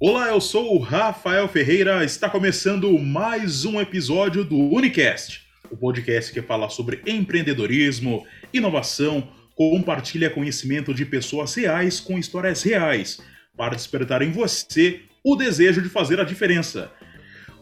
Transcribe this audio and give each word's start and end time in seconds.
Olá, 0.00 0.30
eu 0.30 0.40
sou 0.40 0.74
o 0.74 0.78
Rafael 0.78 1.46
Ferreira. 1.46 2.04
Está 2.04 2.28
começando 2.28 2.98
mais 2.98 3.64
um 3.64 3.80
episódio 3.80 4.44
do 4.44 4.58
Unicast, 4.58 5.46
o 5.70 5.76
podcast 5.76 6.32
que 6.32 6.42
fala 6.42 6.68
sobre 6.68 7.02
empreendedorismo, 7.06 8.26
inovação, 8.52 9.28
compartilha 9.54 10.28
conhecimento 10.28 10.92
de 10.92 11.06
pessoas 11.06 11.54
reais 11.54 12.00
com 12.00 12.18
histórias 12.18 12.64
reais, 12.64 13.20
para 13.56 13.76
despertar 13.76 14.22
em 14.22 14.32
você 14.32 15.02
o 15.24 15.36
desejo 15.36 15.80
de 15.80 15.88
fazer 15.88 16.18
a 16.18 16.24
diferença. 16.24 16.90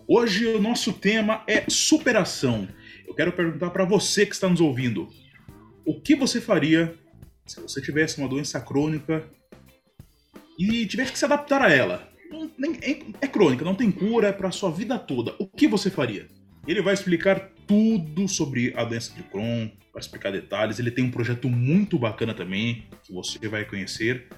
Hoje 0.08 0.46
o 0.46 0.60
nosso 0.60 0.94
tema 0.94 1.44
é 1.46 1.64
superação. 1.68 2.66
Eu 3.06 3.14
quero 3.14 3.32
perguntar 3.32 3.70
para 3.70 3.84
você 3.84 4.24
que 4.24 4.34
está 4.34 4.48
nos 4.48 4.60
ouvindo: 4.60 5.08
o 5.84 6.00
que 6.00 6.14
você 6.14 6.40
faria 6.40 6.94
se 7.50 7.60
você 7.60 7.82
tivesse 7.82 8.18
uma 8.18 8.28
doença 8.28 8.60
crônica 8.60 9.24
e 10.56 10.86
tivesse 10.86 11.10
que 11.10 11.18
se 11.18 11.24
adaptar 11.24 11.60
a 11.62 11.72
ela? 11.72 12.08
é, 12.80 13.02
é 13.22 13.26
crônica, 13.26 13.64
não 13.64 13.74
tem 13.74 13.90
cura, 13.90 14.28
é 14.28 14.32
para 14.32 14.52
sua 14.52 14.70
vida 14.70 14.96
toda. 14.96 15.34
O 15.36 15.48
que 15.48 15.66
você 15.66 15.90
faria? 15.90 16.28
Ele 16.64 16.80
vai 16.80 16.94
explicar 16.94 17.50
tudo 17.66 18.28
sobre 18.28 18.72
a 18.76 18.84
doença 18.84 19.12
de 19.14 19.24
Crohn, 19.24 19.68
vai 19.92 20.00
explicar 20.00 20.30
detalhes. 20.30 20.78
Ele 20.78 20.92
tem 20.92 21.02
um 21.02 21.10
projeto 21.10 21.48
muito 21.48 21.98
bacana 21.98 22.32
também, 22.32 22.86
que 23.02 23.12
você 23.12 23.48
vai 23.48 23.64
conhecer. 23.64 24.28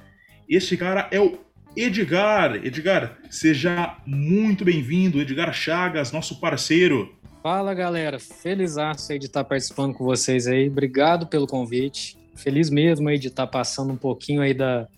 Este 0.48 0.74
cara 0.78 1.06
é 1.10 1.20
o 1.20 1.38
Edgar. 1.76 2.64
Edgar, 2.64 3.18
seja 3.28 3.98
muito 4.06 4.64
bem-vindo. 4.64 5.20
Edgar 5.20 5.52
Chagas, 5.52 6.12
nosso 6.12 6.40
parceiro. 6.40 7.14
Fala, 7.42 7.74
galera. 7.74 8.18
Feliz 8.18 8.76
de 8.76 9.26
estar 9.26 9.44
participando 9.44 9.92
com 9.92 10.04
vocês 10.04 10.46
aí. 10.46 10.68
Obrigado 10.68 11.26
pelo 11.26 11.46
convite. 11.46 12.21
Feliz 12.34 12.70
mesmo 12.70 13.08
aí 13.08 13.18
de 13.18 13.28
estar 13.28 13.46
passando 13.46 13.92
um 13.92 13.96
pouquinho 13.96 14.42
aí 14.42 14.54
da, 14.54 14.88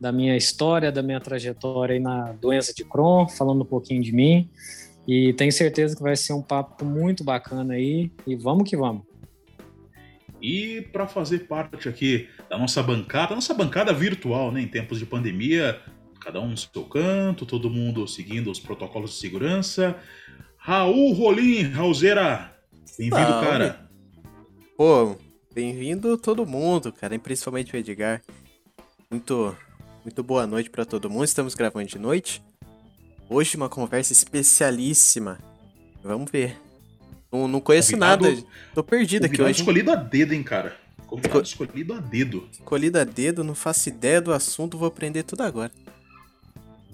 da 0.00 0.12
minha 0.12 0.36
história, 0.36 0.92
da 0.92 1.02
minha 1.02 1.20
trajetória 1.20 1.94
aí 1.94 2.00
na 2.00 2.32
doença 2.32 2.72
de 2.74 2.84
Crohn, 2.84 3.28
falando 3.28 3.62
um 3.62 3.66
pouquinho 3.66 4.02
de 4.02 4.12
mim. 4.12 4.48
E 5.06 5.32
tenho 5.34 5.52
certeza 5.52 5.96
que 5.96 6.02
vai 6.02 6.16
ser 6.16 6.32
um 6.32 6.42
papo 6.42 6.84
muito 6.84 7.22
bacana 7.22 7.74
aí. 7.74 8.10
E 8.26 8.34
vamos 8.34 8.68
que 8.68 8.76
vamos. 8.76 9.02
E 10.40 10.82
para 10.92 11.06
fazer 11.06 11.46
parte 11.46 11.88
aqui 11.88 12.28
da 12.48 12.58
nossa 12.58 12.82
bancada, 12.82 13.34
nossa 13.34 13.54
bancada 13.54 13.92
virtual, 13.92 14.52
né, 14.52 14.60
em 14.60 14.68
tempos 14.68 14.98
de 14.98 15.06
pandemia, 15.06 15.80
cada 16.20 16.40
um 16.40 16.48
no 16.48 16.56
seu 16.56 16.84
canto, 16.84 17.46
todo 17.46 17.70
mundo 17.70 18.06
seguindo 18.06 18.50
os 18.50 18.60
protocolos 18.60 19.12
de 19.12 19.16
segurança. 19.16 19.96
Raul 20.58 21.12
Rolim, 21.12 21.62
Raulzeira, 21.62 22.52
bem-vindo, 22.98 23.40
cara. 23.40 23.88
Pô, 24.76 25.16
bem-vindo 25.56 26.18
todo 26.18 26.44
mundo, 26.44 26.92
cara, 26.92 27.14
e 27.14 27.18
principalmente 27.18 27.74
o 27.74 27.78
Edgar. 27.78 28.20
Muito 29.10 29.56
muito 30.04 30.22
boa 30.22 30.46
noite 30.46 30.68
para 30.68 30.84
todo 30.84 31.08
mundo. 31.08 31.24
Estamos 31.24 31.54
gravando 31.54 31.88
de 31.88 31.98
noite. 31.98 32.42
Hoje 33.26 33.56
uma 33.56 33.66
conversa 33.66 34.12
especialíssima. 34.12 35.38
Vamos 36.04 36.30
ver. 36.30 36.60
Não, 37.32 37.48
não 37.48 37.58
conheço 37.58 37.96
nada. 37.96 38.36
Tô 38.74 38.84
perdido 38.84 39.24
aqui 39.24 39.40
hoje. 39.40 39.60
escolhido 39.60 39.90
a 39.90 39.94
dedo, 39.94 40.34
hein, 40.34 40.42
cara. 40.42 40.76
Convidado 41.06 41.42
escolhido 41.42 41.94
a 41.94 42.00
dedo. 42.00 42.46
Escolhido 42.52 42.98
a 42.98 43.04
dedo, 43.04 43.42
não 43.42 43.54
faço 43.54 43.88
ideia 43.88 44.20
do 44.20 44.34
assunto, 44.34 44.76
vou 44.76 44.88
aprender 44.88 45.22
tudo 45.22 45.40
agora. 45.40 45.72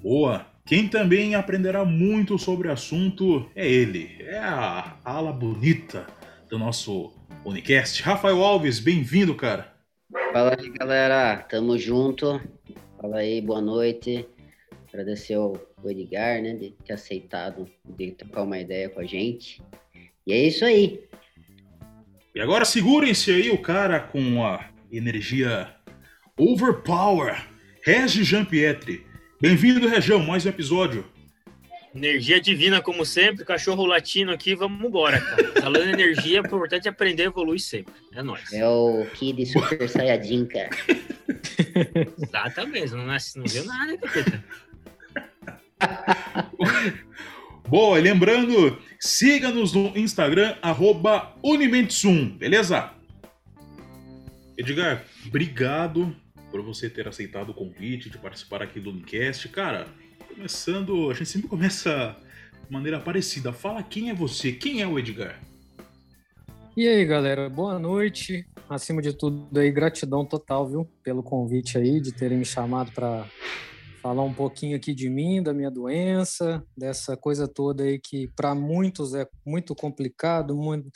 Boa. 0.00 0.46
Quem 0.64 0.86
também 0.86 1.34
aprenderá 1.34 1.84
muito 1.84 2.38
sobre 2.38 2.68
o 2.68 2.72
assunto 2.72 3.50
é 3.56 3.68
ele. 3.68 4.18
É 4.20 4.38
a 4.38 4.96
ala 5.04 5.32
bonita 5.32 6.06
do 6.48 6.60
nosso 6.60 7.12
Unicast. 7.44 8.00
Rafael 8.02 8.42
Alves, 8.42 8.78
bem-vindo, 8.78 9.34
cara. 9.34 9.72
Fala 10.32 10.56
aí, 10.58 10.70
galera. 10.70 11.36
Tamo 11.48 11.76
junto. 11.76 12.40
Fala 13.00 13.16
aí, 13.16 13.40
boa 13.40 13.60
noite. 13.60 14.26
Agradecer 14.88 15.34
ao 15.34 15.60
Edgar, 15.84 16.40
né, 16.40 16.54
de 16.54 16.70
ter 16.84 16.92
aceitado 16.92 17.68
de 17.84 18.12
trocar 18.12 18.42
uma 18.42 18.58
ideia 18.58 18.88
com 18.88 19.00
a 19.00 19.04
gente. 19.04 19.60
E 20.24 20.32
é 20.32 20.46
isso 20.46 20.64
aí. 20.64 21.00
E 22.34 22.40
agora 22.40 22.64
segurem-se 22.64 23.32
aí 23.32 23.50
o 23.50 23.58
cara 23.58 23.98
com 23.98 24.44
a 24.44 24.70
energia 24.90 25.74
overpower, 26.38 27.44
Regi 27.84 28.22
Jean-Pietri. 28.22 29.04
Bem-vindo, 29.40 29.88
Região, 29.88 30.20
mais 30.20 30.46
um 30.46 30.50
episódio. 30.50 31.04
Energia 31.94 32.40
divina, 32.40 32.80
como 32.80 33.04
sempre, 33.04 33.44
cachorro 33.44 33.84
latino 33.84 34.32
aqui, 34.32 34.54
vamos 34.54 34.82
embora, 34.82 35.20
cara. 35.20 35.52
Falando 35.60 35.88
em 35.88 35.92
energia, 35.92 36.38
é 36.38 36.40
importante 36.40 36.88
aprender, 36.88 37.24
evoluir 37.24 37.60
sempre. 37.60 37.92
É 38.14 38.22
nóis. 38.22 38.50
É 38.52 38.66
o 38.66 39.04
Kid 39.14 39.44
Super 39.44 39.86
Saiyajin, 39.88 40.46
cara. 40.46 40.70
Exatamente, 42.18 42.92
não, 42.92 43.06
não 43.06 43.44
viu 43.44 43.64
nada, 43.66 43.98
capeta. 43.98 44.44
Boa, 47.68 47.98
e 47.98 48.02
lembrando, 48.02 48.78
siga-nos 48.98 49.74
no 49.74 49.96
Instagram, 49.96 50.56
arroba 50.62 51.34
Unimensum, 51.42 52.36
beleza? 52.38 52.90
Edgar, 54.56 55.04
obrigado 55.26 56.16
por 56.50 56.62
você 56.62 56.88
ter 56.88 57.08
aceitado 57.08 57.50
o 57.50 57.54
convite 57.54 58.08
de 58.10 58.18
participar 58.18 58.62
aqui 58.62 58.78
do 58.78 58.90
Unicast. 58.90 59.48
Cara, 59.48 59.86
começando, 60.42 61.08
a 61.08 61.14
gente 61.14 61.30
sempre 61.30 61.46
começa 61.48 62.16
de 62.64 62.72
maneira 62.72 62.98
parecida. 62.98 63.52
Fala 63.52 63.80
quem 63.80 64.10
é 64.10 64.14
você, 64.14 64.50
quem 64.50 64.82
é 64.82 64.86
o 64.86 64.98
Edgar? 64.98 65.40
E 66.76 66.88
aí, 66.88 67.04
galera, 67.04 67.48
boa 67.48 67.78
noite 67.78 68.44
acima 68.68 69.00
de 69.00 69.12
tudo 69.12 69.56
aí, 69.56 69.70
gratidão 69.70 70.26
total, 70.26 70.66
viu, 70.66 70.84
pelo 71.04 71.22
convite 71.22 71.78
aí, 71.78 72.00
de 72.00 72.10
terem 72.10 72.38
me 72.38 72.44
chamado 72.44 72.90
para 72.90 73.24
falar 74.02 74.24
um 74.24 74.34
pouquinho 74.34 74.76
aqui 74.76 74.92
de 74.92 75.08
mim, 75.08 75.40
da 75.40 75.54
minha 75.54 75.70
doença, 75.70 76.60
dessa 76.76 77.16
coisa 77.16 77.46
toda 77.46 77.84
aí 77.84 78.00
que 78.00 78.26
para 78.34 78.52
muitos 78.52 79.14
é 79.14 79.24
muito 79.46 79.76
complicado, 79.76 80.56
muito, 80.56 80.90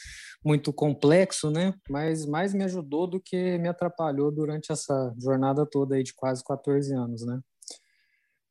muito 0.45 0.73
complexo, 0.73 1.53
né? 1.53 1.73
Mas 1.89 2.27
mais 2.27 2.53
me 2.53 2.65
ajudou 2.65 3.07
do 3.07 3.21
que 3.21 3.59
me 3.59 3.69
atrapalhou 3.69 4.33
durante 4.33 4.73
essa 4.73 5.15
jornada 5.23 5.65
toda 5.65 5.95
aí 5.95 6.03
de 6.03 6.13
quase 6.15 6.43
14 6.43 6.93
anos, 6.93 7.25
né? 7.25 7.39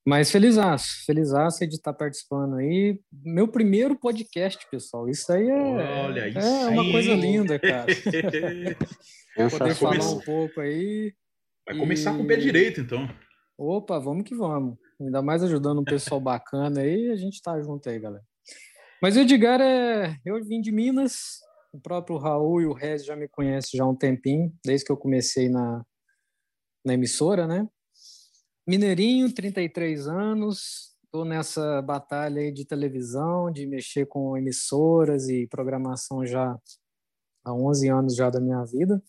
Mas 0.08 0.30
felizaço, 0.30 1.04
felizaço 1.04 1.66
de 1.66 1.76
estar 1.76 1.92
participando 1.92 2.58
aí. 2.58 3.02
Meu 3.12 3.48
primeiro 3.48 3.98
podcast, 3.98 4.64
pessoal. 4.70 5.10
Isso 5.10 5.34
aí 5.34 5.50
é, 5.50 6.06
Olha, 6.06 6.28
isso 6.28 6.38
é 6.38 6.68
uma 6.68 6.92
coisa 6.92 7.14
linda, 7.16 7.58
cara. 7.58 7.88
Poder 9.50 9.74
falar 9.74 10.08
um 10.08 10.20
pouco 10.20 10.62
aí. 10.62 11.12
Vai 11.68 11.76
começar 11.80 12.14
e... 12.14 12.18
com 12.18 12.24
o 12.24 12.28
pé 12.28 12.36
direito, 12.36 12.82
então. 12.82 13.10
Opa, 13.58 13.98
vamos 13.98 14.26
que 14.26 14.36
vamos. 14.36 14.78
Ainda 15.02 15.24
mais 15.24 15.42
ajudando 15.42 15.82
um 15.82 15.84
pessoal 15.84 16.22
bacana 16.22 16.82
aí, 16.82 17.10
a 17.10 17.16
gente 17.16 17.42
tá 17.42 17.60
junto 17.60 17.90
aí, 17.90 18.00
galera. 18.00 18.24
Mas 19.02 19.18
o 19.18 19.22
Edgar 19.22 19.60
é. 19.60 20.18
Eu 20.24 20.40
vim 20.44 20.62
de 20.62 20.72
Minas, 20.72 21.40
o 21.74 21.80
próprio 21.82 22.18
Raul 22.18 22.62
e 22.62 22.68
o 22.68 22.74
Rez 22.74 23.04
já 23.04 23.16
me 23.16 23.28
conhecem 23.28 23.78
já 23.78 23.84
há 23.84 23.88
um 23.88 23.96
tempinho, 23.96 24.54
desde 24.64 24.86
que 24.86 24.92
eu 24.92 24.98
comecei 24.98 25.50
na, 25.50 25.84
na 26.86 26.94
emissora, 26.94 27.48
né? 27.48 27.68
Mineirinho, 28.68 29.32
33 29.32 30.08
anos, 30.08 30.96
estou 31.04 31.24
nessa 31.24 31.84
batalha 31.84 32.42
aí 32.42 32.52
de 32.52 32.66
televisão, 32.66 33.52
de 33.52 33.68
mexer 33.68 34.08
com 34.08 34.36
emissoras 34.36 35.30
e 35.30 35.46
programação 35.46 36.26
já 36.26 36.60
há 37.44 37.54
11 37.54 37.90
anos 37.90 38.16
já 38.16 38.32
da 38.32 38.42
minha 38.42 38.64
vida. 38.66 39.00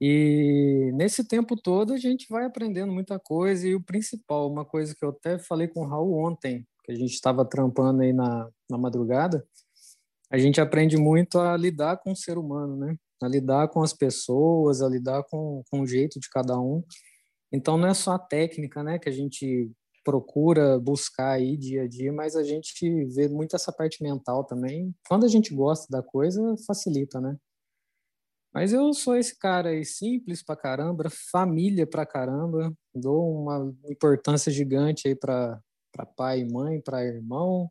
E 0.00 0.90
nesse 0.94 1.22
tempo 1.22 1.56
todo 1.56 1.92
a 1.92 1.96
gente 1.96 2.26
vai 2.28 2.44
aprendendo 2.44 2.92
muita 2.92 3.20
coisa 3.20 3.68
e 3.68 3.74
o 3.76 3.80
principal, 3.80 4.50
uma 4.50 4.64
coisa 4.64 4.96
que 4.98 5.04
eu 5.04 5.10
até 5.10 5.38
falei 5.38 5.68
com 5.68 5.82
o 5.82 5.88
Raul 5.88 6.26
ontem, 6.26 6.66
que 6.84 6.90
a 6.90 6.94
gente 6.96 7.12
estava 7.12 7.44
trampando 7.44 8.02
aí 8.02 8.12
na, 8.12 8.50
na 8.68 8.76
madrugada, 8.76 9.46
a 10.28 10.38
gente 10.38 10.60
aprende 10.60 10.96
muito 10.96 11.38
a 11.38 11.56
lidar 11.56 11.98
com 11.98 12.10
o 12.10 12.16
ser 12.16 12.36
humano, 12.36 12.76
né? 12.76 12.96
A 13.22 13.28
lidar 13.28 13.68
com 13.68 13.80
as 13.80 13.92
pessoas, 13.92 14.82
a 14.82 14.88
lidar 14.88 15.22
com, 15.30 15.62
com 15.70 15.82
o 15.82 15.86
jeito 15.86 16.18
de 16.18 16.28
cada 16.28 16.58
um. 16.58 16.82
Então 17.52 17.76
não 17.78 17.88
é 17.88 17.94
só 17.94 18.12
a 18.12 18.18
técnica, 18.18 18.82
né, 18.82 18.98
que 18.98 19.08
a 19.08 19.12
gente 19.12 19.70
procura 20.04 20.78
buscar 20.78 21.32
aí 21.32 21.56
dia 21.56 21.82
a 21.82 21.88
dia, 21.88 22.12
mas 22.12 22.36
a 22.36 22.44
gente 22.44 23.04
vê 23.06 23.28
muito 23.28 23.56
essa 23.56 23.72
parte 23.72 24.02
mental 24.02 24.44
também. 24.44 24.94
Quando 25.08 25.24
a 25.26 25.28
gente 25.28 25.54
gosta 25.54 25.86
da 25.90 26.02
coisa, 26.02 26.40
facilita, 26.66 27.20
né? 27.20 27.36
Mas 28.54 28.72
eu 28.72 28.92
sou 28.94 29.16
esse 29.16 29.38
cara 29.38 29.70
aí 29.70 29.84
simples 29.84 30.42
pra 30.42 30.56
caramba, 30.56 31.10
família 31.30 31.86
pra 31.86 32.06
caramba, 32.06 32.72
dou 32.94 33.42
uma 33.42 33.74
importância 33.90 34.50
gigante 34.50 35.08
aí 35.08 35.14
para 35.14 35.60
pai 36.16 36.40
e 36.40 36.50
mãe, 36.52 36.80
para 36.80 37.04
irmão. 37.04 37.70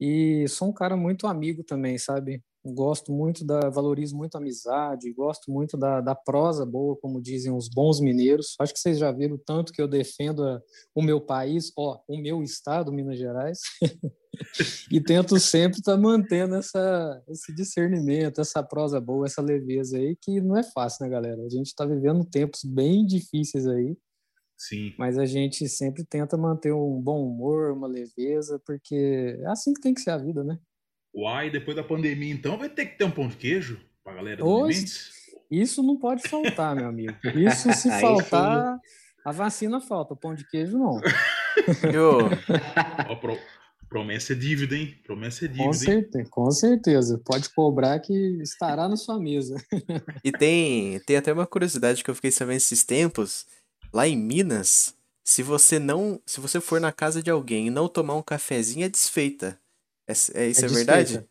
E 0.00 0.46
sou 0.48 0.68
um 0.68 0.72
cara 0.72 0.96
muito 0.96 1.26
amigo 1.26 1.64
também, 1.64 1.98
sabe? 1.98 2.42
Gosto 2.64 3.12
muito 3.12 3.44
da, 3.44 3.68
valorizo 3.68 4.16
muito 4.16 4.34
a 4.36 4.38
amizade, 4.38 5.12
gosto 5.12 5.50
muito 5.50 5.76
da, 5.76 6.00
da 6.00 6.14
prosa 6.14 6.64
boa, 6.64 6.96
como 6.96 7.20
dizem 7.20 7.52
os 7.52 7.68
bons 7.68 8.00
mineiros. 8.00 8.54
Acho 8.60 8.72
que 8.72 8.78
vocês 8.78 8.98
já 8.98 9.10
viram 9.10 9.34
o 9.36 9.38
tanto 9.38 9.72
que 9.72 9.82
eu 9.82 9.88
defendo 9.88 10.44
a, 10.44 10.60
o 10.94 11.02
meu 11.02 11.20
país, 11.20 11.72
ó, 11.76 12.00
o 12.06 12.16
meu 12.16 12.42
estado, 12.42 12.92
Minas 12.92 13.18
Gerais, 13.18 13.60
e 14.90 15.00
tento 15.00 15.38
sempre 15.40 15.78
estar 15.78 15.96
tá 15.96 16.00
mantendo 16.00 16.54
essa, 16.54 17.22
esse 17.28 17.54
discernimento, 17.54 18.40
essa 18.40 18.62
prosa 18.62 19.00
boa, 19.00 19.26
essa 19.26 19.42
leveza 19.42 19.96
aí, 19.96 20.16
que 20.20 20.40
não 20.40 20.56
é 20.56 20.62
fácil, 20.62 21.04
né, 21.04 21.10
galera? 21.10 21.42
A 21.42 21.48
gente 21.48 21.66
está 21.66 21.84
vivendo 21.84 22.24
tempos 22.24 22.62
bem 22.64 23.04
difíceis 23.04 23.66
aí, 23.66 23.96
Sim. 24.56 24.94
Mas 24.96 25.18
a 25.18 25.26
gente 25.26 25.68
sempre 25.68 26.04
tenta 26.04 26.36
manter 26.36 26.72
um 26.72 27.00
bom 27.00 27.26
humor, 27.26 27.72
uma 27.72 27.88
leveza, 27.88 28.62
porque 28.64 29.36
é 29.40 29.46
assim 29.48 29.74
que 29.74 29.80
tem 29.80 29.92
que 29.92 30.00
ser 30.00 30.10
a 30.10 30.18
vida, 30.18 30.44
né? 30.44 30.56
Uai, 31.14 31.50
depois 31.50 31.76
da 31.76 31.82
pandemia, 31.82 32.32
então, 32.32 32.56
vai 32.56 32.68
ter 32.68 32.86
que 32.86 32.98
ter 32.98 33.04
um 33.04 33.10
pão 33.10 33.28
de 33.28 33.36
queijo 33.36 33.80
pra 34.02 34.14
galera 34.14 34.42
do 34.42 34.68
Isso 35.50 35.82
não 35.82 35.98
pode 35.98 36.26
faltar, 36.28 36.74
meu 36.74 36.86
amigo. 36.86 37.14
Isso, 37.36 37.72
se 37.72 37.90
faltar, 38.00 38.78
a 39.24 39.32
vacina 39.32 39.80
falta, 39.80 40.14
o 40.14 40.16
pão 40.16 40.34
de 40.34 40.48
queijo 40.48 40.78
não. 40.78 41.00
Ó, 43.08 43.16
pro... 43.16 43.38
Promessa 43.88 44.32
é 44.32 44.36
dívida, 44.36 44.74
hein? 44.74 44.98
Promessa 45.04 45.44
é 45.44 45.48
dívida. 45.48 45.66
Com 45.66 45.72
certeza, 45.74 46.30
com 46.30 46.50
certeza. 46.50 47.22
Pode 47.26 47.50
cobrar 47.50 48.00
que 48.00 48.14
estará 48.42 48.88
na 48.88 48.96
sua 48.96 49.20
mesa. 49.20 49.54
E 50.24 50.32
tem, 50.32 50.98
tem 51.00 51.18
até 51.18 51.30
uma 51.30 51.46
curiosidade 51.46 52.02
que 52.02 52.08
eu 52.08 52.14
fiquei 52.14 52.30
sabendo 52.30 52.56
esses 52.56 52.84
tempos 52.84 53.46
Lá 53.92 54.08
em 54.08 54.16
Minas, 54.16 54.94
se 55.22 55.42
você 55.42 55.78
não, 55.78 56.18
se 56.24 56.40
você 56.40 56.60
for 56.60 56.80
na 56.80 56.90
casa 56.90 57.22
de 57.22 57.30
alguém 57.30 57.66
e 57.66 57.70
não 57.70 57.88
tomar 57.88 58.14
um 58.14 58.22
cafezinho, 58.22 58.86
é 58.86 58.88
desfeita. 58.88 59.60
É, 60.12 60.44
é 60.44 60.48
isso 60.48 60.64
é, 60.64 60.68
é 60.68 60.68
verdade? 60.68 61.26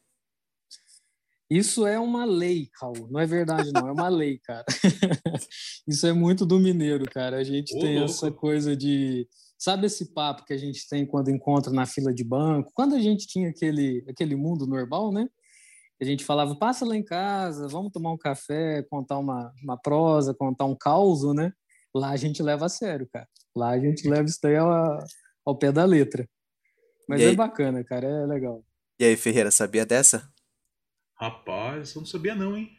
Isso 1.52 1.86
é 1.86 2.00
uma 2.00 2.24
lei, 2.24 2.70
Raul. 2.80 3.10
Não 3.12 3.20
é 3.20 3.26
verdade, 3.26 3.74
não. 3.74 3.90
É 3.90 3.92
uma 3.92 4.08
lei, 4.08 4.40
cara. 4.40 4.64
isso 5.86 6.08
é 6.08 6.14
muito 6.14 6.46
do 6.46 6.58
mineiro, 6.58 7.04
cara. 7.12 7.38
A 7.38 7.44
gente 7.44 7.78
tem 7.78 7.98
louco. 7.98 8.10
essa 8.10 8.32
coisa 8.32 8.74
de. 8.74 9.28
Sabe 9.60 9.86
esse 9.86 10.14
papo 10.14 10.46
que 10.46 10.54
a 10.54 10.58
gente 10.58 10.88
tem 10.88 11.06
quando 11.06 11.30
encontra 11.30 11.72
na 11.72 11.86
fila 11.86 12.14
de 12.14 12.24
banco? 12.24 12.72
Quando 12.74 12.96
a 12.96 13.00
gente 13.00 13.28
tinha 13.28 13.50
aquele, 13.50 14.02
aquele 14.08 14.34
mundo 14.34 14.66
normal, 14.66 15.12
né? 15.12 15.28
A 16.02 16.06
gente 16.06 16.24
falava, 16.24 16.56
passa 16.56 16.86
lá 16.86 16.96
em 16.96 17.04
casa, 17.04 17.68
vamos 17.68 17.92
tomar 17.92 18.14
um 18.14 18.18
café, 18.18 18.82
contar 18.90 19.20
uma, 19.20 19.54
uma 19.62 19.78
prosa, 19.78 20.34
contar 20.34 20.66
um 20.66 20.76
caos, 20.76 21.22
né? 21.36 21.52
Lá 21.94 22.12
a 22.12 22.16
gente 22.16 22.42
leva 22.42 22.68
a 22.68 22.70
sério, 22.70 23.10
cara. 23.12 23.28
Lá 23.54 23.72
a 23.72 23.80
gente 23.80 24.08
leva 24.10 24.24
isso 24.24 24.40
daí 24.42 24.56
ao, 24.56 25.04
ao 25.46 25.58
pé 25.58 25.70
da 25.70 25.84
letra. 25.84 26.26
Mas 27.10 27.22
é 27.22 27.36
bacana, 27.36 27.84
cara, 27.84 28.08
é 28.08 28.26
legal. 28.26 28.64
E 29.02 29.04
aí, 29.04 29.18
Ferreira, 29.18 29.50
sabia 29.50 29.84
dessa? 29.84 30.30
Rapaz, 31.20 31.96
eu 31.96 32.02
não 32.02 32.06
sabia 32.06 32.36
não, 32.36 32.56
hein? 32.56 32.70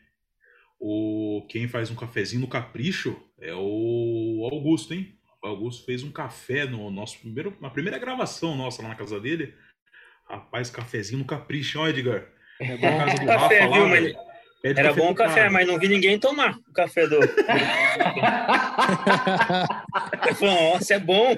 O 0.79 1.45
quem 1.51 1.67
faz 1.67 1.91
um 1.91 1.97
cafezinho 1.97 2.43
no 2.43 2.47
capricho 2.47 3.21
é 3.41 3.53
o 3.53 4.49
Augusto, 4.53 4.95
hein? 4.95 5.19
O 5.43 5.49
Augusto 5.49 5.85
fez 5.85 6.05
um 6.05 6.13
café 6.13 6.65
no 6.65 6.93
nosso 6.93 7.19
primeiro, 7.19 7.57
na 7.61 7.69
primeira 7.71 7.99
gravação 7.99 8.55
nossa 8.55 8.81
lá 8.83 8.91
na 8.91 8.95
casa 8.95 9.19
dele. 9.19 9.53
Rapaz, 10.29 10.71
cafezinho 10.71 11.19
no 11.19 11.25
capricho, 11.25 11.81
ó, 11.81 11.89
Edgar. 11.89 12.25
É 12.61 12.77
bom. 12.77 12.99
Casa 12.99 13.19
do 13.19 13.27
café, 13.27 13.59
Rafa, 13.59 13.75
viu, 13.75 13.83
lá, 13.83 13.89
mas... 13.89 14.15
Pede 14.63 14.79
Era 14.79 14.93
bom 14.93 15.11
o 15.11 15.15
café, 15.17 15.41
cara. 15.41 15.51
mas 15.51 15.67
não 15.67 15.77
vi 15.77 15.89
ninguém 15.89 16.21
tomar 16.21 16.57
o 16.57 16.73
café 16.73 17.09
do. 17.09 17.17
Eu 20.29 20.35
falei, 20.37 20.55
nossa, 20.55 20.95
é 20.95 21.01
bom. 21.01 21.35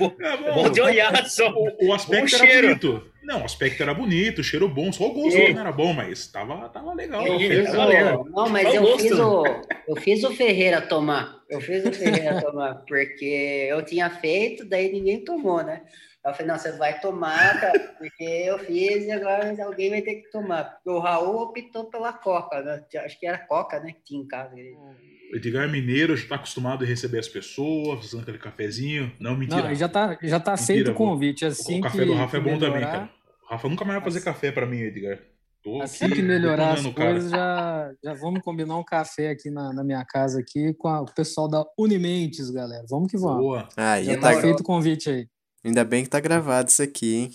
Bom, 0.00 0.16
é 0.18 0.36
bom. 0.36 0.54
bom 0.54 0.70
de 0.70 0.80
olhar 0.80 1.26
só. 1.28 1.52
O, 1.52 1.88
o 1.88 1.92
aspecto 1.92 2.34
era 2.36 2.46
cheiro. 2.46 2.68
bonito. 2.68 3.10
Não, 3.22 3.42
o 3.42 3.44
aspecto 3.44 3.82
era 3.82 3.94
bonito, 3.94 4.42
cheiro 4.42 4.68
bom, 4.68 4.90
só 4.90 5.04
o 5.04 5.12
gosto 5.12 5.38
e... 5.38 5.52
não 5.52 5.60
era 5.60 5.70
bom, 5.70 5.92
mas 5.92 6.26
tava, 6.26 6.68
tava 6.70 6.94
legal. 6.94 7.24
Eu 7.26 7.38
fiz 7.38 7.72
o... 7.72 8.24
Não, 8.30 8.48
mas 8.48 8.74
eu 8.74 8.98
fiz, 8.98 9.12
o... 9.12 9.44
eu 9.86 9.96
fiz 9.96 10.24
o 10.24 10.34
Ferreira 10.34 10.80
tomar. 10.80 11.40
Eu 11.48 11.60
fiz 11.60 11.84
o 11.84 11.92
Ferreira 11.92 12.40
tomar, 12.40 12.82
porque 12.88 13.68
eu 13.70 13.84
tinha 13.84 14.08
feito, 14.10 14.64
daí 14.64 14.90
ninguém 14.90 15.22
tomou, 15.22 15.62
né? 15.62 15.82
Eu 16.24 16.32
falei, 16.32 16.48
não, 16.48 16.58
você 16.58 16.72
vai 16.72 17.00
tomar, 17.00 17.60
cara, 17.60 17.78
porque 17.98 18.24
eu 18.24 18.58
fiz 18.58 19.04
e 19.04 19.10
agora 19.10 19.54
alguém 19.64 19.90
vai 19.90 20.02
ter 20.02 20.16
que 20.16 20.30
tomar. 20.30 20.64
Porque 20.64 20.90
o 20.90 20.98
Raul 20.98 21.42
optou 21.42 21.84
pela 21.86 22.12
Coca, 22.12 22.60
né? 22.62 22.84
Acho 23.04 23.18
que 23.18 23.26
era 23.26 23.38
Coca, 23.38 23.80
né? 23.80 23.92
Que 23.92 24.04
tinha 24.04 24.22
em 24.22 24.26
casa. 24.26 24.54
O 24.54 24.94
Edgar 25.32 25.68
Mineiro 25.68 26.16
já 26.16 26.24
está 26.24 26.34
acostumado 26.34 26.84
a 26.84 26.86
receber 26.86 27.18
as 27.18 27.28
pessoas, 27.28 28.00
fazendo 28.00 28.22
aquele 28.22 28.38
cafezinho. 28.38 29.12
Não, 29.20 29.36
mentira. 29.36 29.68
Não, 29.68 29.74
já 29.74 29.88
tá, 29.88 30.18
já 30.22 30.40
tá 30.40 30.52
aceito 30.52 30.90
o 30.90 30.94
convite. 30.94 31.44
Assim 31.44 31.78
o 31.78 31.82
café 31.82 32.04
do 32.04 32.14
Rafa 32.14 32.36
é 32.36 32.40
bom 32.40 32.50
melhorar... 32.50 32.72
também, 32.72 32.86
cara. 32.86 33.10
O 33.44 33.50
Rafa 33.52 33.68
nunca 33.68 33.84
mais 33.84 33.98
vai 34.00 34.04
fazer 34.04 34.20
café 34.22 34.50
para 34.50 34.66
mim, 34.66 34.78
Edgar. 34.78 35.18
Tô 35.62 35.82
assim 35.82 36.06
aqui, 36.06 36.14
que 36.16 36.22
melhorar 36.22 36.72
as 36.72 36.86
coisas, 36.86 37.30
já, 37.30 37.92
já 38.02 38.14
vamos 38.14 38.40
combinar 38.40 38.78
um 38.78 38.84
café 38.84 39.28
aqui 39.28 39.50
na, 39.50 39.74
na 39.74 39.84
minha 39.84 40.02
casa 40.06 40.40
aqui 40.40 40.72
com 40.72 40.88
a, 40.88 41.02
o 41.02 41.14
pessoal 41.14 41.46
da 41.48 41.64
Unimentes, 41.78 42.50
galera. 42.50 42.84
Vamos 42.88 43.10
que 43.10 43.18
vamos. 43.18 43.42
Boa. 43.42 43.68
Ah, 43.76 44.02
já 44.02 44.18
tá 44.18 44.40
feito 44.40 44.60
o 44.60 44.64
convite 44.64 45.10
aí. 45.10 45.28
Ainda 45.62 45.84
bem 45.84 46.02
que 46.02 46.08
tá 46.08 46.18
gravado 46.18 46.70
isso 46.70 46.82
aqui, 46.82 47.14
hein? 47.14 47.30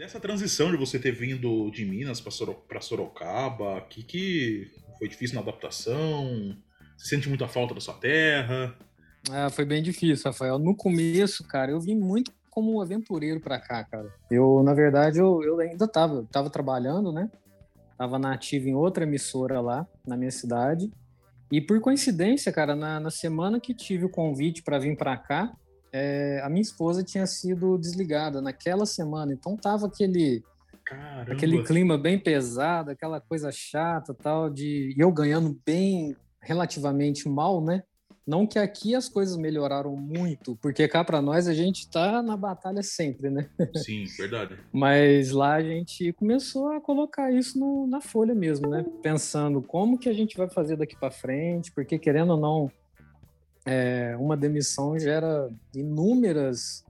Dessa 0.00 0.18
transição 0.18 0.70
de 0.70 0.78
você 0.78 0.98
ter 0.98 1.12
vindo 1.12 1.70
de 1.70 1.84
Minas 1.84 2.22
para 2.22 2.80
Sorocaba, 2.80 3.82
que, 3.82 4.02
que 4.02 4.70
foi 4.98 5.06
difícil 5.06 5.34
na 5.34 5.42
adaptação? 5.42 6.56
Você 6.96 7.14
sente 7.14 7.28
muita 7.28 7.46
falta 7.46 7.74
da 7.74 7.82
sua 7.82 7.92
terra? 7.92 8.74
Ah, 9.30 9.50
foi 9.50 9.66
bem 9.66 9.82
difícil, 9.82 10.24
Rafael. 10.24 10.58
No 10.58 10.74
começo, 10.74 11.46
cara, 11.46 11.72
eu 11.72 11.78
vim 11.78 11.96
muito 11.96 12.32
como 12.48 12.80
aventureiro 12.80 13.40
para 13.40 13.60
cá, 13.60 13.84
cara. 13.84 14.10
Eu, 14.30 14.62
na 14.62 14.72
verdade, 14.72 15.18
eu, 15.18 15.42
eu 15.42 15.60
ainda 15.60 15.86
tava, 15.86 16.26
tava 16.32 16.48
trabalhando, 16.48 17.12
né? 17.12 17.30
Estava 17.92 18.18
nativo 18.18 18.70
em 18.70 18.74
outra 18.74 19.04
emissora 19.04 19.60
lá 19.60 19.86
na 20.06 20.16
minha 20.16 20.30
cidade. 20.30 20.90
E 21.52 21.60
por 21.60 21.78
coincidência, 21.78 22.50
cara, 22.50 22.74
na, 22.74 22.98
na 23.00 23.10
semana 23.10 23.60
que 23.60 23.74
tive 23.74 24.06
o 24.06 24.10
convite 24.10 24.62
para 24.62 24.78
vir 24.78 24.96
para 24.96 25.14
cá, 25.18 25.54
é, 25.92 26.40
a 26.42 26.48
minha 26.48 26.62
esposa 26.62 27.02
tinha 27.02 27.26
sido 27.26 27.78
desligada 27.78 28.40
naquela 28.40 28.86
semana. 28.86 29.32
Então 29.32 29.56
tava 29.56 29.86
aquele 29.86 30.42
Caramba. 30.84 31.32
aquele 31.32 31.62
clima 31.64 31.96
bem 31.96 32.18
pesado, 32.18 32.90
aquela 32.90 33.20
coisa 33.20 33.50
chata, 33.52 34.14
tal 34.14 34.50
de 34.50 34.94
e 34.96 35.00
eu 35.00 35.12
ganhando 35.12 35.58
bem 35.64 36.16
relativamente 36.40 37.28
mal, 37.28 37.62
né? 37.62 37.82
Não 38.26 38.46
que 38.46 38.58
aqui 38.58 38.94
as 38.94 39.08
coisas 39.08 39.36
melhoraram 39.36 39.96
muito, 39.96 40.56
porque 40.62 40.86
cá 40.86 41.02
para 41.02 41.20
nós 41.20 41.48
a 41.48 41.54
gente 41.54 41.90
tá 41.90 42.22
na 42.22 42.36
batalha 42.36 42.82
sempre, 42.82 43.28
né? 43.28 43.48
Sim, 43.74 44.04
verdade. 44.16 44.56
Mas 44.72 45.32
lá 45.32 45.54
a 45.54 45.62
gente 45.62 46.12
começou 46.12 46.70
a 46.72 46.80
colocar 46.80 47.32
isso 47.32 47.58
no, 47.58 47.88
na 47.88 48.00
folha 48.00 48.34
mesmo, 48.34 48.68
né? 48.68 48.84
Pensando 49.02 49.60
como 49.60 49.98
que 49.98 50.08
a 50.08 50.12
gente 50.12 50.36
vai 50.36 50.48
fazer 50.48 50.76
daqui 50.76 50.96
para 50.96 51.10
frente, 51.10 51.72
porque 51.72 51.98
querendo 51.98 52.30
ou 52.30 52.40
não, 52.40 52.70
é, 53.70 54.16
uma 54.18 54.36
demissão 54.36 54.98
gera 54.98 55.48
inúmeras 55.72 56.84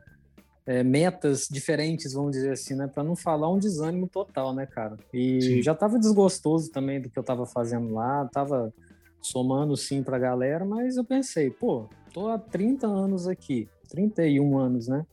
é, 0.64 0.82
metas 0.82 1.46
diferentes, 1.50 2.14
vamos 2.14 2.32
dizer 2.32 2.52
assim, 2.52 2.74
né? 2.74 2.86
Para 2.86 3.04
não 3.04 3.14
falar 3.14 3.52
um 3.52 3.58
desânimo 3.58 4.08
total, 4.08 4.54
né, 4.54 4.64
cara? 4.64 4.96
E 5.12 5.42
Sim. 5.42 5.62
já 5.62 5.74
tava 5.74 5.98
desgostoso 5.98 6.70
também 6.70 6.98
do 6.98 7.10
que 7.10 7.18
eu 7.18 7.22
tava 7.22 7.44
fazendo 7.44 7.92
lá, 7.92 8.26
tava 8.32 8.72
somando 9.20 9.76
sim 9.76 10.02
para 10.02 10.16
a 10.16 10.20
galera, 10.20 10.64
mas 10.64 10.96
eu 10.96 11.04
pensei, 11.04 11.50
pô, 11.50 11.86
tô 12.14 12.28
há 12.28 12.38
30 12.38 12.86
anos 12.86 13.28
aqui, 13.28 13.68
31 13.90 14.56
anos, 14.56 14.88
né? 14.88 15.04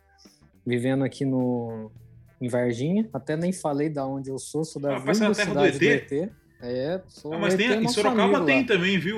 Vivendo 0.66 1.04
aqui 1.04 1.26
no 1.26 1.92
em 2.40 2.48
Varginha, 2.48 3.10
até 3.12 3.36
nem 3.36 3.52
falei 3.52 3.90
da 3.90 4.06
onde 4.06 4.30
eu 4.30 4.38
sou, 4.38 4.64
sou 4.64 4.82
da 4.82 4.96
ah, 4.96 5.14
cidade 5.14 5.52
do 5.52 5.66
ET. 5.66 6.08
Do 6.08 6.16
ET. 6.16 6.32
É, 6.62 7.02
sou 7.08 7.34
ah, 7.34 7.40
mas 7.40 7.56
tem, 7.56 7.84
em 7.84 7.88
Sorocaba 7.88 8.46
tem 8.46 8.62
lá. 8.62 8.68
também, 8.68 8.98
viu? 8.98 9.18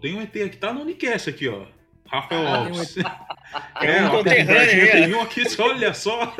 Tem 0.00 0.14
um 0.14 0.20
ET 0.20 0.34
aqui, 0.36 0.56
tá 0.56 0.72
no 0.72 0.80
Unicast 0.80 1.30
aqui, 1.30 1.46
ó. 1.46 1.66
Rafael 2.14 2.46
ah, 2.46 2.56
Alves. 2.58 2.96
É, 3.80 4.02
um 4.02 4.10
conterrâneo. 4.10 4.90
Tem 4.90 5.14
um 5.14 5.20
aqui, 5.20 5.44
olha 5.60 5.94
só. 5.94 6.34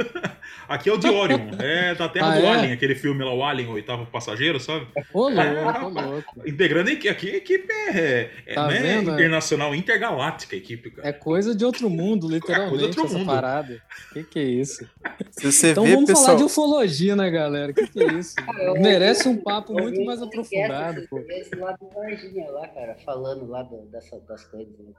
Aqui 0.68 0.88
é 0.88 0.92
o 0.92 0.96
de 0.96 1.08
Orion, 1.08 1.50
é 1.60 1.94
da 1.94 2.08
Terra 2.08 2.34
ah, 2.34 2.38
do 2.38 2.46
é? 2.46 2.48
Alien, 2.48 2.72
aquele 2.72 2.94
filme 2.94 3.22
lá, 3.22 3.34
o 3.34 3.44
Alien, 3.44 3.68
o 3.68 3.72
oitavo 3.72 4.06
passageiro, 4.06 4.58
sabe? 4.58 4.86
Ô, 5.12 5.28
louco, 5.28 5.40
é, 5.40 5.82
ô, 5.82 5.88
louco. 5.88 6.48
Integrando 6.48 6.90
aqui, 6.90 7.08
a 7.08 7.12
equipe 7.12 7.72
é, 7.72 8.30
é 8.46 8.54
tá 8.54 8.68
né, 8.68 8.98
internacional, 8.98 9.74
intergaláctica 9.74 10.56
a 10.56 10.58
equipe, 10.58 10.90
cara. 10.90 11.08
É 11.08 11.12
coisa 11.12 11.54
de 11.54 11.64
outro 11.64 11.90
mundo, 11.90 12.28
literalmente, 12.28 12.82
é 12.82 12.86
outro 12.86 13.04
essa 13.04 13.18
mundo. 13.18 13.26
parada. 13.26 13.82
Que 14.12 14.24
que 14.24 14.38
é 14.38 14.42
isso? 14.42 14.88
Se 15.30 15.52
você 15.52 15.70
então 15.72 15.84
vê, 15.84 15.92
vamos 15.92 16.06
pessoal... 16.06 16.26
falar 16.26 16.38
de 16.38 16.44
ufologia, 16.44 17.14
né, 17.14 17.30
galera? 17.30 17.72
Que 17.72 17.86
que 17.86 18.02
é 18.02 18.12
isso? 18.14 18.34
Ah, 18.38 18.72
Merece 18.80 19.28
um 19.28 19.36
papo 19.36 19.74
muito 19.74 20.02
mais 20.04 20.22
aprofundado, 20.22 21.06
pô. 21.08 21.20
Esse 21.28 21.54
lá 21.56 21.72
do 21.72 21.88
Varginha 21.90 22.50
lá, 22.50 22.66
cara, 22.68 22.96
falando 23.04 23.46
lá 23.46 23.62
do, 23.62 23.82
dessa, 23.86 24.18
das 24.20 24.44
coisas, 24.44 24.78
né, 24.78 24.92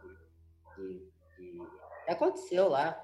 aconteceu 2.08 2.70
lá. 2.70 2.98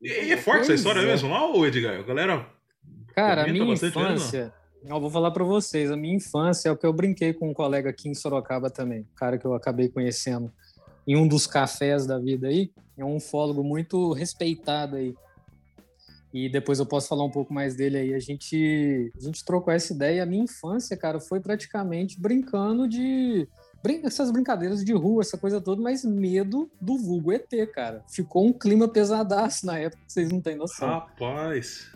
E, 0.00 0.08
e 0.08 0.32
é 0.32 0.36
forte 0.36 0.62
essa 0.62 0.74
história 0.74 1.00
é. 1.00 1.06
mesmo 1.06 1.30
lá, 1.30 1.44
ou 1.46 1.66
Edgar? 1.66 2.00
A 2.00 2.02
galera. 2.02 2.46
Cara, 3.14 3.44
a 3.44 3.48
minha 3.48 3.72
infância. 3.72 4.52
Eu 4.84 5.00
vou 5.00 5.10
falar 5.10 5.32
para 5.32 5.42
vocês, 5.42 5.90
a 5.90 5.96
minha 5.96 6.14
infância 6.14 6.68
é 6.68 6.72
o 6.72 6.76
que 6.76 6.86
eu 6.86 6.92
brinquei 6.92 7.32
com 7.32 7.50
um 7.50 7.54
colega 7.54 7.90
aqui 7.90 8.08
em 8.08 8.14
Sorocaba 8.14 8.70
também, 8.70 9.08
cara 9.16 9.36
que 9.36 9.44
eu 9.44 9.52
acabei 9.52 9.88
conhecendo 9.88 10.52
em 11.04 11.16
um 11.16 11.26
dos 11.26 11.46
cafés 11.46 12.06
da 12.06 12.18
vida 12.18 12.48
aí. 12.48 12.70
é 12.96 13.04
um 13.04 13.16
ufólogo 13.16 13.64
muito 13.64 14.12
respeitado 14.12 14.96
aí. 14.96 15.14
E 16.32 16.48
depois 16.48 16.78
eu 16.78 16.86
posso 16.86 17.08
falar 17.08 17.24
um 17.24 17.30
pouco 17.30 17.52
mais 17.52 17.74
dele 17.74 17.96
aí. 17.96 18.14
A 18.14 18.18
gente, 18.18 19.10
a 19.16 19.20
gente 19.20 19.42
trocou 19.44 19.72
essa 19.72 19.94
ideia. 19.94 20.22
A 20.22 20.26
minha 20.26 20.44
infância, 20.44 20.96
cara, 20.96 21.18
foi 21.18 21.40
praticamente 21.40 22.20
brincando 22.20 22.86
de. 22.86 23.48
Essas 24.02 24.30
brincadeiras 24.30 24.84
de 24.84 24.92
rua, 24.92 25.22
essa 25.22 25.38
coisa 25.38 25.60
toda, 25.60 25.80
mas 25.80 26.04
medo 26.04 26.70
do 26.80 26.98
vulgo 26.98 27.32
ET, 27.32 27.48
cara. 27.72 28.04
Ficou 28.08 28.46
um 28.46 28.52
clima 28.52 28.88
pesadaço 28.88 29.64
na 29.64 29.78
época, 29.78 30.02
vocês 30.06 30.30
não 30.30 30.40
têm 30.40 30.56
noção. 30.56 30.88
Rapaz. 30.88 31.90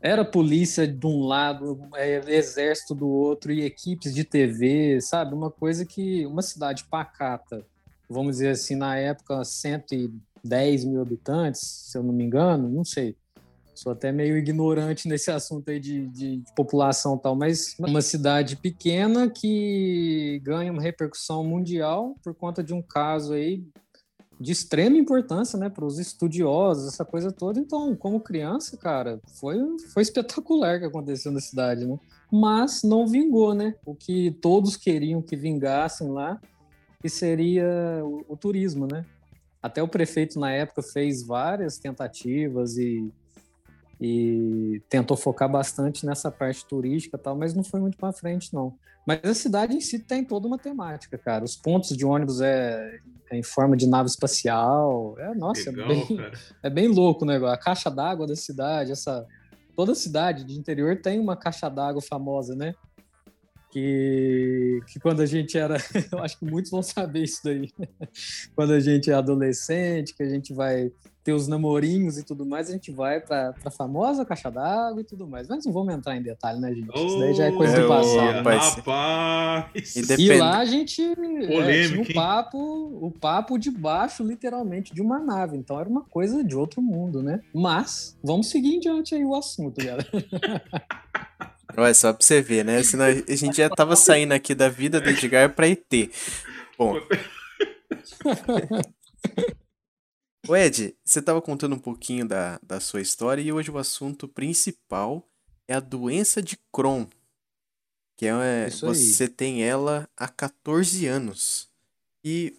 Era 0.00 0.24
polícia 0.24 0.86
de 0.86 1.06
um 1.06 1.26
lado, 1.26 1.80
é, 1.94 2.22
exército 2.34 2.94
do 2.94 3.08
outro 3.08 3.52
e 3.52 3.62
equipes 3.62 4.14
de 4.14 4.24
TV, 4.24 5.00
sabe? 5.00 5.34
Uma 5.34 5.50
coisa 5.50 5.84
que. 5.84 6.24
Uma 6.26 6.42
cidade 6.42 6.84
pacata, 6.84 7.64
vamos 8.08 8.36
dizer 8.36 8.50
assim, 8.50 8.74
na 8.74 8.96
época, 8.96 9.44
110 9.44 10.84
mil 10.84 11.00
habitantes, 11.00 11.60
se 11.60 11.98
eu 11.98 12.02
não 12.02 12.12
me 12.12 12.24
engano, 12.24 12.68
não 12.68 12.84
sei 12.84 13.16
Sou 13.76 13.92
até 13.92 14.10
meio 14.10 14.38
ignorante 14.38 15.06
nesse 15.06 15.30
assunto 15.30 15.70
aí 15.70 15.78
de, 15.78 16.06
de, 16.08 16.36
de 16.38 16.54
população 16.54 17.16
e 17.16 17.20
tal, 17.20 17.36
mas 17.36 17.76
uma 17.78 18.00
cidade 18.00 18.56
pequena 18.56 19.28
que 19.28 20.40
ganha 20.42 20.72
uma 20.72 20.80
repercussão 20.80 21.44
mundial 21.44 22.16
por 22.24 22.34
conta 22.34 22.64
de 22.64 22.72
um 22.72 22.80
caso 22.80 23.34
aí 23.34 23.62
de 24.40 24.52
extrema 24.52 24.96
importância, 24.96 25.58
né, 25.58 25.68
para 25.68 25.84
os 25.84 25.98
estudiosos, 25.98 26.92
essa 26.92 27.04
coisa 27.04 27.32
toda. 27.32 27.58
Então, 27.58 27.94
como 27.96 28.20
criança, 28.20 28.76
cara, 28.76 29.20
foi, 29.40 29.58
foi 29.92 30.02
espetacular 30.02 30.78
que 30.78 30.86
aconteceu 30.86 31.32
na 31.32 31.40
cidade, 31.40 31.86
né? 31.86 31.98
Mas 32.30 32.82
não 32.82 33.06
vingou, 33.06 33.54
né? 33.54 33.74
O 33.84 33.94
que 33.94 34.30
todos 34.42 34.76
queriam 34.76 35.22
que 35.22 35.36
vingassem 35.36 36.10
lá, 36.10 36.40
que 37.00 37.08
seria 37.08 37.66
o, 38.04 38.24
o 38.28 38.36
turismo, 38.36 38.86
né? 38.86 39.04
Até 39.62 39.82
o 39.82 39.88
prefeito 39.88 40.38
na 40.38 40.52
época 40.52 40.82
fez 40.82 41.26
várias 41.26 41.78
tentativas 41.78 42.76
e 42.76 43.10
e 44.00 44.82
tentou 44.88 45.16
focar 45.16 45.50
bastante 45.50 46.04
nessa 46.04 46.30
parte 46.30 46.66
turística 46.66 47.16
tal, 47.16 47.36
mas 47.36 47.54
não 47.54 47.64
foi 47.64 47.80
muito 47.80 47.96
para 47.96 48.12
frente 48.12 48.52
não. 48.52 48.74
Mas 49.06 49.20
a 49.22 49.34
cidade 49.34 49.74
em 49.74 49.80
si 49.80 50.00
tem 50.00 50.24
toda 50.24 50.46
uma 50.48 50.58
temática, 50.58 51.16
cara. 51.16 51.44
Os 51.44 51.56
pontos 51.56 51.96
de 51.96 52.04
ônibus 52.04 52.40
é, 52.40 52.98
é 53.30 53.38
em 53.38 53.42
forma 53.42 53.76
de 53.76 53.86
nave 53.86 54.08
espacial. 54.08 55.14
É, 55.18 55.34
nossa, 55.34 55.70
é 55.70 55.72
Legal, 55.72 55.90
é, 55.90 55.94
bem, 55.94 56.30
é 56.64 56.70
bem 56.70 56.88
louco 56.88 57.24
o 57.24 57.26
negócio. 57.26 57.54
A 57.54 57.58
caixa 57.58 57.88
d'água 57.88 58.26
da 58.26 58.34
cidade, 58.34 58.90
essa 58.90 59.24
toda 59.76 59.94
cidade 59.94 60.42
de 60.44 60.58
interior 60.58 61.00
tem 61.00 61.20
uma 61.20 61.36
caixa 61.36 61.68
d'água 61.68 62.02
famosa, 62.02 62.56
né? 62.56 62.74
Que, 63.70 64.80
que 64.88 64.98
quando 64.98 65.20
a 65.20 65.26
gente 65.26 65.56
era, 65.56 65.76
eu 66.10 66.18
acho 66.18 66.38
que 66.38 66.44
muitos 66.44 66.70
vão 66.70 66.82
saber 66.82 67.22
isso 67.22 67.42
daí. 67.44 67.70
quando 68.56 68.72
a 68.72 68.80
gente 68.80 69.10
é 69.10 69.14
adolescente, 69.14 70.14
que 70.14 70.22
a 70.22 70.28
gente 70.28 70.52
vai 70.52 70.90
ter 71.26 71.32
os 71.32 71.48
namorinhos 71.48 72.18
e 72.18 72.22
tudo 72.22 72.46
mais, 72.46 72.68
a 72.68 72.72
gente 72.72 72.92
vai 72.92 73.18
para 73.18 73.52
a 73.64 73.70
famosa 73.70 74.24
caixa 74.24 74.48
d'água 74.48 75.00
e 75.00 75.04
tudo 75.04 75.26
mais. 75.26 75.48
Mas 75.48 75.66
não 75.66 75.72
vamos 75.72 75.92
entrar 75.92 76.16
em 76.16 76.22
detalhe, 76.22 76.60
né, 76.60 76.72
gente? 76.72 76.88
Isso 76.94 77.18
daí 77.18 77.34
já 77.34 77.46
é 77.46 77.50
coisa 77.50 77.82
do 77.82 77.88
passado. 77.88 78.44
Né? 78.44 78.56
Rapaz! 78.56 79.96
E, 80.16 80.32
lá 80.34 80.58
a 80.58 80.64
gente 80.64 81.02
é, 81.02 81.88
tinha 81.88 82.00
o 82.00 82.14
papo, 82.14 82.58
o 82.58 83.10
papo 83.10 83.58
de 83.58 83.72
baixo, 83.72 84.22
literalmente, 84.22 84.94
de 84.94 85.02
uma 85.02 85.18
nave. 85.18 85.56
Então 85.56 85.80
era 85.80 85.88
uma 85.88 86.02
coisa 86.02 86.44
de 86.44 86.54
outro 86.54 86.80
mundo, 86.80 87.20
né? 87.20 87.40
Mas 87.52 88.16
vamos 88.22 88.48
seguir 88.48 88.76
em 88.76 88.78
diante 88.78 89.16
aí 89.16 89.24
o 89.24 89.34
assunto, 89.34 89.84
galera. 89.84 90.06
Olha, 91.76 91.92
só 91.92 92.12
pra 92.12 92.24
você 92.24 92.40
ver, 92.40 92.64
né? 92.64 92.84
Senão 92.84 93.06
a 93.06 93.34
gente 93.34 93.56
já 93.56 93.68
tava 93.68 93.96
saindo 93.96 94.30
aqui 94.30 94.54
da 94.54 94.68
vida 94.68 95.00
do 95.00 95.10
Edgar 95.10 95.52
pra 95.56 95.66
ET. 95.66 95.82
Bom. 96.78 97.00
O 100.48 100.54
Ed, 100.54 100.96
você 101.04 101.18
estava 101.18 101.42
contando 101.42 101.74
um 101.74 101.78
pouquinho 101.78 102.26
da, 102.26 102.60
da 102.62 102.78
sua 102.78 103.00
história 103.00 103.42
e 103.42 103.52
hoje 103.52 103.68
o 103.68 103.78
assunto 103.78 104.28
principal 104.28 105.28
é 105.66 105.74
a 105.74 105.80
doença 105.80 106.40
de 106.40 106.56
Crohn. 106.72 107.06
Que 108.16 108.26
é, 108.26 108.70
você 108.70 109.28
tem 109.28 109.64
ela 109.64 110.08
há 110.16 110.28
14 110.28 111.04
anos. 111.06 111.68
E 112.24 112.56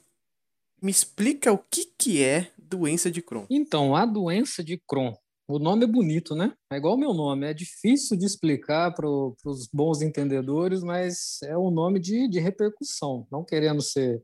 me 0.81 0.91
explica 0.91 1.53
o 1.53 1.57
que, 1.57 1.85
que 1.97 2.21
é 2.21 2.51
doença 2.57 3.09
de 3.09 3.21
Crohn. 3.21 3.45
Então, 3.49 3.95
a 3.95 4.05
doença 4.05 4.61
de 4.61 4.77
Crohn, 4.85 5.13
o 5.47 5.57
nome 5.57 5.85
é 5.85 5.87
bonito, 5.87 6.35
né? 6.35 6.53
É 6.69 6.75
igual 6.75 6.95
o 6.95 6.99
meu 6.99 7.13
nome, 7.13 7.47
é 7.47 7.53
difícil 7.53 8.17
de 8.17 8.25
explicar 8.25 8.93
para 8.93 9.07
os 9.07 9.69
bons 9.71 10.01
entendedores, 10.01 10.83
mas 10.83 11.41
é 11.43 11.57
um 11.57 11.71
nome 11.71 12.01
de, 12.01 12.27
de 12.27 12.39
repercussão, 12.41 13.25
não 13.31 13.45
querendo 13.45 13.81
ser 13.81 14.21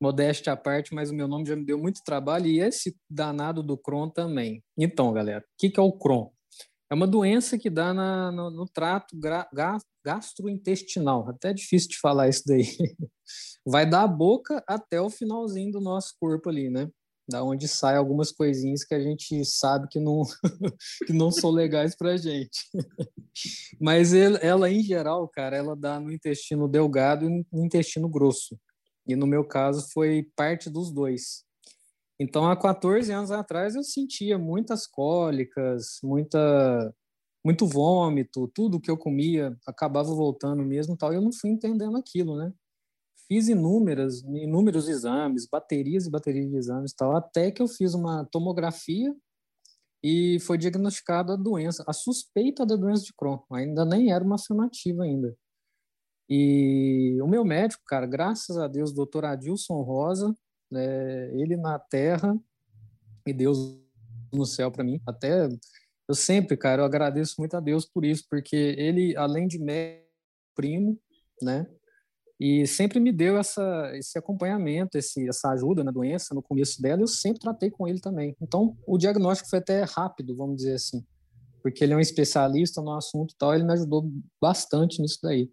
modéstia 0.00 0.52
à 0.52 0.56
parte, 0.56 0.94
mas 0.94 1.10
o 1.10 1.14
meu 1.14 1.28
nome 1.28 1.46
já 1.46 1.54
me 1.54 1.64
deu 1.64 1.78
muito 1.78 2.02
trabalho 2.04 2.46
e 2.46 2.60
esse 2.60 2.96
danado 3.08 3.62
do 3.62 3.76
Crohn 3.76 4.08
também. 4.08 4.62
Então, 4.76 5.12
galera, 5.12 5.40
o 5.40 5.58
que, 5.58 5.70
que 5.70 5.78
é 5.78 5.82
o 5.82 5.92
Crohn? 5.92 6.30
É 6.90 6.94
uma 6.94 7.06
doença 7.06 7.56
que 7.56 7.70
dá 7.70 7.94
na, 7.94 8.32
no, 8.32 8.50
no, 8.50 8.66
trato 8.66 9.16
gastrointestinal. 10.04 11.28
Até 11.28 11.50
é 11.50 11.54
difícil 11.54 11.90
de 11.90 11.98
falar 11.98 12.28
isso 12.28 12.42
daí. 12.44 12.64
Vai 13.64 13.88
da 13.88 14.06
boca 14.08 14.62
até 14.66 15.00
o 15.00 15.08
finalzinho 15.08 15.70
do 15.70 15.80
nosso 15.80 16.14
corpo 16.18 16.48
ali, 16.48 16.68
né? 16.68 16.88
Da 17.30 17.44
onde 17.44 17.68
sai 17.68 17.96
algumas 17.96 18.32
coisinhas 18.32 18.82
que 18.82 18.92
a 18.92 19.00
gente 19.00 19.44
sabe 19.44 19.86
que 19.88 20.00
não, 20.00 20.22
que 21.06 21.12
não 21.12 21.30
são 21.30 21.52
legais 21.52 21.94
pra 21.94 22.16
gente. 22.16 22.58
Mas 23.80 24.12
ela, 24.12 24.68
em 24.68 24.82
geral, 24.82 25.28
cara, 25.28 25.56
ela 25.56 25.76
dá 25.76 26.00
no 26.00 26.10
intestino 26.10 26.66
delgado 26.66 27.24
e 27.24 27.46
no 27.52 27.64
intestino 27.64 28.08
grosso. 28.08 28.58
E 29.12 29.16
no 29.16 29.26
meu 29.26 29.44
caso 29.44 29.88
foi 29.92 30.30
parte 30.36 30.70
dos 30.70 30.90
dois. 30.92 31.44
Então, 32.18 32.50
há 32.50 32.54
14 32.54 33.10
anos 33.12 33.30
atrás, 33.30 33.74
eu 33.74 33.82
sentia 33.82 34.38
muitas 34.38 34.86
cólicas, 34.86 35.98
muita, 36.02 36.94
muito 37.44 37.66
vômito, 37.66 38.50
tudo 38.54 38.80
que 38.80 38.90
eu 38.90 38.98
comia 38.98 39.56
acabava 39.66 40.14
voltando 40.14 40.62
mesmo 40.62 40.96
tal, 40.96 41.12
e 41.12 41.16
eu 41.16 41.22
não 41.22 41.32
fui 41.32 41.50
entendendo 41.50 41.96
aquilo, 41.96 42.36
né? 42.36 42.52
Fiz 43.26 43.48
inúmeras, 43.48 44.22
inúmeros 44.22 44.88
exames, 44.88 45.48
baterias 45.50 46.06
e 46.06 46.10
baterias 46.10 46.50
de 46.50 46.56
exames 46.56 46.92
tal, 46.92 47.16
até 47.16 47.50
que 47.50 47.62
eu 47.62 47.68
fiz 47.68 47.94
uma 47.94 48.26
tomografia 48.26 49.14
e 50.02 50.38
foi 50.40 50.58
diagnosticada 50.58 51.34
a 51.34 51.36
doença, 51.36 51.84
a 51.86 51.92
suspeita 51.92 52.66
da 52.66 52.76
doença 52.76 53.04
de 53.04 53.14
Crohn. 53.14 53.38
Ainda 53.52 53.84
nem 53.84 54.12
era 54.12 54.24
uma 54.24 54.36
afirmativa 54.36 55.04
ainda. 55.04 55.34
E 56.30 57.18
o 57.20 57.26
meu 57.26 57.44
médico, 57.44 57.82
cara, 57.84 58.06
graças 58.06 58.56
a 58.56 58.68
Deus, 58.68 58.92
doutor 58.92 59.24
Adilson 59.24 59.82
Rosa, 59.82 60.32
né, 60.70 61.34
ele 61.34 61.56
na 61.56 61.76
terra 61.76 62.38
e 63.26 63.32
Deus 63.32 63.76
no 64.32 64.46
céu 64.46 64.70
para 64.70 64.84
mim. 64.84 65.00
Até 65.04 65.48
eu 66.08 66.14
sempre, 66.14 66.56
cara, 66.56 66.82
eu 66.82 66.86
agradeço 66.86 67.34
muito 67.38 67.56
a 67.56 67.60
Deus 67.60 67.84
por 67.84 68.04
isso, 68.04 68.24
porque 68.30 68.56
ele, 68.78 69.16
além 69.16 69.48
de 69.48 69.58
médico, 69.58 70.08
primo, 70.54 70.98
né? 71.42 71.66
E 72.38 72.66
sempre 72.66 72.98
me 73.00 73.12
deu 73.12 73.36
essa, 73.36 73.90
esse 73.94 74.18
acompanhamento, 74.18 74.96
esse, 74.96 75.28
essa 75.28 75.50
ajuda 75.50 75.84
na 75.84 75.90
doença, 75.90 76.34
no 76.34 76.42
começo 76.42 76.80
dela, 76.80 77.02
eu 77.02 77.06
sempre 77.06 77.40
tratei 77.40 77.70
com 77.70 77.86
ele 77.86 78.00
também. 78.00 78.34
Então, 78.40 78.76
o 78.86 78.96
diagnóstico 78.96 79.50
foi 79.50 79.58
até 79.58 79.82
rápido, 79.82 80.34
vamos 80.34 80.56
dizer 80.56 80.74
assim, 80.74 81.04
porque 81.62 81.84
ele 81.84 81.92
é 81.92 81.96
um 81.96 82.00
especialista 82.00 82.80
no 82.80 82.92
assunto 82.92 83.34
e 83.34 83.36
tal, 83.36 83.54
ele 83.54 83.64
me 83.64 83.72
ajudou 83.72 84.10
bastante 84.40 85.02
nisso 85.02 85.18
daí. 85.22 85.50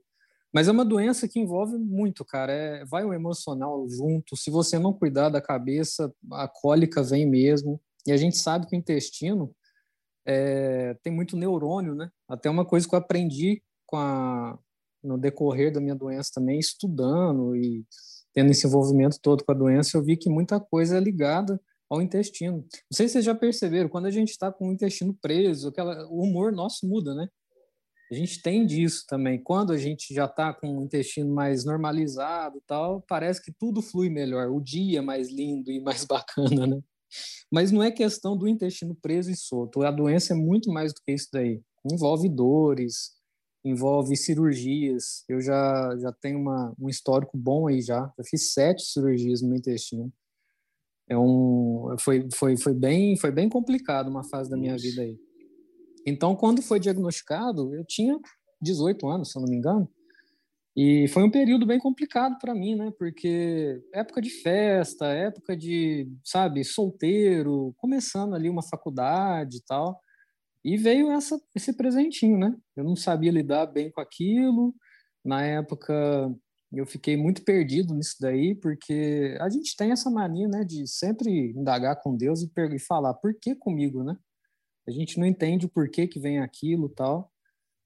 Mas 0.54 0.68
é 0.68 0.72
uma 0.72 0.86
doença 0.86 1.28
que 1.28 1.40
envolve 1.40 1.78
muito, 1.78 2.24
cara. 2.24 2.52
É, 2.52 2.86
vai 2.86 3.04
o 3.04 3.14
emocional 3.14 3.88
junto. 3.90 4.36
Se 4.36 4.50
você 4.50 4.80
não 4.80 4.94
cuidar 4.94 5.30
da 5.30 5.42
cabeça, 5.42 6.14
a 6.32 6.48
cólica 6.48 7.04
vem 7.04 7.26
mesmo. 7.26 7.80
E 8.06 8.12
a 8.12 8.18
gente 8.18 8.38
sabe 8.38 8.68
que 8.68 8.76
o 8.76 8.80
intestino 8.80 9.54
é, 10.26 10.94
tem 11.04 11.12
muito 11.12 11.38
neurônio, 11.38 11.96
né? 11.96 12.10
Até 12.28 12.50
uma 12.50 12.66
coisa 12.66 12.88
que 12.88 12.96
eu 12.96 13.00
aprendi 13.00 13.62
com 13.86 13.98
a, 13.98 14.58
no 15.04 15.18
decorrer 15.18 15.72
da 15.72 15.80
minha 15.80 15.96
doença 15.96 16.32
também, 16.34 16.60
estudando 16.60 17.56
e 17.56 17.86
tendo 18.34 18.52
esse 18.52 18.68
envolvimento 18.68 19.20
todo 19.22 19.44
com 19.44 19.52
a 19.52 19.56
doença, 19.56 19.98
eu 19.98 20.04
vi 20.04 20.16
que 20.16 20.30
muita 20.30 20.60
coisa 20.60 20.98
é 20.98 21.00
ligada 21.00 21.60
ao 21.90 22.02
intestino. 22.02 22.58
Não 22.58 22.94
sei 22.94 23.08
se 23.08 23.14
vocês 23.14 23.26
já 23.26 23.34
perceberam, 23.34 23.90
quando 23.90 24.06
a 24.06 24.12
gente 24.12 24.30
está 24.30 24.52
com 24.52 24.70
o 24.70 24.74
intestino 24.74 25.14
preso, 25.22 25.70
aquela, 25.70 26.06
o 26.08 26.22
humor 26.22 26.52
nosso 26.52 26.88
muda, 26.88 27.16
né? 27.16 27.28
A 28.10 28.16
gente 28.16 28.42
tem 28.42 28.66
disso 28.66 29.06
também. 29.08 29.42
Quando 29.42 29.74
a 29.74 29.78
gente 29.78 30.14
já 30.14 30.26
está 30.26 30.54
com 30.54 30.78
o 30.78 30.84
intestino 30.84 31.34
mais 31.34 31.66
normalizado, 31.66 32.62
tal, 32.66 33.02
parece 33.02 33.42
que 33.44 33.52
tudo 33.52 33.82
flui 33.82 34.10
melhor. 34.10 34.50
O 34.50 34.62
dia 34.62 35.00
é 35.00 35.02
mais 35.02 35.30
lindo 35.30 35.70
e 35.72 35.82
mais 35.82 36.06
bacana, 36.08 36.66
né? 36.66 36.82
Mas 37.52 37.72
não 37.72 37.84
é 37.84 37.92
questão 37.92 38.38
do 38.38 38.48
intestino 38.48 38.96
preso 38.96 39.32
e 39.32 39.36
solto. 39.36 39.84
A 39.84 39.92
doença 39.92 40.34
é 40.34 40.36
muito 40.36 40.72
mais 40.72 40.94
do 40.94 41.02
que 41.06 41.12
isso 41.12 41.28
daí. 41.32 41.62
Envolve 41.90 42.30
dores, 42.30 43.12
envolve 43.64 44.16
cirurgias. 44.16 45.24
Eu 45.28 45.42
já 45.42 45.96
já 45.98 46.12
tenho 46.14 46.40
uma, 46.40 46.74
um 46.80 46.90
histórico 46.90 47.38
bom 47.38 47.68
aí 47.68 47.82
já. 47.82 48.12
Já 48.18 48.24
fiz 48.26 48.54
sete 48.54 48.84
cirurgias 48.84 49.42
no 49.42 49.50
meu 49.50 49.58
intestino. 49.58 50.12
É 51.10 51.18
um 51.18 51.96
foi 52.00 52.28
foi 52.34 52.58
foi 52.58 52.74
bem 52.74 53.18
foi 53.18 53.32
bem 53.32 53.50
complicado 53.50 54.10
uma 54.10 54.24
fase 54.24 54.50
da 54.50 54.58
minha 54.58 54.78
vida 54.78 55.02
aí. 55.02 55.18
Então, 56.08 56.38
quando 56.38 56.62
foi 56.62 56.80
diagnosticado, 56.80 57.76
eu 57.76 57.84
tinha 57.86 58.18
18 58.62 59.10
anos, 59.10 59.30
se 59.30 59.38
eu 59.38 59.42
não 59.42 59.50
me 59.50 59.58
engano, 59.58 59.90
E 60.76 61.08
foi 61.10 61.24
um 61.24 61.32
período 61.32 61.66
bem 61.66 61.80
complicado 61.80 62.38
para 62.40 62.56
mim, 62.56 62.76
né? 62.76 62.92
Porque 63.00 63.82
época 63.94 64.22
de 64.22 64.30
festa, 64.30 65.08
época 65.08 65.58
de, 65.58 66.08
sabe, 66.24 66.64
solteiro, 66.64 67.74
começando 67.78 68.36
ali 68.36 68.50
uma 68.50 68.64
faculdade 68.64 69.58
e 69.58 69.64
tal. 69.66 70.00
E 70.64 70.78
veio 70.78 71.12
essa, 71.12 71.40
esse 71.56 71.74
presentinho, 71.74 72.38
né? 72.40 72.56
Eu 72.76 72.84
não 72.84 72.96
sabia 72.96 73.32
lidar 73.32 73.68
bem 73.68 73.92
com 73.92 74.02
aquilo. 74.02 74.76
Na 75.26 75.44
época, 75.44 75.94
eu 76.74 76.86
fiquei 76.86 77.18
muito 77.18 77.44
perdido 77.44 77.94
nisso 77.96 78.18
daí, 78.22 78.56
porque 78.56 79.38
a 79.42 79.50
gente 79.50 79.76
tem 79.78 79.92
essa 79.92 80.10
mania, 80.12 80.48
né, 80.48 80.64
de 80.64 80.88
sempre 80.88 81.52
indagar 81.56 82.02
com 82.02 82.16
Deus 82.16 82.42
e, 82.44 82.52
e 82.76 82.80
falar, 82.80 83.14
por 83.16 83.34
que 83.40 83.56
comigo, 83.56 84.04
né? 84.04 84.18
A 84.88 84.92
gente 84.92 85.20
não 85.20 85.28
entende 85.28 85.66
o 85.66 85.70
porquê 85.70 86.08
que 86.08 86.20
vem 86.20 86.40
aquilo 86.40 86.90
tal. 86.90 87.32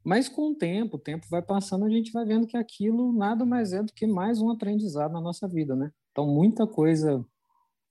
Mas 0.03 0.27
com 0.27 0.51
o 0.51 0.55
tempo, 0.55 0.97
o 0.97 0.99
tempo 0.99 1.27
vai 1.29 1.41
passando, 1.41 1.85
a 1.85 1.89
gente 1.89 2.11
vai 2.11 2.25
vendo 2.25 2.47
que 2.47 2.57
aquilo 2.57 3.13
nada 3.13 3.45
mais 3.45 3.71
é 3.71 3.83
do 3.83 3.93
que 3.93 4.07
mais 4.07 4.41
um 4.41 4.49
aprendizado 4.49 5.11
na 5.11 5.21
nossa 5.21 5.47
vida, 5.47 5.75
né? 5.75 5.91
Então 6.11 6.25
muita 6.27 6.65
coisa 6.65 7.23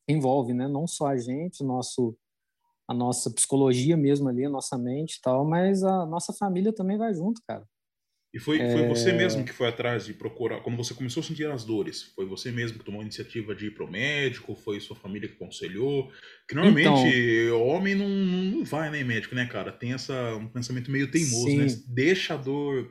envolve, 0.09 0.53
né? 0.53 0.67
Não 0.67 0.87
só 0.87 1.07
a 1.09 1.17
gente, 1.17 1.63
nosso 1.63 2.17
a 2.89 2.95
nossa 2.95 3.31
psicologia 3.31 3.97
mesmo 3.97 4.29
ali, 4.29 4.45
a 4.45 4.51
nossa 4.51 4.77
mente 4.77 5.15
e 5.15 5.21
tal, 5.21 5.45
mas 5.45 5.85
a 5.85 6.05
nossa 6.05 6.33
família 6.33 6.73
também 6.73 6.99
vai 6.99 7.15
junto, 7.15 7.41
cara. 7.47 7.65
E 8.33 8.39
foi, 8.39 8.61
é... 8.61 8.73
foi 8.73 8.87
você 8.87 9.13
mesmo 9.13 9.45
que 9.45 9.53
foi 9.53 9.69
atrás 9.69 10.07
de 10.07 10.15
procurar, 10.15 10.61
quando 10.61 10.77
você 10.77 10.95
começou 10.95 11.21
a 11.21 11.25
sentir 11.25 11.51
as 11.51 11.65
dores, 11.65 12.13
foi 12.15 12.25
você 12.25 12.53
mesmo 12.53 12.79
que 12.79 12.85
tomou 12.85 13.01
a 13.01 13.05
iniciativa 13.05 13.55
de 13.55 13.67
ir 13.67 13.75
para 13.75 13.85
o 13.85 13.91
médico, 13.91 14.55
foi 14.55 14.79
sua 14.81 14.95
família 14.95 15.29
que 15.29 15.35
aconselhou? 15.35 16.11
Que 16.49 16.55
normalmente 16.55 16.89
então... 16.89 17.61
homem 17.67 17.95
não, 17.95 18.09
não 18.09 18.65
vai 18.65 18.91
nem 18.91 19.03
né, 19.03 19.15
médico, 19.15 19.35
né, 19.35 19.47
cara? 19.47 19.73
Tem 19.73 19.93
essa, 19.93 20.37
um 20.37 20.47
pensamento 20.47 20.91
meio 20.91 21.11
teimoso, 21.11 21.57
né? 21.57 21.69
Sim. 21.69 21.77
né? 21.77 21.85
Deixa 21.89 22.35
a 22.35 22.37
dor, 22.37 22.89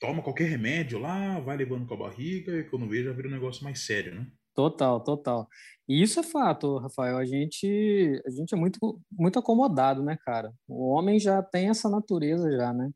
toma 0.00 0.22
qualquer 0.22 0.48
remédio 0.48 0.98
lá, 0.98 1.38
vai 1.40 1.56
levando 1.56 1.86
com 1.86 1.94
a 1.94 2.08
barriga, 2.08 2.58
e 2.58 2.64
quando 2.64 2.88
vejo 2.88 3.04
já 3.04 3.12
vira 3.12 3.28
um 3.28 3.32
negócio 3.32 3.62
mais 3.64 3.80
sério, 3.80 4.14
né? 4.14 4.26
Total, 4.54 5.02
total. 5.02 5.48
E 5.88 6.00
isso 6.02 6.20
é 6.20 6.22
fato, 6.22 6.78
Rafael. 6.78 7.18
A 7.18 7.24
gente, 7.24 8.22
a 8.24 8.30
gente 8.30 8.54
é 8.54 8.56
muito, 8.56 8.78
muito 9.10 9.38
acomodado, 9.38 10.02
né, 10.02 10.16
cara? 10.24 10.52
O 10.68 10.90
homem 10.90 11.18
já 11.18 11.42
tem 11.42 11.68
essa 11.68 11.88
natureza 11.88 12.50
já, 12.50 12.72
né? 12.72 12.90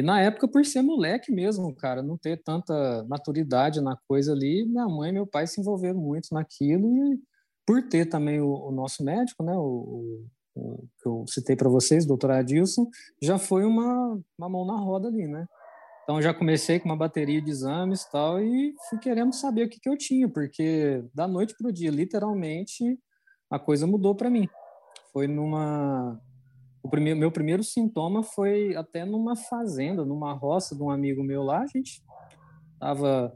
E 0.00 0.02
na 0.02 0.18
época, 0.18 0.48
por 0.48 0.64
ser 0.64 0.80
moleque 0.80 1.30
mesmo, 1.30 1.74
cara, 1.76 2.02
não 2.02 2.16
ter 2.16 2.42
tanta 2.42 3.04
maturidade 3.06 3.82
na 3.82 3.98
coisa 4.08 4.32
ali, 4.32 4.64
minha 4.64 4.88
mãe 4.88 5.10
e 5.10 5.12
meu 5.12 5.26
pai 5.26 5.46
se 5.46 5.60
envolveram 5.60 6.00
muito 6.00 6.28
naquilo 6.32 6.96
e 6.96 7.20
por 7.66 7.82
ter 7.82 8.06
também 8.06 8.40
o, 8.40 8.50
o 8.50 8.72
nosso 8.72 9.04
médico, 9.04 9.44
né, 9.44 9.52
o, 9.54 10.24
o, 10.56 10.88
que 10.98 11.06
eu 11.06 11.26
citei 11.28 11.54
para 11.54 11.68
vocês, 11.68 12.06
doutor 12.06 12.30
Adilson, 12.30 12.88
já 13.20 13.38
foi 13.38 13.62
uma, 13.62 14.18
uma 14.38 14.48
mão 14.48 14.64
na 14.64 14.78
roda 14.78 15.08
ali, 15.08 15.26
né? 15.26 15.46
Então 16.04 16.22
já 16.22 16.32
comecei 16.32 16.80
com 16.80 16.88
uma 16.88 16.96
bateria 16.96 17.42
de 17.42 17.50
exames 17.50 18.06
tal 18.06 18.40
e 18.40 18.74
fui 18.88 18.98
querendo 18.98 19.34
saber 19.34 19.66
o 19.66 19.68
que, 19.68 19.78
que 19.78 19.88
eu 19.90 19.98
tinha, 19.98 20.30
porque 20.30 21.04
da 21.12 21.28
noite 21.28 21.54
para 21.58 21.68
o 21.68 21.72
dia, 21.72 21.90
literalmente, 21.90 22.98
a 23.50 23.58
coisa 23.58 23.86
mudou 23.86 24.14
para 24.14 24.30
mim. 24.30 24.48
Foi 25.12 25.26
numa 25.26 26.18
o 26.82 26.88
primeiro, 26.88 27.18
meu 27.18 27.30
primeiro 27.30 27.62
sintoma 27.62 28.22
foi 28.22 28.74
até 28.76 29.04
numa 29.04 29.36
fazenda, 29.36 30.04
numa 30.04 30.32
roça 30.32 30.74
de 30.74 30.82
um 30.82 30.90
amigo 30.90 31.22
meu 31.22 31.42
lá. 31.42 31.62
A 31.62 31.66
gente 31.66 32.02
tava 32.78 33.32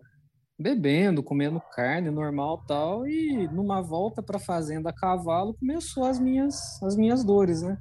bebendo, 0.58 1.22
comendo 1.22 1.60
carne 1.72 2.10
normal 2.10 2.64
tal, 2.66 3.06
e 3.06 3.48
numa 3.48 3.82
volta 3.82 4.22
para 4.22 4.36
a 4.36 4.40
fazenda 4.40 4.90
a 4.90 4.94
cavalo 4.94 5.54
começou 5.54 6.04
as 6.04 6.18
minhas 6.18 6.82
as 6.82 6.96
minhas 6.96 7.24
dores, 7.24 7.62
né? 7.62 7.76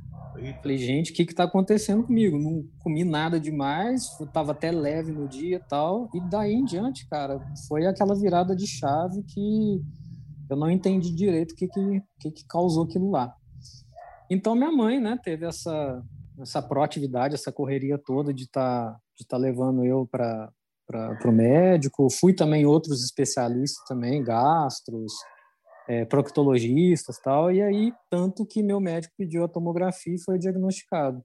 Falei, 0.61 0.77
gente, 0.79 1.11
o 1.11 1.13
que 1.13 1.25
que 1.25 1.35
tá 1.35 1.43
acontecendo 1.43 2.03
comigo? 2.03 2.39
Não 2.39 2.63
comi 2.79 3.03
nada 3.03 3.39
demais, 3.39 4.07
tava 4.33 4.51
até 4.51 4.71
leve 4.71 5.11
no 5.11 5.27
dia 5.27 5.61
tal, 5.69 6.09
e 6.13 6.19
daí 6.29 6.53
em 6.53 6.65
diante, 6.65 7.07
cara, 7.07 7.39
foi 7.67 7.85
aquela 7.85 8.15
virada 8.15 8.55
de 8.55 8.65
chave 8.65 9.21
que 9.23 9.81
eu 10.49 10.57
não 10.57 10.71
entendi 10.71 11.13
direito 11.13 11.51
o 11.51 11.55
que 11.55 11.67
que, 11.67 12.01
que, 12.19 12.31
que 12.31 12.47
causou 12.47 12.85
aquilo 12.85 13.11
lá. 13.11 13.33
Então 14.29 14.55
minha 14.55 14.71
mãe, 14.71 14.99
né, 14.99 15.17
teve 15.23 15.45
essa 15.45 16.01
essa 16.39 16.61
proatividade, 16.61 17.35
essa 17.35 17.51
correria 17.51 17.97
toda 17.97 18.33
de 18.33 18.45
estar 18.45 18.91
tá, 18.91 18.99
de 19.15 19.25
tá 19.27 19.37
levando 19.37 19.85
eu 19.85 20.07
para 20.07 20.51
para 20.85 21.29
o 21.29 21.31
médico. 21.31 22.09
Fui 22.09 22.33
também 22.33 22.65
outros 22.65 23.03
especialistas 23.03 23.83
também, 23.87 24.21
gastros, 24.21 25.13
é, 25.87 26.05
proctologistas 26.05 27.19
tal. 27.19 27.51
E 27.51 27.61
aí 27.61 27.93
tanto 28.09 28.45
que 28.45 28.61
meu 28.61 28.79
médico 28.79 29.13
pediu 29.17 29.43
a 29.43 29.47
tomografia 29.47 30.15
e 30.15 30.21
foi 30.21 30.37
diagnosticado. 30.37 31.23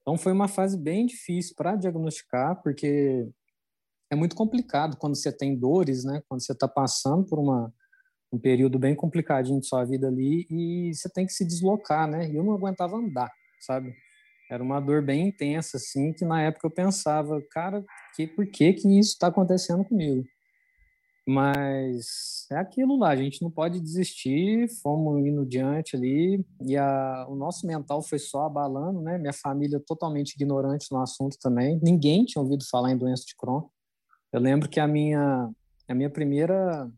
Então 0.00 0.16
foi 0.16 0.32
uma 0.32 0.48
fase 0.48 0.78
bem 0.78 1.04
difícil 1.04 1.54
para 1.56 1.76
diagnosticar, 1.76 2.60
porque 2.62 3.28
é 4.10 4.16
muito 4.16 4.34
complicado 4.34 4.96
quando 4.96 5.16
você 5.16 5.30
tem 5.30 5.54
dores, 5.54 6.04
né? 6.04 6.22
Quando 6.28 6.42
você 6.42 6.52
está 6.52 6.66
passando 6.66 7.26
por 7.26 7.38
uma 7.38 7.72
um 8.32 8.38
período 8.38 8.78
bem 8.78 8.94
complicadinho 8.94 9.60
de 9.60 9.66
sua 9.66 9.84
vida 9.84 10.08
ali 10.08 10.46
e 10.50 10.94
você 10.94 11.08
tem 11.08 11.26
que 11.26 11.32
se 11.32 11.44
deslocar, 11.44 12.08
né? 12.08 12.28
E 12.28 12.36
eu 12.36 12.44
não 12.44 12.52
aguentava 12.52 12.96
andar, 12.96 13.30
sabe? 13.60 13.94
Era 14.50 14.62
uma 14.62 14.80
dor 14.80 15.02
bem 15.02 15.28
intensa, 15.28 15.76
assim, 15.76 16.12
que 16.12 16.24
na 16.24 16.42
época 16.42 16.66
eu 16.66 16.70
pensava, 16.70 17.40
cara, 17.50 17.84
que, 18.16 18.26
por 18.26 18.46
que 18.46 18.72
que 18.72 18.98
isso 18.98 19.12
está 19.12 19.26
acontecendo 19.26 19.84
comigo? 19.84 20.24
Mas 21.26 22.46
é 22.50 22.56
aquilo 22.56 22.98
lá, 22.98 23.10
a 23.10 23.16
gente 23.16 23.42
não 23.42 23.50
pode 23.50 23.78
desistir, 23.78 24.66
fomos 24.82 25.26
indo 25.26 25.44
diante 25.44 25.94
ali, 25.94 26.42
e 26.62 26.74
a, 26.74 27.26
o 27.28 27.34
nosso 27.34 27.66
mental 27.66 28.00
foi 28.00 28.18
só 28.18 28.46
abalando, 28.46 29.02
né? 29.02 29.18
Minha 29.18 29.34
família 29.34 29.78
totalmente 29.78 30.32
ignorante 30.32 30.90
no 30.90 31.02
assunto 31.02 31.36
também, 31.38 31.78
ninguém 31.82 32.24
tinha 32.24 32.42
ouvido 32.42 32.64
falar 32.70 32.90
em 32.92 32.96
doença 32.96 33.24
de 33.26 33.36
Crohn. 33.36 33.68
Eu 34.32 34.40
lembro 34.40 34.70
que 34.70 34.80
a 34.80 34.88
minha, 34.88 35.50
a 35.86 35.94
minha 35.94 36.08
primeira 36.08 36.90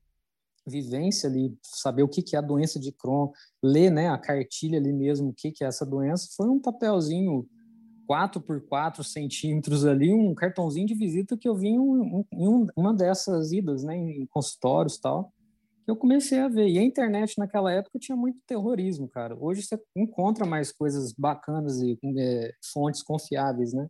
vivência 0.66 1.28
ali, 1.28 1.56
saber 1.62 2.02
o 2.02 2.08
que, 2.08 2.22
que 2.22 2.36
é 2.36 2.38
a 2.38 2.42
doença 2.42 2.78
de 2.78 2.92
Crohn, 2.92 3.30
ler 3.62 3.90
né, 3.90 4.08
a 4.08 4.18
cartilha 4.18 4.78
ali 4.78 4.92
mesmo, 4.92 5.30
o 5.30 5.34
que, 5.34 5.50
que 5.50 5.64
é 5.64 5.66
essa 5.66 5.84
doença, 5.84 6.28
foi 6.36 6.48
um 6.48 6.60
papelzinho 6.60 7.46
4 8.06 8.40
por 8.40 8.60
4 8.66 9.04
centímetros 9.04 9.86
ali, 9.86 10.12
um 10.12 10.34
cartãozinho 10.34 10.86
de 10.86 10.94
visita 10.94 11.36
que 11.36 11.48
eu 11.48 11.54
vi 11.54 11.68
em, 11.68 11.78
um, 11.78 12.24
em 12.32 12.66
uma 12.76 12.92
dessas 12.92 13.52
idas, 13.52 13.84
né, 13.84 13.96
em 13.96 14.26
consultórios 14.26 14.96
e 14.96 15.00
tal, 15.00 15.32
que 15.84 15.90
eu 15.90 15.96
comecei 15.96 16.40
a 16.40 16.48
ver. 16.48 16.68
E 16.68 16.78
a 16.78 16.82
internet 16.82 17.38
naquela 17.38 17.72
época 17.72 17.98
tinha 17.98 18.16
muito 18.16 18.38
terrorismo, 18.46 19.08
cara. 19.08 19.36
Hoje 19.38 19.62
você 19.62 19.80
encontra 19.94 20.44
mais 20.44 20.72
coisas 20.72 21.12
bacanas 21.12 21.80
e 21.80 21.98
é, 22.18 22.52
fontes 22.72 23.02
confiáveis, 23.02 23.72
né? 23.72 23.88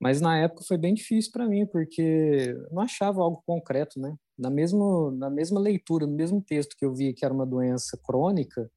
Mas 0.00 0.20
na 0.20 0.38
época 0.38 0.64
foi 0.66 0.78
bem 0.78 0.94
difícil 0.94 1.30
para 1.30 1.46
mim, 1.46 1.66
porque 1.66 2.56
não 2.70 2.82
achava 2.82 3.20
algo 3.20 3.42
concreto, 3.46 4.00
né? 4.00 4.16
Na, 4.38 4.48
mesmo, 4.48 5.10
na 5.10 5.28
mesma 5.28 5.60
leitura, 5.60 6.06
no 6.06 6.14
mesmo 6.14 6.40
texto 6.40 6.74
que 6.76 6.84
eu 6.84 6.94
vi 6.94 7.12
que 7.12 7.24
era 7.24 7.34
uma 7.34 7.44
doença 7.44 7.98
crônica, 8.02 8.70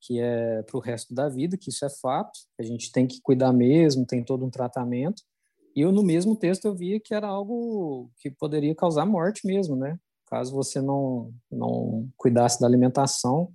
que 0.00 0.20
é 0.20 0.62
para 0.62 0.76
o 0.76 0.80
resto 0.80 1.12
da 1.14 1.28
vida, 1.28 1.56
que 1.56 1.70
isso 1.70 1.84
é 1.84 1.90
fato, 1.90 2.38
a 2.58 2.62
gente 2.62 2.92
tem 2.92 3.06
que 3.06 3.20
cuidar 3.20 3.52
mesmo, 3.52 4.06
tem 4.06 4.24
todo 4.24 4.44
um 4.44 4.50
tratamento. 4.50 5.22
E 5.74 5.80
eu, 5.80 5.90
no 5.90 6.02
mesmo 6.02 6.36
texto, 6.36 6.66
eu 6.66 6.74
via 6.74 7.00
que 7.00 7.14
era 7.14 7.26
algo 7.26 8.10
que 8.18 8.30
poderia 8.30 8.74
causar 8.74 9.04
morte 9.04 9.46
mesmo, 9.46 9.74
né? 9.74 9.98
Caso 10.26 10.54
você 10.54 10.80
não, 10.80 11.32
não 11.50 12.08
cuidasse 12.16 12.60
da 12.60 12.66
alimentação, 12.66 13.52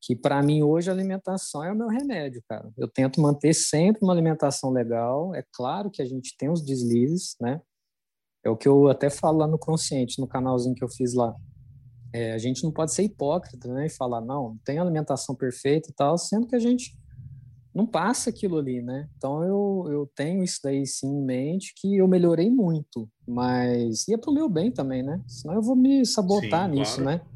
que 0.00 0.16
para 0.16 0.42
mim 0.42 0.62
hoje 0.62 0.88
a 0.88 0.92
alimentação 0.92 1.62
é 1.62 1.70
o 1.70 1.76
meu 1.76 1.88
remédio, 1.88 2.42
cara. 2.48 2.70
Eu 2.76 2.88
tento 2.88 3.20
manter 3.20 3.52
sempre 3.52 4.02
uma 4.02 4.12
alimentação 4.12 4.70
legal. 4.70 5.34
É 5.34 5.44
claro 5.52 5.90
que 5.90 6.00
a 6.00 6.06
gente 6.06 6.34
tem 6.38 6.50
os 6.50 6.64
deslizes, 6.64 7.36
né? 7.40 7.60
É 8.44 8.48
o 8.48 8.56
que 8.56 8.66
eu 8.66 8.88
até 8.88 9.10
falo 9.10 9.38
lá 9.38 9.46
no 9.46 9.58
Consciente, 9.58 10.18
no 10.18 10.26
canalzinho 10.26 10.74
que 10.74 10.82
eu 10.82 10.88
fiz 10.88 11.14
lá. 11.14 11.34
É, 12.12 12.32
a 12.32 12.38
gente 12.38 12.64
não 12.64 12.72
pode 12.72 12.92
ser 12.94 13.02
hipócrita, 13.02 13.68
né? 13.72 13.86
E 13.86 13.90
falar, 13.90 14.22
não, 14.22 14.58
tem 14.64 14.78
alimentação 14.78 15.34
perfeita 15.34 15.90
e 15.90 15.92
tal, 15.92 16.16
sendo 16.16 16.46
que 16.46 16.56
a 16.56 16.58
gente 16.58 16.98
não 17.74 17.86
passa 17.86 18.30
aquilo 18.30 18.58
ali, 18.58 18.82
né? 18.82 19.08
Então 19.16 19.44
eu, 19.44 19.86
eu 19.90 20.10
tenho 20.14 20.42
isso 20.42 20.60
daí 20.64 20.84
sim 20.86 21.06
em 21.06 21.24
mente, 21.24 21.72
que 21.76 21.96
eu 21.96 22.08
melhorei 22.08 22.50
muito, 22.50 23.08
mas 23.28 24.08
ia 24.08 24.18
pro 24.18 24.32
meu 24.32 24.48
bem 24.48 24.72
também, 24.72 25.02
né? 25.02 25.22
Senão 25.28 25.54
eu 25.54 25.62
vou 25.62 25.76
me 25.76 26.04
sabotar 26.04 26.68
sim, 26.68 26.76
nisso, 26.76 27.02
claro. 27.02 27.18
né? 27.18 27.29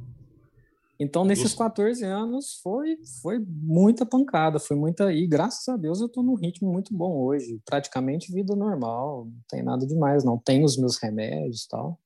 Então, 0.99 1.25
nesses 1.25 1.55
14 1.55 2.05
anos, 2.05 2.61
foi, 2.63 2.97
foi 3.21 3.39
muita 3.41 4.07
pancada, 4.07 4.61
foi 4.61 4.77
muita. 4.77 5.13
E 5.13 5.27
graças 5.27 5.67
a 5.69 5.77
Deus 5.77 6.01
eu 6.01 6.07
estou 6.07 6.23
num 6.23 6.35
ritmo 6.35 6.73
muito 6.73 6.95
bom 6.95 7.17
hoje. 7.17 7.61
Praticamente 7.65 8.33
vida 8.33 8.55
normal, 8.55 9.25
não 9.25 9.43
tem 9.49 9.63
nada 9.63 9.87
demais, 9.87 10.25
não. 10.25 10.39
Tenho 10.39 10.65
os 10.65 10.77
meus 10.77 10.97
remédios 10.97 11.65
e 11.65 11.69
tal. 11.69 11.99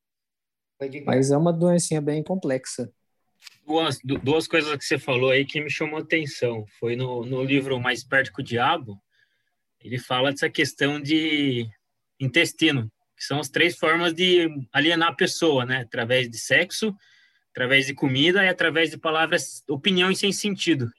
Mas 1.05 1.31
é 1.31 1.37
uma 1.37 1.53
doencinha 1.53 2.01
bem 2.01 2.22
complexa. 2.22 2.90
Duas, 3.66 3.98
duas 4.22 4.46
coisas 4.48 4.74
que 4.77 4.85
você 4.85 4.98
falou 4.98 5.31
aí 5.31 5.44
que 5.44 5.61
me 5.61 5.70
chamou 5.70 5.98
a 5.98 6.03
atenção. 6.03 6.64
Foi 6.81 6.96
no, 6.96 7.24
no 7.24 7.42
livro 7.44 7.79
Mais 7.79 8.03
Perto 8.03 8.33
que 8.33 8.40
o 8.40 8.44
Diabo, 8.44 8.98
ele 9.85 9.98
fala 9.98 10.31
dessa 10.31 10.48
questão 10.48 11.01
de 11.01 11.68
intestino, 12.18 12.90
que 13.16 13.24
são 13.24 13.38
as 13.38 13.51
três 13.51 13.77
formas 13.77 14.14
de 14.14 14.48
alienar 14.72 15.11
a 15.11 15.14
pessoa, 15.14 15.66
né? 15.66 15.83
Através 15.83 16.31
de 16.31 16.38
sexo, 16.38 16.94
através 17.59 17.87
de 17.87 17.94
comida 17.94 18.44
e 18.44 18.49
através 18.49 18.88
de 18.88 18.97
palavras, 18.97 19.64
opiniões 19.68 20.18
sem 20.18 20.31
sentido. 20.31 20.92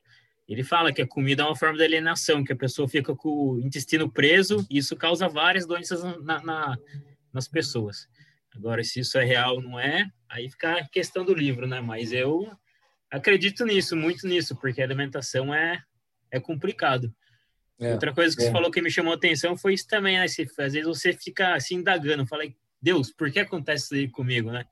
Ele 0.46 0.62
fala 0.62 0.92
que 0.92 1.02
a 1.02 1.08
comida 1.08 1.44
é 1.44 1.46
uma 1.46 1.56
forma 1.56 1.78
de 1.78 1.84
alienação, 1.86 2.44
que 2.44 2.52
a 2.52 2.56
pessoa 2.56 2.86
fica 2.86 3.16
com 3.16 3.30
o 3.30 3.60
intestino 3.62 4.12
preso 4.12 4.68
e 4.70 4.78
isso 4.78 4.94
causa 4.98 5.30
várias 5.30 5.66
doenças 5.66 6.04
na, 6.22 6.44
na, 6.44 6.78
nas 7.32 7.48
pessoas. 7.48 8.10
Agora, 8.54 8.84
se 8.84 9.00
isso 9.00 9.18
é 9.18 9.24
real 9.24 9.56
ou 9.56 9.62
não 9.62 9.80
é, 9.80 10.12
aí 10.28 10.50
fica 10.50 10.80
a 10.80 10.90
questão 10.90 11.24
do 11.24 11.34
livro, 11.34 11.66
né? 11.66 11.80
Mas 11.80 12.12
eu 12.12 12.52
acredito 13.10 13.64
nisso, 13.64 13.96
muito 13.96 14.28
nisso, 14.28 14.54
porque 14.58 14.82
a 14.82 14.86
alimentação 14.86 15.54
é, 15.54 15.82
é 16.30 16.42
complicado. 16.42 17.14
É, 17.80 17.94
Outra 17.94 18.14
coisa 18.14 18.36
que 18.36 18.42
é. 18.42 18.46
você 18.48 18.52
falou 18.52 18.70
que 18.70 18.82
me 18.82 18.92
chamou 18.92 19.14
a 19.14 19.16
atenção 19.16 19.56
foi 19.56 19.76
isso 19.76 19.88
também, 19.88 20.18
né? 20.18 20.28
Se, 20.28 20.42
às 20.42 20.74
vezes 20.74 20.86
você 20.86 21.14
fica 21.14 21.54
assim 21.54 21.76
indagando, 21.76 22.28
falei, 22.28 22.54
Deus, 22.82 23.12
por 23.12 23.32
que 23.32 23.40
acontece 23.40 23.86
isso 23.86 23.94
aí 23.96 24.10
comigo, 24.10 24.52
né? 24.52 24.66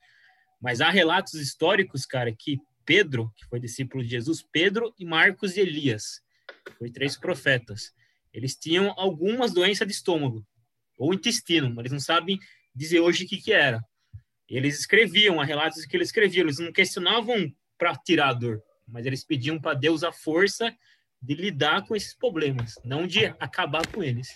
Mas 0.59 0.81
há 0.81 0.89
relatos 0.89 1.35
históricos, 1.35 2.05
cara, 2.05 2.33
que 2.33 2.59
Pedro, 2.85 3.31
que 3.35 3.45
foi 3.45 3.59
discípulo 3.59 4.03
de 4.03 4.09
Jesus, 4.09 4.41
Pedro 4.41 4.93
e 4.97 5.05
Marcos 5.05 5.57
e 5.57 5.59
Elias, 5.59 6.21
foi 6.77 6.89
três 6.89 7.17
profetas. 7.17 7.93
Eles 8.33 8.55
tinham 8.55 8.93
algumas 8.97 9.53
doenças 9.53 9.87
de 9.87 9.93
estômago 9.93 10.45
ou 10.97 11.13
intestino, 11.13 11.69
mas 11.69 11.79
eles 11.79 11.91
não 11.91 11.99
sabem 11.99 12.39
dizer 12.73 12.99
hoje 12.99 13.25
o 13.25 13.27
que, 13.27 13.37
que 13.37 13.51
era. 13.51 13.83
Eles 14.47 14.79
escreviam, 14.79 15.41
há 15.41 15.43
relatos 15.43 15.85
que 15.85 15.97
eles 15.97 16.07
escreviam, 16.07 16.45
eles 16.45 16.59
não 16.59 16.71
questionavam 16.71 17.53
para 17.77 17.95
tirar 17.95 18.29
a 18.29 18.33
dor, 18.33 18.61
mas 18.87 19.05
eles 19.05 19.23
pediam 19.23 19.59
para 19.59 19.77
Deus 19.77 20.03
a 20.03 20.11
força 20.11 20.73
de 21.21 21.33
lidar 21.35 21.85
com 21.85 21.95
esses 21.95 22.15
problemas, 22.15 22.75
não 22.83 23.05
de 23.05 23.25
acabar 23.39 23.85
com 23.87 24.03
eles. 24.03 24.29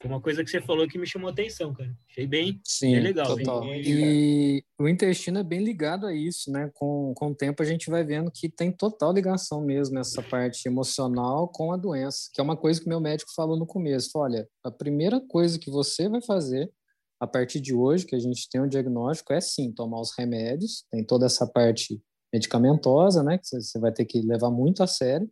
Foi 0.00 0.10
uma 0.10 0.20
coisa 0.20 0.44
que 0.44 0.50
você 0.50 0.60
falou 0.60 0.86
que 0.86 0.98
me 0.98 1.06
chamou 1.06 1.28
a 1.28 1.32
atenção, 1.32 1.72
cara. 1.72 1.96
Achei 2.08 2.26
bem, 2.26 2.60
Sim, 2.64 2.92
bem 2.92 3.00
legal. 3.00 3.26
Total. 3.36 3.60
Bem, 3.62 3.82
e 3.84 4.64
o 4.78 4.86
intestino 4.86 5.38
é 5.38 5.42
bem 5.42 5.64
ligado 5.64 6.06
a 6.06 6.14
isso, 6.14 6.50
né? 6.52 6.70
Com, 6.74 7.14
com 7.14 7.28
o 7.28 7.34
tempo 7.34 7.62
a 7.62 7.66
gente 7.66 7.88
vai 7.88 8.04
vendo 8.04 8.30
que 8.30 8.48
tem 8.48 8.70
total 8.70 9.12
ligação 9.12 9.64
mesmo 9.64 9.98
essa 9.98 10.22
parte 10.22 10.68
emocional 10.68 11.48
com 11.48 11.72
a 11.72 11.76
doença, 11.76 12.28
que 12.32 12.40
é 12.40 12.44
uma 12.44 12.56
coisa 12.56 12.80
que 12.80 12.88
meu 12.88 13.00
médico 13.00 13.32
falou 13.34 13.58
no 13.58 13.66
começo. 13.66 14.10
Olha, 14.16 14.46
a 14.62 14.70
primeira 14.70 15.20
coisa 15.20 15.58
que 15.58 15.70
você 15.70 16.08
vai 16.08 16.20
fazer 16.20 16.70
a 17.18 17.26
partir 17.26 17.60
de 17.60 17.74
hoje, 17.74 18.04
que 18.04 18.14
a 18.14 18.18
gente 18.20 18.48
tem 18.50 18.60
um 18.60 18.68
diagnóstico, 18.68 19.32
é 19.32 19.40
sim 19.40 19.72
tomar 19.72 20.00
os 20.00 20.12
remédios, 20.16 20.84
tem 20.90 21.02
toda 21.02 21.24
essa 21.24 21.46
parte 21.46 21.98
medicamentosa, 22.32 23.22
né? 23.22 23.38
Que 23.38 23.46
você 23.46 23.78
vai 23.78 23.92
ter 23.92 24.04
que 24.04 24.20
levar 24.20 24.50
muito 24.50 24.82
a 24.82 24.86
sério. 24.86 25.30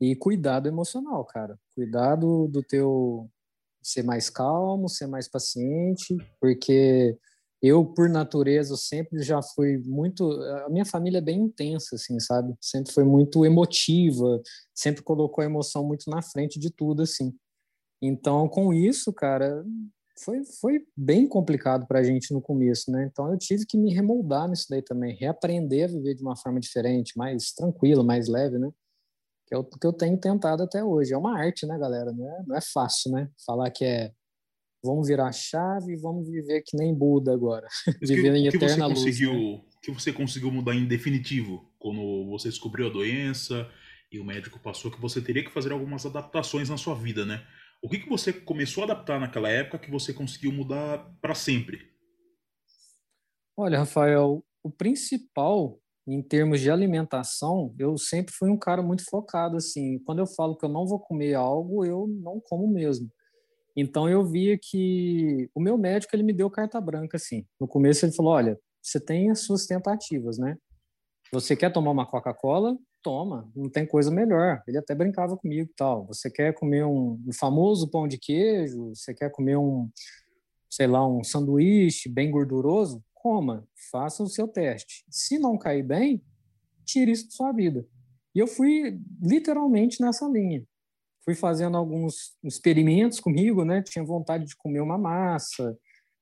E 0.00 0.16
cuidado 0.16 0.66
emocional, 0.66 1.24
cara. 1.24 1.58
Cuidado 1.74 2.48
do 2.48 2.62
teu 2.62 3.30
ser 3.84 4.02
mais 4.02 4.30
calmo, 4.30 4.88
ser 4.88 5.06
mais 5.06 5.28
paciente, 5.28 6.16
porque 6.40 7.16
eu, 7.62 7.84
por 7.84 8.08
natureza, 8.08 8.76
sempre 8.76 9.22
já 9.22 9.40
fui 9.42 9.78
muito. 9.86 10.30
A 10.66 10.68
minha 10.68 10.84
família 10.84 11.18
é 11.18 11.22
bem 11.22 11.40
intensa, 11.40 11.96
assim, 11.96 12.18
sabe? 12.20 12.54
Sempre 12.60 12.92
foi 12.92 13.04
muito 13.04 13.44
emotiva, 13.44 14.42
sempre 14.74 15.02
colocou 15.02 15.42
a 15.42 15.46
emoção 15.46 15.86
muito 15.86 16.10
na 16.10 16.20
frente 16.20 16.58
de 16.58 16.70
tudo, 16.70 17.02
assim. 17.02 17.34
Então, 18.02 18.48
com 18.48 18.72
isso, 18.74 19.12
cara, 19.12 19.64
foi, 20.18 20.44
foi 20.60 20.86
bem 20.96 21.26
complicado 21.26 21.86
para 21.86 22.00
a 22.00 22.02
gente 22.02 22.34
no 22.34 22.40
começo, 22.40 22.90
né? 22.90 23.08
Então, 23.10 23.30
eu 23.30 23.38
tive 23.38 23.64
que 23.66 23.78
me 23.78 23.94
remoldar 23.94 24.48
nisso 24.48 24.66
daí 24.68 24.82
também, 24.82 25.16
reaprender 25.16 25.84
a 25.84 25.92
viver 25.92 26.14
de 26.14 26.22
uma 26.22 26.36
forma 26.36 26.60
diferente, 26.60 27.16
mais 27.16 27.52
tranquila, 27.52 28.04
mais 28.04 28.28
leve, 28.28 28.58
né? 28.58 28.70
É 29.54 29.58
o 29.58 29.64
que 29.64 29.86
eu 29.86 29.92
tenho 29.92 30.18
tentado 30.18 30.62
até 30.62 30.82
hoje. 30.82 31.12
É 31.12 31.18
uma 31.18 31.38
arte, 31.38 31.66
né, 31.66 31.78
galera? 31.78 32.12
Não 32.12 32.28
é, 32.28 32.42
não 32.46 32.56
é 32.56 32.60
fácil, 32.60 33.12
né? 33.12 33.28
Falar 33.46 33.70
que 33.70 33.84
é 33.84 34.12
vamos 34.84 35.08
virar 35.08 35.28
a 35.28 35.32
chave 35.32 35.94
e 35.94 35.96
vamos 35.96 36.28
viver 36.28 36.62
que 36.62 36.76
nem 36.76 36.94
Buda 36.94 37.32
agora. 37.32 37.66
viver 38.02 38.32
que, 38.32 38.38
em 38.38 38.46
eterna 38.46 38.88
que 38.88 38.94
você 38.94 39.06
conseguiu, 39.06 39.32
luz. 39.32 39.58
Né? 39.58 39.64
que 39.82 39.90
você 39.90 40.12
conseguiu 40.12 40.50
mudar 40.50 40.74
em 40.74 40.86
definitivo 40.86 41.70
quando 41.78 42.26
você 42.28 42.48
descobriu 42.48 42.86
a 42.86 42.90
doença 42.90 43.68
e 44.12 44.18
o 44.18 44.24
médico 44.24 44.58
passou 44.58 44.90
que 44.90 45.00
você 45.00 45.20
teria 45.20 45.44
que 45.44 45.50
fazer 45.50 45.72
algumas 45.72 46.04
adaptações 46.04 46.68
na 46.68 46.76
sua 46.76 46.94
vida, 46.94 47.24
né? 47.24 47.44
O 47.82 47.88
que, 47.88 47.98
que 47.98 48.08
você 48.08 48.32
começou 48.32 48.82
a 48.82 48.86
adaptar 48.86 49.18
naquela 49.18 49.48
época 49.48 49.78
que 49.78 49.90
você 49.90 50.12
conseguiu 50.12 50.52
mudar 50.52 50.98
para 51.20 51.34
sempre? 51.34 51.92
Olha, 53.56 53.78
Rafael, 53.78 54.42
o 54.62 54.70
principal 54.70 55.78
em 56.06 56.22
termos 56.22 56.60
de 56.60 56.70
alimentação, 56.70 57.74
eu 57.78 57.96
sempre 57.96 58.34
fui 58.34 58.50
um 58.50 58.58
cara 58.58 58.82
muito 58.82 59.04
focado 59.08 59.56
assim. 59.56 59.98
Quando 60.00 60.18
eu 60.18 60.26
falo 60.26 60.56
que 60.56 60.64
eu 60.64 60.68
não 60.68 60.86
vou 60.86 60.98
comer 60.98 61.34
algo, 61.34 61.84
eu 61.84 62.06
não 62.06 62.40
como 62.40 62.68
mesmo. 62.68 63.10
Então 63.76 64.08
eu 64.08 64.24
via 64.24 64.58
que 64.60 65.48
o 65.54 65.60
meu 65.60 65.76
médico 65.76 66.14
ele 66.14 66.22
me 66.22 66.32
deu 66.32 66.50
carta 66.50 66.80
branca 66.80 67.16
assim. 67.16 67.44
No 67.58 67.66
começo 67.66 68.04
ele 68.04 68.12
falou: 68.12 68.32
"Olha, 68.32 68.58
você 68.82 69.00
tem 69.00 69.30
as 69.30 69.40
suas 69.40 69.66
tentativas, 69.66 70.38
né? 70.38 70.56
Você 71.32 71.56
quer 71.56 71.72
tomar 71.72 71.90
uma 71.90 72.06
Coca-Cola? 72.06 72.76
Toma, 73.02 73.50
não 73.56 73.68
tem 73.68 73.86
coisa 73.86 74.10
melhor. 74.10 74.62
Ele 74.68 74.78
até 74.78 74.94
brincava 74.94 75.36
comigo, 75.36 75.70
tal. 75.76 76.06
Você 76.06 76.30
quer 76.30 76.54
comer 76.54 76.84
um 76.84 77.18
famoso 77.38 77.90
pão 77.90 78.06
de 78.06 78.18
queijo? 78.18 78.94
Você 78.94 79.12
quer 79.12 79.30
comer 79.30 79.56
um, 79.56 79.90
sei 80.70 80.86
lá, 80.86 81.06
um 81.06 81.24
sanduíche 81.24 82.08
bem 82.08 82.30
gorduroso? 82.30 83.02
Coma, 83.24 83.66
faça 83.90 84.22
o 84.22 84.28
seu 84.28 84.46
teste. 84.46 85.02
Se 85.08 85.38
não 85.38 85.56
cair 85.56 85.82
bem, 85.82 86.22
tire 86.84 87.10
isso 87.10 87.24
da 87.24 87.30
sua 87.30 87.52
vida. 87.52 87.88
E 88.34 88.38
eu 88.38 88.46
fui 88.46 89.00
literalmente 89.22 89.98
nessa 90.02 90.28
linha. 90.28 90.62
Fui 91.24 91.34
fazendo 91.34 91.78
alguns 91.78 92.36
experimentos 92.44 93.18
comigo, 93.18 93.64
né? 93.64 93.80
Tinha 93.80 94.04
vontade 94.04 94.44
de 94.44 94.54
comer 94.54 94.80
uma 94.80 94.98
massa, 94.98 95.74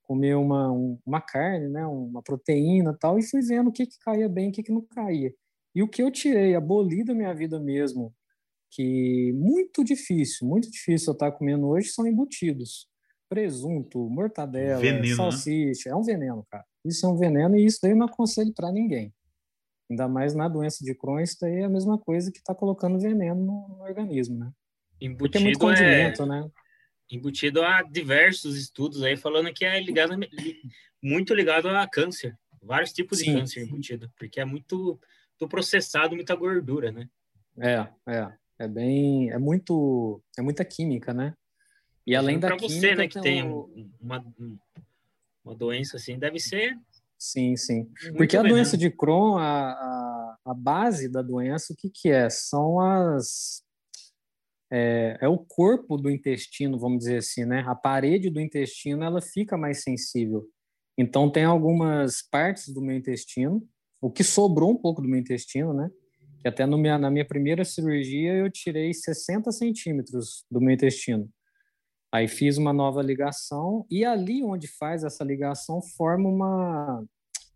comer 0.04 0.36
uma, 0.36 0.70
uma 1.04 1.20
carne, 1.20 1.68
né? 1.68 1.84
Uma 1.84 2.22
proteína 2.22 2.96
tal, 3.00 3.18
e 3.18 3.28
fui 3.28 3.42
vendo 3.42 3.70
o 3.70 3.72
que, 3.72 3.84
que 3.84 3.98
caía 3.98 4.28
bem 4.28 4.50
o 4.50 4.52
que, 4.52 4.62
que 4.62 4.72
não 4.72 4.82
caía. 4.82 5.34
E 5.74 5.82
o 5.82 5.88
que 5.88 6.04
eu 6.04 6.10
tirei, 6.10 6.54
aboli 6.54 7.02
da 7.02 7.14
minha 7.14 7.34
vida 7.34 7.58
mesmo, 7.58 8.14
que 8.70 9.32
muito 9.32 9.82
difícil, 9.82 10.46
muito 10.46 10.70
difícil 10.70 11.10
eu 11.10 11.14
estar 11.14 11.32
comendo 11.32 11.66
hoje, 11.66 11.88
são 11.88 12.06
embutidos. 12.06 12.88
Presunto, 13.28 14.08
mortadela, 14.08 14.80
veneno, 14.80 15.08
né? 15.08 15.16
salsicha. 15.16 15.88
Né? 15.88 15.96
É 15.96 15.96
um 15.96 16.02
veneno, 16.02 16.46
cara. 16.48 16.64
Isso 16.84 17.06
é 17.06 17.08
um 17.08 17.16
veneno 17.16 17.56
e 17.56 17.64
isso 17.64 17.78
daí 17.82 17.92
eu 17.92 17.96
não 17.96 18.06
aconselho 18.06 18.52
para 18.52 18.72
ninguém. 18.72 19.12
Ainda 19.90 20.08
mais 20.08 20.34
na 20.34 20.48
doença 20.48 20.84
de 20.84 20.94
Crohn, 20.94 21.20
isso 21.20 21.36
daí 21.40 21.56
é 21.56 21.64
a 21.64 21.68
mesma 21.68 21.98
coisa 21.98 22.32
que 22.32 22.38
está 22.38 22.54
colocando 22.54 22.98
veneno 22.98 23.44
no, 23.44 23.68
no, 23.68 23.82
organismo, 23.82 24.38
né? 24.38 24.52
Embutido 25.00 25.18
Porque 25.18 25.38
é 25.38 25.40
muito 25.40 25.58
condimento, 25.58 26.22
é... 26.22 26.26
né? 26.26 26.50
Embutido 27.10 27.62
há 27.62 27.82
diversos 27.82 28.56
estudos 28.56 29.02
aí 29.02 29.16
falando 29.16 29.52
que 29.52 29.64
é 29.64 29.78
ligado 29.80 30.14
muito 31.02 31.34
ligado 31.34 31.68
a 31.68 31.86
câncer, 31.86 32.38
vários 32.62 32.92
tipos 32.92 33.18
Sim. 33.18 33.32
de 33.32 33.40
câncer 33.40 33.64
embutido, 33.64 34.10
porque 34.16 34.40
é 34.40 34.44
muito, 34.44 34.98
muito 35.38 35.50
processado, 35.50 36.14
muita 36.14 36.34
gordura, 36.34 36.90
né? 36.90 37.08
É, 37.58 37.86
é, 38.06 38.32
é 38.60 38.68
bem, 38.68 39.30
é 39.30 39.38
muito, 39.38 40.22
é 40.38 40.42
muita 40.42 40.64
química, 40.64 41.12
né? 41.12 41.34
E 42.06 42.16
além 42.16 42.38
da 42.38 42.56
química, 42.56 42.68
você, 42.68 42.94
né, 42.94 43.08
que 43.08 43.20
tem, 43.20 43.42
tem 43.42 43.90
uma, 44.00 44.24
uma 45.44 45.54
doença 45.54 45.96
assim, 45.96 46.18
deve 46.18 46.38
ser. 46.38 46.76
Sim, 47.18 47.56
sim. 47.56 47.88
Porque 48.16 48.36
a 48.36 48.42
doença 48.42 48.76
de 48.76 48.90
Crohn, 48.90 49.38
a, 49.38 49.72
a, 49.72 50.36
a, 50.46 50.54
base 50.54 51.08
da 51.08 51.22
doença, 51.22 51.72
o 51.72 51.76
que, 51.76 51.88
que 51.88 52.10
é? 52.10 52.28
São 52.28 52.80
as. 52.80 53.62
É, 54.70 55.18
é 55.20 55.28
o 55.28 55.38
corpo 55.38 55.96
do 55.96 56.10
intestino, 56.10 56.78
vamos 56.78 57.00
dizer 57.00 57.18
assim, 57.18 57.44
né? 57.44 57.62
A 57.66 57.74
parede 57.74 58.28
do 58.28 58.40
intestino 58.40 59.04
ela 59.04 59.20
fica 59.20 59.56
mais 59.56 59.82
sensível. 59.82 60.48
Então, 60.98 61.30
tem 61.30 61.44
algumas 61.44 62.22
partes 62.22 62.68
do 62.72 62.82
meu 62.82 62.96
intestino, 62.96 63.62
o 64.00 64.10
que 64.10 64.24
sobrou 64.24 64.70
um 64.70 64.76
pouco 64.76 65.00
do 65.00 65.08
meu 65.08 65.20
intestino, 65.20 65.72
né? 65.72 65.90
Que 66.40 66.48
até 66.48 66.66
minha, 66.66 66.98
na 66.98 67.10
minha 67.10 67.24
primeira 67.24 67.64
cirurgia 67.64 68.34
eu 68.34 68.50
tirei 68.50 68.92
60 68.92 69.52
centímetros 69.52 70.44
do 70.50 70.60
meu 70.60 70.74
intestino. 70.74 71.30
Aí 72.12 72.28
fiz 72.28 72.58
uma 72.58 72.74
nova 72.74 73.00
ligação 73.00 73.86
e 73.90 74.04
ali 74.04 74.44
onde 74.44 74.68
faz 74.68 75.02
essa 75.02 75.24
ligação 75.24 75.80
forma 75.80 76.28
uma, 76.28 77.04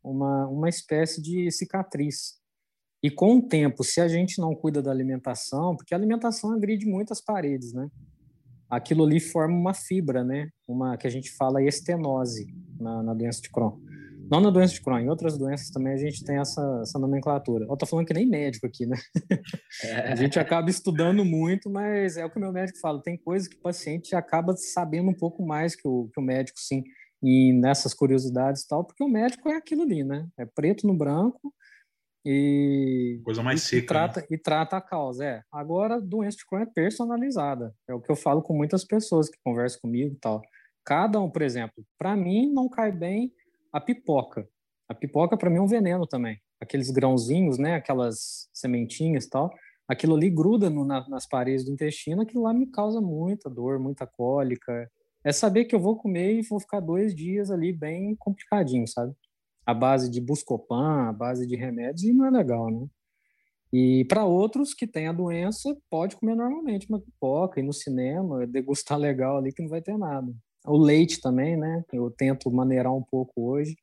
uma, 0.02 0.48
uma 0.48 0.68
espécie 0.68 1.20
de 1.20 1.50
cicatriz. 1.50 2.40
E 3.02 3.10
com 3.10 3.36
o 3.36 3.42
tempo, 3.42 3.84
se 3.84 4.00
a 4.00 4.08
gente 4.08 4.40
não 4.40 4.54
cuida 4.54 4.80
da 4.80 4.90
alimentação, 4.90 5.76
porque 5.76 5.92
a 5.92 5.98
alimentação 5.98 6.52
agride 6.52 6.86
muitas 6.86 7.20
paredes, 7.20 7.74
né? 7.74 7.90
Aquilo 8.68 9.04
ali 9.04 9.20
forma 9.20 9.54
uma 9.54 9.74
fibra, 9.74 10.24
né? 10.24 10.48
Uma 10.66 10.96
que 10.96 11.06
a 11.06 11.10
gente 11.10 11.30
fala 11.32 11.62
estenose 11.62 12.46
na, 12.80 13.02
na 13.02 13.12
doença 13.12 13.42
de 13.42 13.50
Crohn. 13.50 13.78
Não 14.30 14.40
na 14.40 14.50
doença 14.50 14.74
de 14.74 14.80
Crohn, 14.80 14.98
em 14.98 15.08
outras 15.08 15.38
doenças 15.38 15.70
também 15.70 15.92
a 15.92 15.96
gente 15.96 16.24
tem 16.24 16.38
essa, 16.38 16.80
essa 16.82 16.98
nomenclatura. 16.98 17.66
Eu 17.68 17.76
tô 17.76 17.86
falando 17.86 18.06
que 18.06 18.14
nem 18.14 18.26
médico 18.26 18.66
aqui, 18.66 18.86
né? 18.86 18.96
É. 19.82 20.12
a 20.12 20.16
gente 20.16 20.38
acaba 20.38 20.68
estudando 20.70 21.24
muito, 21.24 21.70
mas 21.70 22.16
é 22.16 22.24
o 22.24 22.30
que 22.30 22.38
o 22.38 22.40
meu 22.40 22.52
médico 22.52 22.78
fala, 22.78 23.02
tem 23.02 23.16
coisas 23.16 23.46
que 23.46 23.56
o 23.56 23.60
paciente 23.60 24.14
acaba 24.16 24.56
sabendo 24.56 25.10
um 25.10 25.14
pouco 25.14 25.44
mais 25.44 25.76
que 25.76 25.86
o, 25.86 26.08
que 26.12 26.20
o 26.20 26.22
médico, 26.22 26.58
sim, 26.58 26.82
e 27.22 27.52
nessas 27.52 27.94
curiosidades 27.94 28.62
e 28.62 28.68
tal, 28.68 28.84
porque 28.84 29.02
o 29.02 29.08
médico 29.08 29.48
é 29.48 29.56
aquilo 29.56 29.82
ali, 29.82 30.02
né? 30.02 30.26
É 30.38 30.44
preto 30.44 30.86
no 30.86 30.96
branco 30.96 31.52
e... 32.24 33.20
Coisa 33.24 33.42
mais 33.42 33.62
e, 33.62 33.66
seca. 33.66 33.82
E 33.82 33.86
trata, 33.86 34.20
né? 34.20 34.26
e 34.30 34.38
trata 34.38 34.76
a 34.76 34.80
causa, 34.80 35.24
é. 35.24 35.42
Agora, 35.52 36.00
doença 36.00 36.38
de 36.38 36.46
Crohn 36.46 36.62
é 36.62 36.66
personalizada. 36.66 37.72
É 37.88 37.94
o 37.94 38.00
que 38.00 38.10
eu 38.10 38.16
falo 38.16 38.42
com 38.42 38.54
muitas 38.54 38.84
pessoas 38.84 39.28
que 39.28 39.38
conversam 39.44 39.80
comigo 39.80 40.14
e 40.14 40.18
tal. 40.18 40.42
Cada 40.84 41.20
um, 41.20 41.30
por 41.30 41.42
exemplo, 41.42 41.84
para 41.98 42.16
mim 42.16 42.52
não 42.52 42.68
cai 42.68 42.90
bem 42.90 43.32
a 43.76 43.80
pipoca. 43.80 44.48
A 44.88 44.94
pipoca, 44.94 45.36
para 45.36 45.50
mim, 45.50 45.58
é 45.58 45.60
um 45.60 45.66
veneno 45.66 46.06
também. 46.06 46.38
Aqueles 46.60 46.90
grãozinhos, 46.90 47.58
né? 47.58 47.74
Aquelas 47.74 48.48
sementinhas 48.52 49.24
e 49.24 49.30
tal. 49.30 49.52
Aquilo 49.86 50.16
ali 50.16 50.30
gruda 50.30 50.70
no, 50.70 50.84
na, 50.84 51.06
nas 51.08 51.28
paredes 51.28 51.64
do 51.64 51.72
intestino, 51.72 52.22
aquilo 52.22 52.44
lá 52.44 52.54
me 52.54 52.66
causa 52.66 53.00
muita 53.00 53.50
dor, 53.50 53.78
muita 53.78 54.06
cólica. 54.06 54.90
é 55.22 55.32
saber 55.32 55.66
que 55.66 55.74
eu 55.74 55.80
vou 55.80 55.96
comer 55.96 56.38
e 56.38 56.42
vou 56.42 56.58
ficar 56.58 56.80
dois 56.80 57.14
dias 57.14 57.50
ali 57.50 57.72
bem 57.72 58.16
complicadinho, 58.16 58.86
sabe? 58.88 59.14
A 59.66 59.74
base 59.74 60.10
de 60.10 60.20
Buscopan, 60.20 61.08
a 61.08 61.12
base 61.12 61.46
de 61.46 61.56
remédios, 61.56 62.04
e 62.04 62.12
não 62.12 62.26
é 62.26 62.30
legal, 62.30 62.70
né? 62.70 62.86
E 63.72 64.04
para 64.06 64.24
outros 64.24 64.72
que 64.72 64.86
têm 64.86 65.08
a 65.08 65.12
doença, 65.12 65.76
pode 65.90 66.16
comer 66.16 66.34
normalmente 66.34 66.88
uma 66.88 67.00
pipoca, 67.00 67.60
ir 67.60 67.64
no 67.64 67.72
cinema, 67.72 68.46
degustar 68.46 68.96
legal 68.98 69.36
ali 69.36 69.52
que 69.52 69.62
não 69.62 69.68
vai 69.68 69.82
ter 69.82 69.98
nada. 69.98 70.32
O 70.66 70.76
leite 70.76 71.20
também, 71.20 71.56
né? 71.56 71.84
Eu 71.92 72.10
tento 72.10 72.50
maneirar 72.50 72.94
um 72.94 73.02
pouco 73.02 73.50
hoje. 73.50 73.76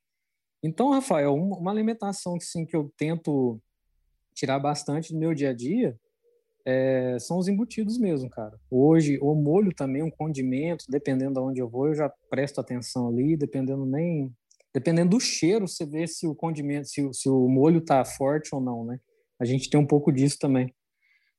Então, 0.61 0.91
Rafael, 0.91 1.33
uma 1.35 1.71
alimentação 1.71 2.37
que 2.37 2.45
sim 2.45 2.65
que 2.65 2.75
eu 2.75 2.91
tento 2.97 3.59
tirar 4.33 4.59
bastante 4.59 5.13
do 5.13 5.19
meu 5.19 5.33
dia 5.33 5.49
a 5.49 5.53
dia 5.53 5.97
é, 6.65 7.17
são 7.19 7.37
os 7.37 7.47
embutidos 7.47 7.97
mesmo, 7.97 8.29
cara. 8.29 8.57
Hoje, 8.71 9.19
o 9.21 9.35
molho 9.35 9.73
também, 9.73 10.01
um 10.01 10.09
condimento, 10.09 10.85
dependendo 10.89 11.33
de 11.33 11.39
onde 11.39 11.59
eu 11.59 11.69
vou, 11.69 11.87
eu 11.87 11.95
já 11.95 12.09
presto 12.29 12.59
atenção 12.59 13.09
ali, 13.09 13.35
dependendo 13.35 13.85
nem... 13.85 14.31
Dependendo 14.73 15.11
do 15.11 15.19
cheiro, 15.19 15.67
você 15.67 15.85
vê 15.85 16.07
se 16.07 16.25
o 16.25 16.33
condimento, 16.33 16.87
se, 16.87 17.07
se 17.13 17.29
o 17.29 17.47
molho 17.47 17.79
tá 17.79 18.03
forte 18.03 18.55
ou 18.55 18.61
não, 18.61 18.83
né? 18.83 18.99
A 19.39 19.45
gente 19.45 19.69
tem 19.69 19.79
um 19.79 19.85
pouco 19.85 20.11
disso 20.11 20.39
também. 20.39 20.73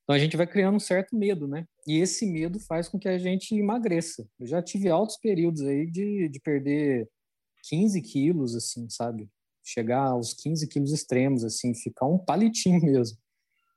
Então 0.05 0.15
a 0.15 0.19
gente 0.19 0.37
vai 0.37 0.47
criando 0.47 0.77
um 0.77 0.81
certo 0.81 1.17
medo, 1.17 1.49
né? 1.49 1.67
E 1.87 1.99
esse 1.99 2.27
medo 2.27 2.61
faz 2.61 2.89
com 2.89 2.99
que 2.99 3.09
a 3.09 3.19
gente 3.19 3.55
emagreça. 3.57 4.29
Eu 4.39 4.47
já 4.47 4.63
tive 4.63 4.89
altos 4.89 5.17
períodos 5.17 5.63
aí 5.63 5.91
de, 5.91 6.29
de 6.29 6.41
perder 6.41 7.09
15 7.69 8.03
quilos, 8.03 8.55
assim, 8.55 8.89
sabe? 8.91 9.31
Chegar 9.65 10.09
aos 10.09 10.35
15 10.35 10.69
quilos 10.69 10.93
extremos, 10.93 11.43
assim, 11.43 11.75
ficar 11.75 12.07
um 12.07 12.19
palitinho 12.19 12.81
mesmo. 12.85 13.17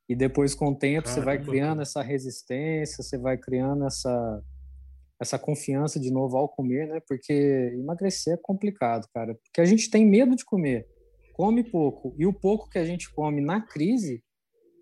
E 0.09 0.15
depois, 0.15 0.53
com 0.53 0.67
o 0.69 0.75
tempo, 0.75 1.07
Caramba. 1.07 1.21
você 1.21 1.25
vai 1.25 1.41
criando 1.41 1.81
essa 1.81 2.01
resistência, 2.01 3.03
você 3.03 3.17
vai 3.17 3.37
criando 3.37 3.85
essa, 3.85 4.43
essa 5.21 5.39
confiança 5.39 5.97
de 5.97 6.11
novo 6.11 6.35
ao 6.37 6.49
comer, 6.49 6.87
né? 6.87 7.01
Porque 7.07 7.71
emagrecer 7.73 8.33
é 8.33 8.37
complicado, 8.37 9.07
cara. 9.13 9.33
Porque 9.35 9.61
a 9.61 9.65
gente 9.65 9.89
tem 9.89 10.05
medo 10.05 10.35
de 10.35 10.43
comer, 10.43 10.87
come 11.33 11.63
pouco. 11.63 12.13
E 12.17 12.25
o 12.25 12.33
pouco 12.33 12.69
que 12.69 12.77
a 12.77 12.85
gente 12.85 13.09
come 13.13 13.39
na 13.39 13.61
crise 13.61 14.21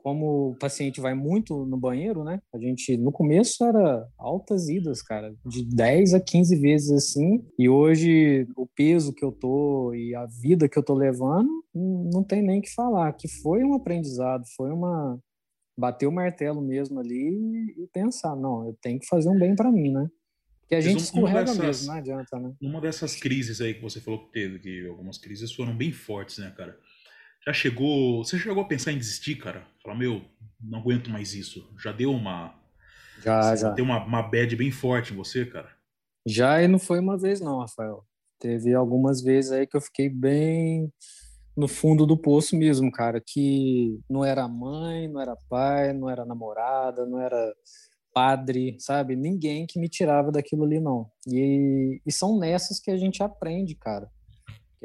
como 0.06 0.52
o 0.52 0.56
paciente 0.56 1.02
vai 1.02 1.16
muito 1.16 1.66
no 1.66 1.78
banheiro, 1.78 2.24
né? 2.24 2.40
A 2.54 2.60
gente, 2.60 2.96
no 2.96 3.12
começo, 3.12 3.66
era 3.66 4.08
altas 4.20 4.70
idas, 4.70 5.02
cara, 5.02 5.34
de 5.44 5.66
10 5.66 6.14
a 6.14 6.20
15 6.20 6.56
vezes 6.58 6.92
assim, 6.92 7.44
e 7.58 7.68
hoje 7.68 8.48
o 8.56 8.68
peso 8.68 9.12
que 9.16 9.26
eu 9.26 9.32
tô 9.32 9.96
e 9.96 10.14
a 10.14 10.28
vida 10.28 10.70
que 10.70 10.78
eu 10.78 10.84
tô 10.84 10.94
levando, 10.94 11.50
não 11.74 12.24
tem 12.24 12.44
nem 12.44 12.62
que 12.62 12.72
falar, 12.72 13.14
que 13.14 13.28
foi 13.42 13.64
um 13.64 13.74
aprendizado, 13.74 14.44
foi 14.56 14.70
uma. 14.70 15.20
bater 15.76 16.06
o 16.06 16.12
martelo 16.12 16.62
mesmo 16.62 17.00
ali 17.00 17.74
e 17.76 17.88
pensar, 17.92 18.36
não, 18.36 18.64
eu 18.68 18.78
tenho 18.80 19.00
que 19.00 19.08
fazer 19.08 19.30
um 19.30 19.40
bem 19.40 19.56
para 19.56 19.72
mim, 19.72 19.92
né? 19.92 20.08
Que 20.68 20.76
a 20.76 20.82
gente 20.82 21.00
escorrega 21.00 21.46
dessas, 21.46 21.58
mesmo, 21.58 21.88
não 21.88 21.94
adianta, 21.96 22.40
né? 22.40 22.54
Uma 22.62 22.80
dessas 22.80 23.16
crises 23.16 23.60
aí 23.60 23.74
que 23.74 23.82
você 23.82 24.00
falou 24.00 24.24
que 24.26 24.32
teve, 24.32 24.60
que 24.60 24.86
algumas 24.86 25.18
crises 25.18 25.52
foram 25.52 25.76
bem 25.76 25.92
fortes, 25.92 26.38
né, 26.38 26.54
cara? 26.56 26.78
Já 27.48 27.54
chegou. 27.54 28.24
Você 28.24 28.40
chegou 28.40 28.64
a 28.64 28.68
pensar 28.68 28.92
em 28.92 28.98
desistir, 28.98 29.36
cara? 29.36 29.68
Falar, 29.84 29.96
meu, 29.96 30.22
não 30.60 30.80
aguento 30.80 31.10
mais 31.10 31.34
isso. 31.34 31.70
Já 31.78 31.92
deu 31.92 32.12
uma. 32.12 32.56
Já, 33.22 33.56
já. 33.56 33.70
Deu 33.72 33.86
uma, 33.86 34.04
uma 34.04 34.24
bad 34.24 34.56
bem 34.56 34.72
forte 34.72 35.14
em 35.14 35.16
você, 35.16 35.46
cara? 35.46 35.70
Já 36.26 36.62
e 36.62 36.68
não 36.68 36.80
foi 36.80 37.00
uma 37.00 37.18
vez, 37.18 37.40
não, 37.40 37.60
Rafael. 37.60 38.04
Teve 38.40 38.74
algumas 38.74 39.22
vezes 39.22 39.52
aí 39.52 39.68
que 39.68 39.78
eu 39.78 39.82
fiquei 39.82 40.10
bem 40.10 40.92
no 41.56 41.68
fundo 41.68 42.06
do 42.06 42.18
poço 42.18 42.58
mesmo, 42.58 42.92
cara. 42.92 43.22
Que 43.24 44.00
não 44.10 44.26
era 44.26 44.48
mãe, 44.48 45.08
não 45.08 45.22
era 45.22 45.38
pai, 45.48 45.94
não 45.94 46.10
era 46.10 46.26
namorada, 46.26 47.06
não 47.06 47.22
era 47.22 47.54
padre, 48.12 48.76
sabe? 48.80 49.16
Ninguém 49.16 49.68
que 49.68 49.80
me 49.80 49.88
tirava 49.88 50.32
daquilo 50.32 50.64
ali, 50.64 50.80
não. 50.80 51.12
E, 51.28 52.02
e 52.04 52.12
são 52.12 52.40
nessas 52.40 52.80
que 52.80 52.90
a 52.90 52.98
gente 52.98 53.22
aprende, 53.22 53.76
cara 53.76 54.10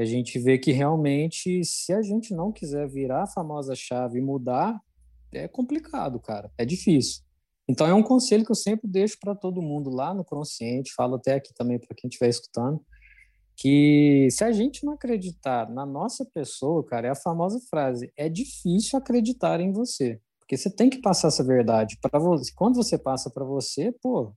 a 0.01 0.05
gente 0.05 0.39
vê 0.39 0.59
que 0.59 0.73
realmente, 0.73 1.65
se 1.65 1.93
a 1.93 2.03
gente 2.03 2.35
não 2.35 2.53
quiser 2.53 2.89
virar 2.89 3.25
a 3.25 3.27
famosa 3.27 3.75
chave 3.75 4.19
e 4.19 4.23
mudar, 4.23 4.81
é 5.33 5.47
complicado, 5.47 6.19
cara, 6.19 6.51
é 6.57 6.65
difícil. 6.65 7.23
Então 7.69 7.87
é 7.87 7.95
um 7.95 8.03
conselho 8.03 8.45
que 8.45 8.51
eu 8.51 8.57
sempre 8.57 8.89
deixo 8.89 9.17
para 9.21 9.35
todo 9.35 9.63
mundo 9.63 9.91
lá 9.91 10.13
no 10.13 10.25
consciente, 10.25 10.93
falo 10.95 11.17
até 11.17 11.35
aqui 11.35 11.55
também 11.55 11.79
para 11.79 11.95
quem 11.97 12.09
estiver 12.09 12.29
escutando, 12.29 12.81
que 13.57 14.29
se 14.31 14.43
a 14.43 14.51
gente 14.51 14.85
não 14.85 14.95
acreditar 14.95 15.71
na 15.71 15.85
nossa 15.85 16.25
pessoa, 16.25 16.85
cara, 16.85 17.09
é 17.09 17.11
a 17.11 17.15
famosa 17.15 17.61
frase, 17.69 18.13
é 18.17 18.29
difícil 18.29 18.99
acreditar 18.99 19.61
em 19.61 19.71
você, 19.71 20.21
porque 20.41 20.57
você 20.57 20.69
tem 20.69 20.91
que 20.91 21.01
passar 21.01 21.29
essa 21.29 21.45
verdade 21.45 21.97
para 22.01 22.19
você. 22.19 22.51
Quando 22.57 22.77
você 22.77 22.99
passa 22.99 23.31
para 23.31 23.45
você, 23.45 23.93
pô, 24.03 24.33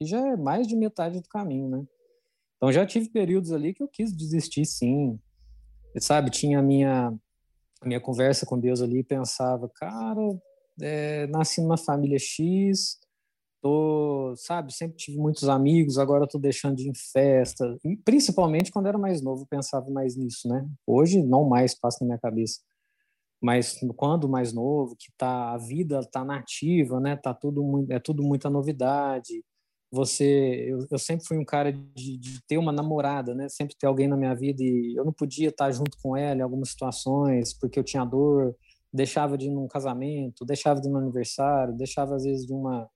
já 0.00 0.26
é 0.28 0.36
mais 0.36 0.66
de 0.66 0.76
metade 0.76 1.20
do 1.20 1.28
caminho, 1.28 1.68
né? 1.68 1.84
Então 2.60 2.70
já 2.70 2.84
tive 2.84 3.08
períodos 3.08 3.52
ali 3.52 3.72
que 3.72 3.82
eu 3.82 3.88
quis 3.88 4.14
desistir, 4.14 4.66
sim. 4.66 5.18
Sabe, 5.98 6.30
tinha 6.30 6.58
a 6.58 6.62
minha, 6.62 7.08
a 7.80 7.86
minha 7.86 7.98
conversa 7.98 8.44
com 8.44 8.60
Deus 8.60 8.82
ali 8.82 8.98
e 8.98 9.02
pensava, 9.02 9.66
cara, 9.74 10.20
é, 10.78 11.26
nasci 11.28 11.62
numa 11.62 11.78
família 11.78 12.18
X, 12.18 12.98
tô, 13.62 14.34
sabe, 14.36 14.74
sempre 14.74 14.98
tive 14.98 15.16
muitos 15.16 15.48
amigos, 15.48 15.96
agora 15.96 16.28
tô 16.28 16.38
deixando 16.38 16.76
de 16.76 16.84
ir 16.84 16.90
em 16.90 16.94
festa, 16.94 17.78
e 17.82 17.96
principalmente 17.96 18.70
quando 18.70 18.88
era 18.88 18.98
mais 18.98 19.22
novo, 19.22 19.46
pensava 19.48 19.90
mais 19.90 20.14
nisso, 20.14 20.46
né? 20.46 20.68
Hoje 20.86 21.22
não 21.22 21.48
mais 21.48 21.74
passa 21.74 21.98
na 22.02 22.08
minha 22.08 22.18
cabeça. 22.18 22.60
Mas 23.40 23.80
quando 23.96 24.28
mais 24.28 24.52
novo, 24.52 24.94
que 24.98 25.10
tá 25.16 25.54
a 25.54 25.56
vida 25.56 26.02
tá 26.12 26.22
nativa, 26.22 27.00
né? 27.00 27.16
Tá 27.16 27.32
tudo 27.32 27.62
muito, 27.64 27.90
é 27.90 27.98
tudo 27.98 28.22
muita 28.22 28.50
novidade 28.50 29.42
você 29.90 30.66
eu, 30.68 30.86
eu, 30.90 30.98
sempre 30.98 31.26
fui 31.26 31.36
um 31.36 31.44
cara 31.44 31.72
de, 31.72 32.16
de, 32.16 32.40
ter 32.46 32.58
uma 32.58 32.70
namorada 32.70 33.34
né? 33.34 33.48
Sempre 33.48 33.76
ter 33.76 33.86
alguém 33.86 34.06
na 34.06 34.16
minha 34.16 34.34
vida 34.34 34.62
e 34.62 34.94
eu 34.96 35.04
não 35.04 35.12
podia 35.12 35.48
estar 35.48 35.70
junto 35.72 35.98
com 36.02 36.16
ela 36.16 36.40
em 36.40 36.42
algumas 36.42 36.70
situações 36.70 37.52
porque 37.58 37.78
eu 37.78 37.84
tinha 37.84 38.04
dor 38.04 38.54
deixava 38.92 39.36
de 39.36 39.46
ir 39.46 39.50
num 39.50 39.66
casamento 39.66 40.44
deixava 40.44 40.80
de 40.80 40.88
ir 40.88 40.90
no 40.92 40.98
aniversário 40.98 41.76
deixava 41.76 42.14
às 42.14 42.24
vezes 42.24 42.46
de 42.46 42.52
uma 42.52 42.88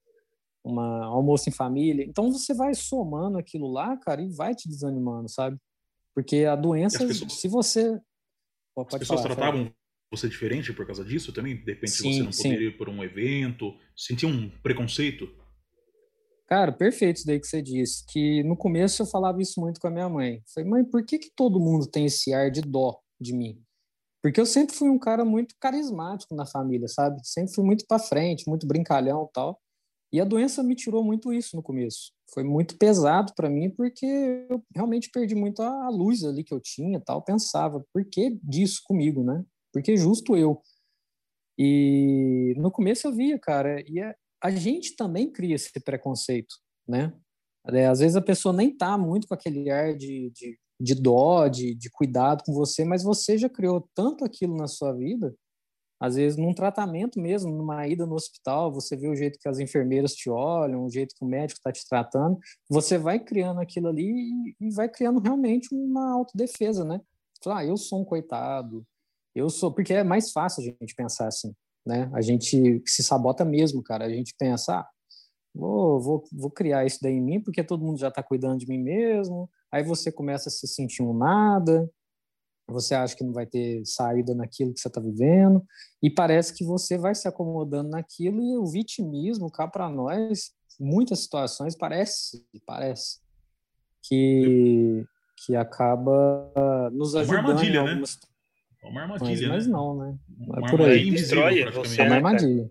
uma 0.65 1.05
almoço 1.05 1.49
em 1.49 1.53
família. 1.53 2.05
Então 2.05 2.33
você 2.33 2.55
vai 2.55 2.75
somando 2.75 3.37
aquilo 3.37 3.71
lá 3.71 3.97
cara 3.99 4.23
e 4.23 4.31
vai 4.31 4.55
te 4.55 4.69
desanimando 4.69 5.29
sabe? 5.29 5.59
Porque 6.15 6.45
a 6.45 6.57
doença 6.57 7.07
pessoas, 7.07 7.33
se 7.35 7.49
você 7.49 8.01
pode 8.75 8.95
as 8.95 8.99
pessoas 9.01 9.21
falar, 9.21 9.35
tratavam 9.35 9.73
você 10.11 10.29
diferente 10.29 10.73
por 10.73 10.87
causa 10.87 11.05
disso 11.05 11.33
também? 11.33 11.57
De 11.57 11.73
repente 11.73 11.91
sim, 11.91 12.13
você 12.13 12.23
não 12.23 12.31
poderia 12.31 12.69
ir 12.69 12.79
por 12.79 12.89
um 12.89 13.03
evento 13.05 13.77
sentia 13.97 14.29
um 14.29 14.49
preconceito 14.63 15.29
Cara, 16.55 16.71
perfeito 16.71 17.17
isso 17.17 17.27
daí 17.27 17.41
que 17.41 17.49
você 17.49 17.61
disse. 17.61 18.05
Que 18.07 18.45
no 18.45 18.57
começo 18.57 19.03
eu 19.03 19.07
falava 19.07 19.43
isso 19.43 19.61
muito 19.61 19.81
com 19.81 19.89
a 19.89 19.91
minha 19.91 20.09
mãe. 20.09 20.41
Falei, 20.55 20.71
mãe, 20.71 20.85
por 20.85 21.05
que, 21.05 21.19
que 21.19 21.33
todo 21.35 21.59
mundo 21.59 21.85
tem 21.85 22.07
esse 22.07 22.33
ar 22.33 22.49
de 22.49 22.61
dó 22.61 23.01
de 23.21 23.35
mim? 23.35 23.61
Porque 24.23 24.41
eu 24.41 24.47
sempre 24.47 24.73
fui 24.73 24.89
um 24.89 24.99
cara 24.99 25.25
muito 25.25 25.57
carismático 25.59 26.33
na 26.33 26.47
família, 26.47 26.87
sabe? 26.87 27.19
Sempre 27.25 27.53
fui 27.53 27.65
muito 27.65 27.85
para 27.89 27.99
frente, 27.99 28.49
muito 28.49 28.69
brincalhão 28.69 29.29
tal. 29.35 29.61
E 30.13 30.21
a 30.21 30.25
doença 30.25 30.63
me 30.63 30.77
tirou 30.77 31.03
muito 31.03 31.33
isso 31.33 31.57
no 31.57 31.63
começo. 31.63 32.13
Foi 32.33 32.45
muito 32.45 32.79
pesado 32.79 33.33
para 33.35 33.51
mim, 33.51 33.69
porque 33.69 34.07
eu 34.49 34.63
realmente 34.73 35.11
perdi 35.11 35.35
muito 35.35 35.61
a 35.61 35.89
luz 35.89 36.23
ali 36.23 36.45
que 36.45 36.55
eu 36.55 36.61
tinha 36.61 37.01
tal. 37.01 37.21
Pensava, 37.21 37.85
por 37.93 38.05
que 38.05 38.39
disso 38.41 38.81
comigo, 38.85 39.25
né? 39.25 39.45
Porque 39.73 39.97
justo 39.97 40.37
eu. 40.37 40.63
E 41.59 42.55
no 42.59 42.71
começo 42.71 43.09
eu 43.09 43.13
via, 43.13 43.41
cara, 43.41 43.83
e 43.89 43.99
é, 43.99 44.15
a 44.45 44.51
gente 44.51 44.95
também 44.95 45.33
cria 45.33 45.55
esse 45.55 45.73
preconceito, 45.81 46.55
né? 46.87 47.15
É, 47.69 47.87
às 47.87 48.01
vezes 48.01 48.15
a 48.15 48.21
pessoa 48.21 48.55
nem 48.55 48.77
tá 48.77 48.99
muito 48.99 49.27
com 49.27 49.33
aquele 49.33 49.71
ar 49.71 49.97
de, 49.97 50.31
de, 50.35 50.59
de 50.79 50.95
dó, 50.95 51.49
de, 51.49 51.75
de 51.75 51.89
cuidado 51.91 52.45
com 52.45 52.53
você, 52.53 52.85
mas 52.85 53.03
você 53.03 53.39
já 53.39 53.49
criou 53.49 53.89
tanto 53.95 54.23
aquilo 54.23 54.55
na 54.55 54.67
sua 54.67 54.93
vida, 54.93 55.35
às 55.99 56.17
vezes 56.17 56.37
num 56.37 56.53
tratamento 56.53 57.19
mesmo, 57.19 57.57
numa 57.57 57.89
ida 57.89 58.05
no 58.05 58.15
hospital, 58.15 58.71
você 58.71 58.95
vê 58.95 59.09
o 59.09 59.17
jeito 59.17 59.39
que 59.41 59.49
as 59.49 59.59
enfermeiras 59.59 60.15
te 60.15 60.29
olham, 60.29 60.85
o 60.85 60.91
jeito 60.91 61.15
que 61.19 61.25
o 61.25 61.29
médico 61.29 61.59
está 61.61 61.73
te 61.73 61.89
tratando, 61.89 62.39
você 62.69 62.99
vai 62.99 63.19
criando 63.19 63.61
aquilo 63.63 63.89
ali 63.89 64.31
e, 64.61 64.71
vai 64.75 64.91
criando 64.91 65.21
realmente 65.21 65.75
uma 65.75 66.13
autodefesa, 66.13 66.85
né? 66.85 67.01
Falar, 67.43 67.61
ah, 67.61 67.65
eu 67.65 67.79
sou 67.79 68.03
um 68.03 68.05
coitado, 68.05 68.87
eu 69.35 69.49
sou, 69.49 69.73
porque 69.73 69.95
é 69.95 70.05
mais 70.05 70.33
fácil 70.33 70.61
a 70.61 70.65
gente 70.67 70.95
pensar 70.95 71.29
assim 71.29 71.55
né? 71.87 72.11
A 72.15 72.21
gente 72.21 72.83
se 72.87 73.03
sabota 73.03 73.45
mesmo, 73.45 73.83
cara. 73.83 74.07
A 74.07 74.11
gente 74.11 74.35
pensa, 74.39 74.79
ah, 74.79 74.89
vou, 75.55 76.01
vou, 76.01 76.25
vou 76.33 76.51
criar 76.51 76.85
isso 76.85 76.99
daí 77.03 77.15
em 77.15 77.23
mim 77.23 77.41
porque 77.41 77.63
todo 77.63 77.85
mundo 77.85 77.99
já 77.99 78.09
está 78.09 78.23
cuidando 78.23 78.59
de 78.59 78.69
mim 78.69 78.79
mesmo. 78.79 79.49
Aí 79.71 79.83
você 79.83 80.11
começa 80.11 80.49
a 80.49 80.53
se 80.53 80.67
sentir 80.67 81.03
um 81.03 81.17
nada, 81.17 81.91
você 82.67 82.95
acha 82.95 83.15
que 83.15 83.25
não 83.25 83.33
vai 83.33 83.47
ter 83.47 83.85
saída 83.85 84.35
naquilo 84.35 84.73
que 84.73 84.81
você 84.81 84.89
está 84.89 85.01
vivendo, 85.01 85.63
e 86.03 86.11
parece 86.11 86.55
que 86.55 86.65
você 86.65 86.97
vai 86.97 87.15
se 87.15 87.29
acomodando 87.29 87.91
naquilo, 87.91 88.43
e 88.43 88.57
o 88.57 88.67
vitimismo, 88.67 89.51
cá 89.51 89.69
para 89.69 89.89
nós, 89.89 90.53
muitas 90.81 91.21
situações, 91.21 91.77
parece, 91.77 92.47
parece 92.67 93.21
que, 94.03 95.05
que 95.45 95.57
acaba 95.57 96.53
nos 96.93 97.15
ajudando 97.15 97.41
uma 97.41 97.51
armadilha, 97.51 97.81
em 97.81 97.85
né? 97.85 97.91
algumas 97.91 98.15
é 98.15 98.34
uma 98.89 99.03
armadilha, 99.03 99.49
mas, 99.49 99.67
mas 99.67 99.67
né? 99.67 99.73
não, 99.73 99.97
né? 99.97 100.19
Não 100.39 100.67
é 100.67 100.71
por 100.71 100.83
aí. 100.83 101.11
Destrói 101.11 101.71
você, 101.71 102.03
é 102.03 102.05
uma 102.05 102.17
armadilha. 102.17 102.71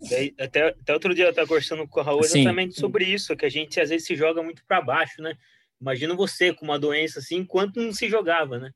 Daí, 0.00 0.34
até, 0.38 0.68
até 0.68 0.92
outro 0.92 1.14
dia 1.14 1.24
eu 1.24 1.30
estava 1.30 1.48
conversando 1.48 1.86
com 1.86 2.00
o 2.00 2.02
Raul 2.02 2.20
exatamente 2.20 2.74
Sim. 2.74 2.80
sobre 2.80 3.04
isso, 3.04 3.36
que 3.36 3.44
a 3.44 3.48
gente 3.48 3.80
às 3.80 3.90
vezes 3.90 4.06
se 4.06 4.14
joga 4.14 4.42
muito 4.42 4.64
para 4.64 4.80
baixo, 4.80 5.20
né? 5.20 5.36
Imagina 5.80 6.14
você 6.14 6.52
com 6.52 6.64
uma 6.64 6.78
doença 6.78 7.18
assim, 7.18 7.36
enquanto 7.36 7.80
não 7.80 7.92
se 7.92 8.08
jogava, 8.08 8.58
né? 8.58 8.72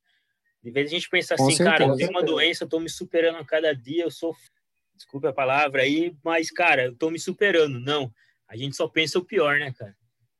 De 0.63 0.71
vez 0.71 0.87
a 0.87 0.91
gente 0.91 1.09
pensa 1.09 1.35
assim, 1.35 1.57
cara, 1.59 1.85
eu 1.85 1.97
tenho 1.97 2.11
uma 2.11 2.23
doença, 2.23 2.65
eu 2.65 2.69
tô 2.69 2.79
me 2.79 2.89
superando 2.89 3.39
a 3.39 3.45
cada 3.45 3.73
dia, 3.75 4.05
eu 4.05 4.11
sou. 4.11 4.35
Desculpe 4.95 5.27
a 5.27 5.33
palavra 5.33 5.83
aí, 5.83 6.15
mas, 6.23 6.51
cara, 6.51 6.85
eu 6.85 6.95
tô 6.95 7.11
me 7.11 7.19
superando. 7.19 7.81
Não. 7.81 8.13
A 8.47 8.57
gente 8.57 8.77
só 8.77 8.87
pensa 8.87 9.19
o 9.19 9.25
pior, 9.25 9.59
né, 9.59 9.73
cara? 9.73 9.97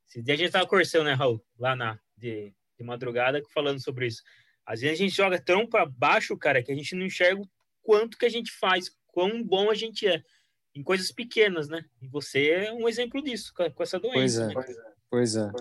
Esse 0.07 0.21
dia 0.21 0.35
a 0.35 0.37
gente 0.37 0.51
tava 0.51 0.67
conversando, 0.67 1.05
né, 1.05 1.13
Raul? 1.13 1.43
Lá 1.59 1.75
na, 1.75 1.99
de, 2.15 2.53
de 2.77 2.83
madrugada, 2.85 3.41
falando 3.53 3.83
sobre 3.83 4.07
isso. 4.07 4.23
Às 4.65 4.81
vezes 4.81 4.99
a 4.99 5.03
gente 5.03 5.15
joga 5.15 5.41
tão 5.41 5.67
para 5.67 5.85
baixo, 5.85 6.37
cara, 6.37 6.63
que 6.63 6.71
a 6.71 6.75
gente 6.75 6.95
não 6.95 7.05
enxerga 7.05 7.41
o 7.41 7.49
quanto 7.81 8.17
que 8.17 8.25
a 8.25 8.29
gente 8.29 8.51
faz, 8.51 8.89
quão 9.07 9.43
bom 9.43 9.69
a 9.69 9.75
gente 9.75 10.07
é. 10.07 10.23
Em 10.75 10.81
coisas 10.81 11.11
pequenas, 11.11 11.67
né? 11.67 11.85
E 12.01 12.07
você 12.07 12.49
é 12.49 12.73
um 12.73 12.87
exemplo 12.87 13.21
disso, 13.21 13.53
com 13.55 13.83
essa 13.83 13.99
doença. 13.99 14.17
Pois 14.19 14.37
é. 14.37 14.47
Né? 14.47 14.53
Pois 14.53 14.69
é. 14.69 14.93
Pois 15.09 15.35
é. 15.35 15.51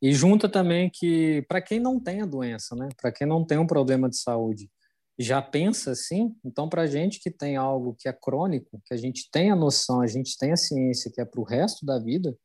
E 0.00 0.12
junta 0.12 0.48
também 0.48 0.88
que, 0.88 1.42
para 1.48 1.60
quem 1.60 1.80
não 1.80 1.98
tem 1.98 2.22
a 2.22 2.26
doença, 2.26 2.76
né? 2.76 2.88
Para 3.00 3.10
quem 3.10 3.26
não 3.26 3.44
tem 3.44 3.58
um 3.58 3.66
problema 3.66 4.08
de 4.08 4.16
saúde, 4.16 4.70
já 5.18 5.42
pensa 5.42 5.90
assim, 5.90 6.32
então 6.44 6.68
para 6.68 6.86
gente 6.86 7.18
que 7.18 7.30
tem 7.30 7.56
algo 7.56 7.96
que 7.98 8.08
é 8.08 8.12
crônico, 8.12 8.80
que 8.84 8.94
a 8.94 8.96
gente 8.96 9.28
tem 9.32 9.50
a 9.50 9.56
noção, 9.56 10.00
a 10.00 10.06
gente 10.06 10.38
tem 10.38 10.52
a 10.52 10.56
ciência 10.56 11.10
que 11.12 11.20
é 11.20 11.24
para 11.24 11.40
o 11.40 11.44
resto 11.44 11.84
da 11.84 11.98
vida, 11.98 12.36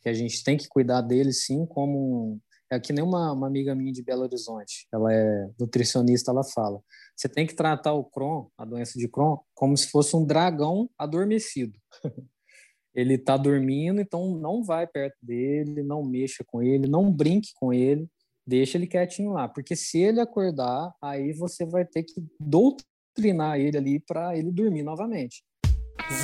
que 0.00 0.08
a 0.08 0.12
gente 0.12 0.44
tem 0.44 0.56
que 0.56 0.68
cuidar 0.68 1.00
dele 1.00 1.32
sim 1.32 1.66
como 1.66 2.34
um, 2.34 2.40
é 2.70 2.78
que 2.78 2.92
nem 2.92 3.04
uma, 3.04 3.32
uma 3.32 3.46
amiga 3.46 3.74
minha 3.74 3.92
de 3.92 4.02
Belo 4.02 4.22
Horizonte, 4.22 4.86
ela 4.92 5.12
é 5.12 5.50
nutricionista, 5.58 6.30
ela 6.30 6.44
fala, 6.44 6.80
você 7.16 7.28
tem 7.28 7.46
que 7.46 7.54
tratar 7.54 7.92
o 7.92 8.04
Crohn, 8.04 8.46
a 8.56 8.64
doença 8.64 8.98
de 8.98 9.08
Crohn, 9.08 9.38
como 9.54 9.76
se 9.76 9.90
fosse 9.90 10.14
um 10.14 10.24
dragão 10.24 10.88
adormecido. 10.96 11.78
ele 12.94 13.14
está 13.14 13.36
dormindo, 13.36 14.00
então 14.00 14.34
não 14.36 14.62
vai 14.62 14.86
perto 14.86 15.16
dele, 15.22 15.82
não 15.82 16.02
mexa 16.02 16.44
com 16.46 16.62
ele, 16.62 16.88
não 16.88 17.12
brinque 17.12 17.50
com 17.54 17.72
ele, 17.72 18.08
deixa 18.46 18.78
ele 18.78 18.86
quietinho 18.86 19.32
lá, 19.32 19.48
porque 19.48 19.76
se 19.76 19.98
ele 19.98 20.20
acordar, 20.20 20.92
aí 21.02 21.32
você 21.32 21.64
vai 21.64 21.84
ter 21.84 22.02
que 22.02 22.24
doutrinar 22.40 23.58
ele 23.58 23.76
ali 23.76 24.00
para 24.00 24.36
ele 24.36 24.50
dormir 24.50 24.82
novamente. 24.82 25.42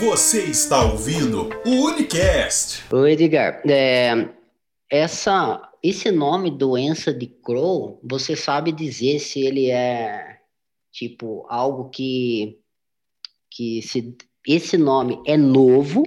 Você 0.01 0.45
está 0.45 0.83
ouvindo 0.83 1.49
o 1.65 1.87
Unicast. 1.87 2.83
Oi, 2.93 3.13
Edgar. 3.13 3.63
É, 3.69 4.36
essa, 4.91 5.71
esse 5.83 6.11
nome 6.11 6.51
doença 6.51 7.13
de 7.13 7.27
Crohn, 7.27 7.99
você 8.03 8.37
sabe 8.37 8.73
dizer 8.73 9.19
se 9.19 9.41
ele 9.41 9.71
é 9.71 10.41
tipo 10.93 11.45
algo 11.49 11.91
que 11.91 12.59
que 13.51 13.83
se 13.83 14.17
esse 14.47 14.77
nome 14.79 15.21
é 15.27 15.37
novo 15.37 16.05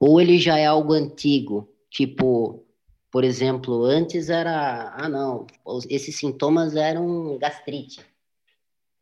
ou 0.00 0.20
ele 0.20 0.38
já 0.38 0.58
é 0.58 0.66
algo 0.66 0.92
antigo? 0.92 1.68
Tipo, 1.90 2.64
por 3.10 3.22
exemplo, 3.22 3.84
antes 3.84 4.28
era. 4.28 4.94
Ah, 4.96 5.08
não, 5.08 5.46
esses 5.88 6.16
sintomas 6.18 6.74
eram 6.74 7.38
gastrite, 7.38 8.04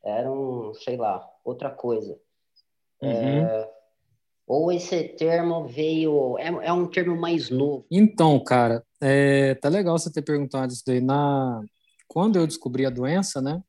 eram, 0.04 0.74
sei 0.74 0.96
lá, 0.96 1.26
outra 1.44 1.70
coisa. 1.70 2.18
Uhum. 3.00 3.10
É, 3.10 3.71
ou 4.52 4.72
esse 4.72 5.04
termo 5.04 5.66
veio. 5.66 6.38
É, 6.38 6.48
é, 6.48 6.72
um 6.72 6.86
termo 6.86 7.16
mais 7.16 7.50
novo? 7.50 7.86
Então, 7.90 8.42
cara, 8.42 8.84
é, 9.00 9.54
tá 9.54 9.68
legal 9.68 9.98
você 9.98 10.12
ter 10.12 10.22
perguntado 10.22 10.72
isso 10.72 10.82
daí. 10.86 11.00
Na, 11.00 11.62
quando 12.06 12.36
eu 12.36 12.46
descobri 12.46 12.84
a 12.84 12.90
doença, 12.90 13.40
né? 13.40 13.62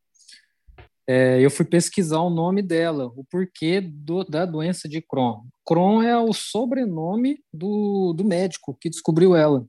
é, 1.07 1.39
eu 1.41 1.51
fui 1.51 1.65
pesquisar 1.65 2.19
o 2.19 2.29
nome 2.29 2.61
dela, 2.61 3.11
o 3.15 3.23
porquê 3.25 3.81
do, 3.81 4.23
da 4.23 4.45
doença 4.45 4.87
de 4.87 5.01
Crohn. 5.01 5.41
Crohn 5.65 6.01
é 6.01 6.17
o 6.17 6.33
sobrenome 6.33 7.39
do, 7.53 8.13
do 8.13 8.23
médico 8.23 8.77
que 8.79 8.89
descobriu 8.89 9.35
ela. 9.35 9.65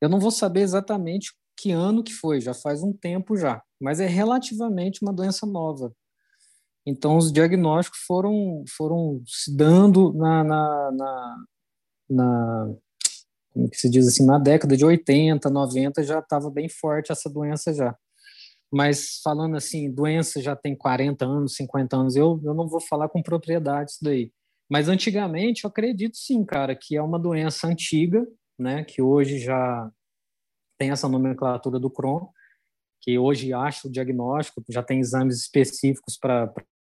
Eu 0.00 0.08
não 0.08 0.18
vou 0.18 0.30
saber 0.30 0.60
exatamente 0.60 1.32
que 1.56 1.70
ano 1.70 2.02
que 2.02 2.12
foi, 2.12 2.40
já 2.40 2.54
faz 2.54 2.82
um 2.82 2.92
tempo 2.92 3.36
já, 3.36 3.62
mas 3.80 4.00
é 4.00 4.06
relativamente 4.06 5.00
uma 5.02 5.12
doença 5.12 5.46
nova. 5.46 5.92
Então, 6.86 7.16
os 7.16 7.32
diagnósticos 7.32 8.00
foram, 8.06 8.64
foram 8.76 9.22
se 9.26 9.56
dando 9.56 10.12
na, 10.14 10.42
na, 10.42 10.90
na, 10.92 11.44
na 12.10 12.74
como 13.52 13.70
que 13.70 13.76
se 13.76 13.88
diz 13.88 14.08
assim, 14.08 14.26
na 14.26 14.38
década 14.38 14.76
de 14.76 14.84
80, 14.84 15.48
90, 15.48 16.02
já 16.02 16.18
estava 16.18 16.50
bem 16.50 16.68
forte 16.68 17.12
essa 17.12 17.30
doença 17.30 17.72
já 17.72 17.96
mas 18.72 19.20
falando 19.22 19.54
assim, 19.54 19.92
doença 19.92 20.40
já 20.40 20.56
tem 20.56 20.74
40 20.74 21.26
anos, 21.26 21.54
50 21.56 21.94
anos, 21.94 22.16
eu, 22.16 22.40
eu 22.42 22.54
não 22.54 22.66
vou 22.66 22.80
falar 22.80 23.06
com 23.10 23.22
propriedade 23.22 23.90
isso 23.90 23.98
daí. 24.02 24.32
Mas 24.70 24.88
antigamente 24.88 25.64
eu 25.64 25.68
acredito 25.68 26.16
sim, 26.16 26.42
cara, 26.42 26.74
que 26.74 26.96
é 26.96 27.02
uma 27.02 27.18
doença 27.18 27.66
antiga, 27.66 28.26
né, 28.58 28.82
que 28.82 29.02
hoje 29.02 29.38
já 29.38 29.90
tem 30.78 30.90
essa 30.90 31.06
nomenclatura 31.06 31.78
do 31.78 31.90
Crohn, 31.90 32.28
que 33.02 33.18
hoje 33.18 33.52
acha 33.52 33.86
o 33.86 33.92
diagnóstico, 33.92 34.64
já 34.70 34.82
tem 34.82 35.00
exames 35.00 35.36
específicos 35.36 36.16
para 36.16 36.50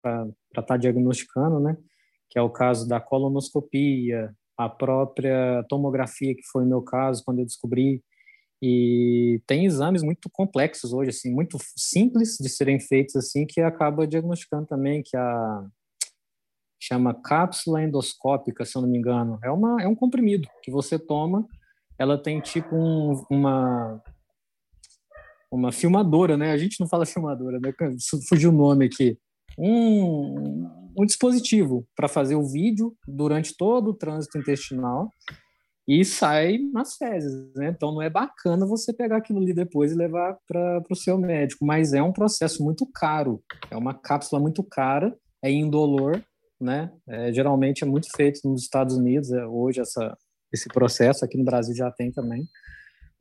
estar 0.05 0.63
tá 0.63 0.77
diagnosticando, 0.77 1.61
né, 1.61 1.77
que 2.31 2.39
é 2.39 2.43
o 2.43 2.51
caso 2.51 2.89
da 2.89 3.01
colonoscopia, 3.01 4.35
a 4.57 4.69
própria 4.69 5.65
tomografia, 5.69 6.35
que 6.35 6.47
foi 6.51 6.65
o 6.65 6.69
meu 6.69 6.83
caso 6.83 7.23
quando 7.25 7.41
eu 7.41 7.45
descobri, 7.45 8.03
e 8.63 9.43
tem 9.47 9.67
exames 9.67 10.03
muito 10.03 10.31
complexos 10.31 10.93
hoje, 10.93 11.11
assim, 11.11 11.31
muito 11.31 11.59
simples 11.77 12.39
de 12.41 12.49
serem 12.49 12.81
feitos, 12.81 13.15
assim, 13.17 13.45
que 13.47 13.61
acaba 13.61 14.07
diagnosticando 14.07 14.67
também 14.67 15.03
que 15.05 15.17
a 15.17 15.67
chama 16.81 17.15
cápsula 17.15 17.83
endoscópica, 17.83 18.65
se 18.65 18.77
eu 18.77 18.83
não 18.83 18.89
me 18.89 18.99
engano. 18.99 19.39
É, 19.43 19.51
uma, 19.51 19.83
é 19.83 19.89
um 19.89 19.95
comprimido 19.95 20.49
que 20.63 20.71
você 20.71 20.99
toma, 20.99 21.47
ela 21.99 22.19
tem 22.19 22.41
tipo 22.41 22.75
um, 22.75 23.25
uma 23.31 24.03
uma 25.51 25.71
filmadora, 25.71 26.37
né? 26.37 26.51
A 26.51 26.57
gente 26.57 26.81
não 26.81 26.89
fala 26.89 27.07
filmadora, 27.07 27.59
né? 27.61 27.73
Fugiu 28.29 28.51
o 28.51 28.55
nome 28.55 28.87
aqui. 28.87 29.19
Um, 29.59 30.69
um 30.97 31.05
dispositivo 31.05 31.87
para 31.97 32.09
fazer 32.09 32.37
o 32.37 32.47
vídeo 32.47 32.95
durante 33.07 33.57
todo 33.57 33.91
o 33.91 33.95
trânsito 33.95 34.39
intestinal 34.39 35.09
e 35.87 36.05
sai 36.05 36.59
nas 36.73 36.97
fezes, 36.97 37.53
né? 37.55 37.69
Então 37.69 37.93
não 37.93 38.01
é 38.01 38.09
bacana 38.09 38.67
você 38.67 38.93
pegar 38.93 39.19
aquilo 39.19 39.41
ali 39.41 39.53
depois 39.53 39.93
e 39.93 39.95
levar 39.95 40.39
para 40.49 40.83
o 40.91 40.97
seu 40.97 41.19
médico, 41.19 41.65
mas 41.65 41.93
é 41.93 42.03
um 42.03 42.13
processo 42.13 42.65
muito 42.65 42.87
caro, 42.95 43.43
é 43.71 43.77
uma 43.77 43.93
cápsula 43.93 44.41
muito 44.41 44.63
cara, 44.65 45.15
é 45.43 45.51
indolor, 45.51 46.23
né? 46.61 46.91
É, 47.07 47.33
geralmente 47.33 47.85
é 47.85 47.87
muito 47.87 48.09
feito 48.17 48.41
nos 48.49 48.63
Estados 48.63 48.97
Unidos 48.97 49.31
é, 49.31 49.47
hoje 49.47 49.81
essa 49.81 50.17
esse 50.53 50.69
processo 50.69 51.25
aqui 51.25 51.37
no 51.37 51.45
Brasil 51.45 51.75
já 51.75 51.91
tem 51.91 52.13
também, 52.13 52.47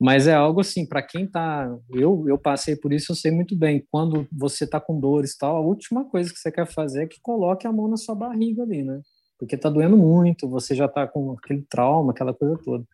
mas 0.00 0.26
é 0.26 0.34
algo 0.34 0.60
assim 0.60 0.86
para 0.86 1.02
quem 1.02 1.26
tá, 1.26 1.74
eu 1.90 2.28
eu 2.28 2.38
passei 2.38 2.76
por 2.76 2.92
isso, 2.92 3.12
eu 3.12 3.16
sei 3.16 3.30
muito 3.30 3.56
bem. 3.56 3.86
Quando 3.90 4.26
você 4.32 4.66
tá 4.66 4.80
com 4.80 4.98
dores 4.98 5.32
e 5.32 5.38
tal, 5.38 5.56
a 5.56 5.60
última 5.60 6.04
coisa 6.04 6.32
que 6.32 6.38
você 6.38 6.50
quer 6.50 6.66
fazer 6.66 7.04
é 7.04 7.06
que 7.06 7.20
coloque 7.20 7.66
a 7.66 7.72
mão 7.72 7.88
na 7.88 7.96
sua 7.96 8.14
barriga 8.14 8.62
ali, 8.62 8.82
né? 8.82 9.00
porque 9.38 9.54
está 9.56 9.68
doendo 9.68 9.96
muito, 9.96 10.48
você 10.48 10.74
já 10.74 10.86
está 10.86 11.06
com 11.06 11.32
aquele 11.32 11.62
trauma, 11.62 12.12
aquela 12.12 12.32
coisa 12.32 12.58
toda. 12.64 12.84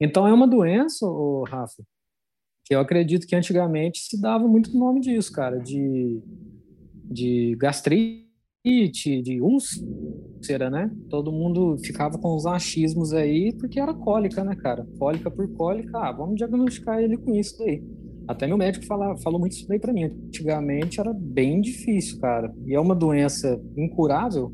Então 0.00 0.26
é 0.26 0.32
uma 0.32 0.46
doença, 0.46 1.06
ô, 1.06 1.44
Rafa, 1.44 1.82
que 2.64 2.74
eu 2.74 2.80
acredito 2.80 3.26
que 3.26 3.36
antigamente 3.36 4.00
se 4.00 4.20
dava 4.20 4.46
muito 4.46 4.76
nome 4.76 5.00
disso, 5.00 5.32
cara, 5.32 5.58
de, 5.58 6.20
de 7.04 7.56
gastrite, 7.58 8.25
de 9.22 9.40
úlcera, 9.40 10.68
né? 10.68 10.90
Todo 11.08 11.30
mundo 11.30 11.78
ficava 11.78 12.18
com 12.18 12.34
os 12.34 12.46
achismos 12.46 13.12
aí 13.12 13.52
porque 13.52 13.78
era 13.78 13.94
cólica, 13.94 14.42
né, 14.42 14.56
cara? 14.56 14.84
Cólica 14.98 15.30
por 15.30 15.48
cólica, 15.52 15.96
ah, 15.98 16.10
vamos 16.10 16.34
diagnosticar 16.34 16.98
ele 16.98 17.16
com 17.16 17.32
isso 17.32 17.56
daí. 17.58 17.80
Até 18.26 18.44
meu 18.48 18.58
médico 18.58 18.84
fala, 18.84 19.16
falou 19.18 19.38
muito 19.38 19.52
isso 19.52 19.68
daí 19.68 19.78
para 19.78 19.92
mim. 19.92 20.04
Antigamente 20.04 20.98
era 20.98 21.12
bem 21.12 21.60
difícil, 21.60 22.18
cara. 22.18 22.52
E 22.66 22.74
é 22.74 22.80
uma 22.80 22.94
doença 22.94 23.60
incurável, 23.76 24.52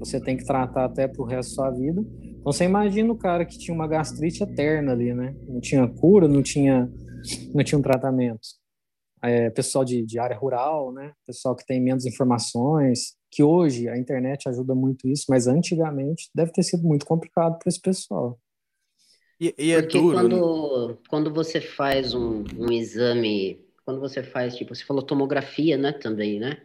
você 0.00 0.20
tem 0.20 0.36
que 0.36 0.44
tratar 0.44 0.86
até 0.86 1.06
pro 1.06 1.22
resto 1.22 1.50
da 1.50 1.54
sua 1.54 1.70
vida. 1.70 2.00
Então 2.00 2.52
você 2.52 2.64
imagina 2.64 3.12
o 3.12 3.16
cara 3.16 3.44
que 3.44 3.56
tinha 3.56 3.74
uma 3.74 3.86
gastrite 3.86 4.42
eterna 4.42 4.92
ali, 4.92 5.14
né? 5.14 5.32
Não 5.46 5.60
tinha 5.60 5.86
cura, 5.86 6.26
não 6.26 6.42
tinha, 6.42 6.90
não 7.54 7.62
tinha 7.62 7.78
um 7.78 7.82
tratamento. 7.82 8.40
É, 9.22 9.48
pessoal 9.48 9.84
de, 9.84 10.04
de 10.04 10.18
área 10.18 10.36
rural, 10.36 10.92
né? 10.92 11.12
Pessoal 11.24 11.54
que 11.54 11.64
tem 11.64 11.80
menos 11.80 12.04
informações, 12.04 13.14
que 13.34 13.42
hoje 13.42 13.88
a 13.88 13.98
internet 13.98 14.48
ajuda 14.48 14.74
muito 14.74 15.08
isso, 15.08 15.26
mas 15.28 15.46
antigamente 15.46 16.30
deve 16.34 16.52
ter 16.52 16.62
sido 16.62 16.84
muito 16.84 17.04
complicado 17.04 17.58
para 17.58 17.68
esse 17.68 17.80
pessoal. 17.80 18.38
E, 19.40 19.54
e 19.58 19.72
é 19.72 19.82
Porque 19.82 19.98
duro, 19.98 20.16
quando, 20.16 20.88
né? 20.88 20.96
quando 21.08 21.34
você 21.34 21.60
faz 21.60 22.14
um, 22.14 22.44
um 22.56 22.70
exame, 22.70 23.66
quando 23.84 24.00
você 24.00 24.22
faz, 24.22 24.56
tipo, 24.56 24.74
você 24.74 24.84
falou 24.84 25.02
tomografia, 25.02 25.76
né, 25.76 25.92
também, 25.92 26.38
né? 26.38 26.62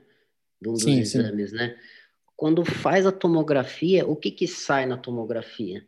Um 0.65 0.73
dos 0.73 0.83
sim, 0.83 0.99
exames, 0.99 1.49
sim. 1.49 1.55
né? 1.55 1.75
quando 2.39 2.63
faz 2.63 3.05
a 3.05 3.11
tomografia, 3.11 4.07
o 4.07 4.15
que 4.15 4.31
que 4.31 4.47
sai 4.47 4.85
na 4.85 4.97
tomografia? 4.97 5.85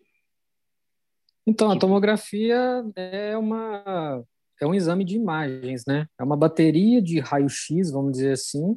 Então, 1.47 1.70
tipo... 1.70 1.78
a 1.78 1.80
tomografia 1.80 2.84
é 2.93 3.38
uma 3.38 4.22
é 4.60 4.68
um 4.68 4.76
exame 4.76 5.06
de 5.06 5.16
imagens, 5.16 5.86
né? 5.88 6.08
É 6.20 6.24
uma 6.24 6.36
bateria 6.36 7.01
de 7.01 7.22
raio-x, 7.22 7.89
vamos 7.89 8.12
dizer 8.12 8.34
assim, 8.34 8.76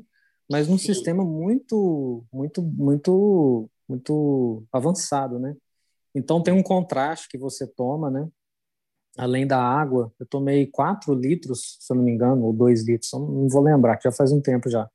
mas 0.50 0.68
num 0.68 0.78
Sim. 0.78 0.86
sistema 0.86 1.24
muito 1.24 2.24
muito 2.32 2.62
muito 2.62 3.70
muito 3.88 4.64
avançado, 4.72 5.38
né? 5.38 5.56
Então 6.14 6.42
tem 6.42 6.54
um 6.54 6.62
contraste 6.62 7.28
que 7.28 7.38
você 7.38 7.66
toma, 7.66 8.10
né? 8.10 8.28
Além 9.16 9.46
da 9.46 9.60
água, 9.60 10.12
eu 10.18 10.26
tomei 10.26 10.66
4 10.66 11.14
litros, 11.14 11.76
se 11.80 11.92
eu 11.92 11.96
não 11.96 12.04
me 12.04 12.10
engano, 12.10 12.44
ou 12.44 12.52
2 12.52 12.84
litros, 12.86 13.12
não 13.12 13.48
vou 13.48 13.62
lembrar, 13.62 13.96
que 13.96 14.08
já 14.08 14.12
faz 14.12 14.32
um 14.32 14.40
tempo 14.40 14.68
já, 14.68 14.88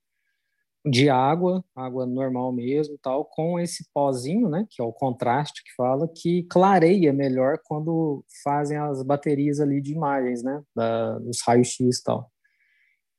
de 0.85 1.09
água, 1.09 1.63
água 1.75 2.05
normal 2.05 2.51
mesmo, 2.51 2.97
tal, 3.01 3.25
com 3.25 3.59
esse 3.59 3.85
pozinho, 3.93 4.49
né, 4.49 4.65
que 4.69 4.81
é 4.81 4.85
o 4.85 4.93
contraste 4.93 5.63
que 5.63 5.73
fala, 5.75 6.07
que 6.07 6.43
clareia 6.43 7.13
melhor 7.13 7.59
quando 7.63 8.23
fazem 8.43 8.77
as 8.77 9.03
baterias 9.03 9.59
ali 9.59 9.81
de 9.81 9.93
imagens, 9.93 10.41
né, 10.43 10.61
da, 10.75 11.19
dos 11.19 11.41
raios-x 11.41 11.99
e 11.99 12.03
tal. 12.03 12.29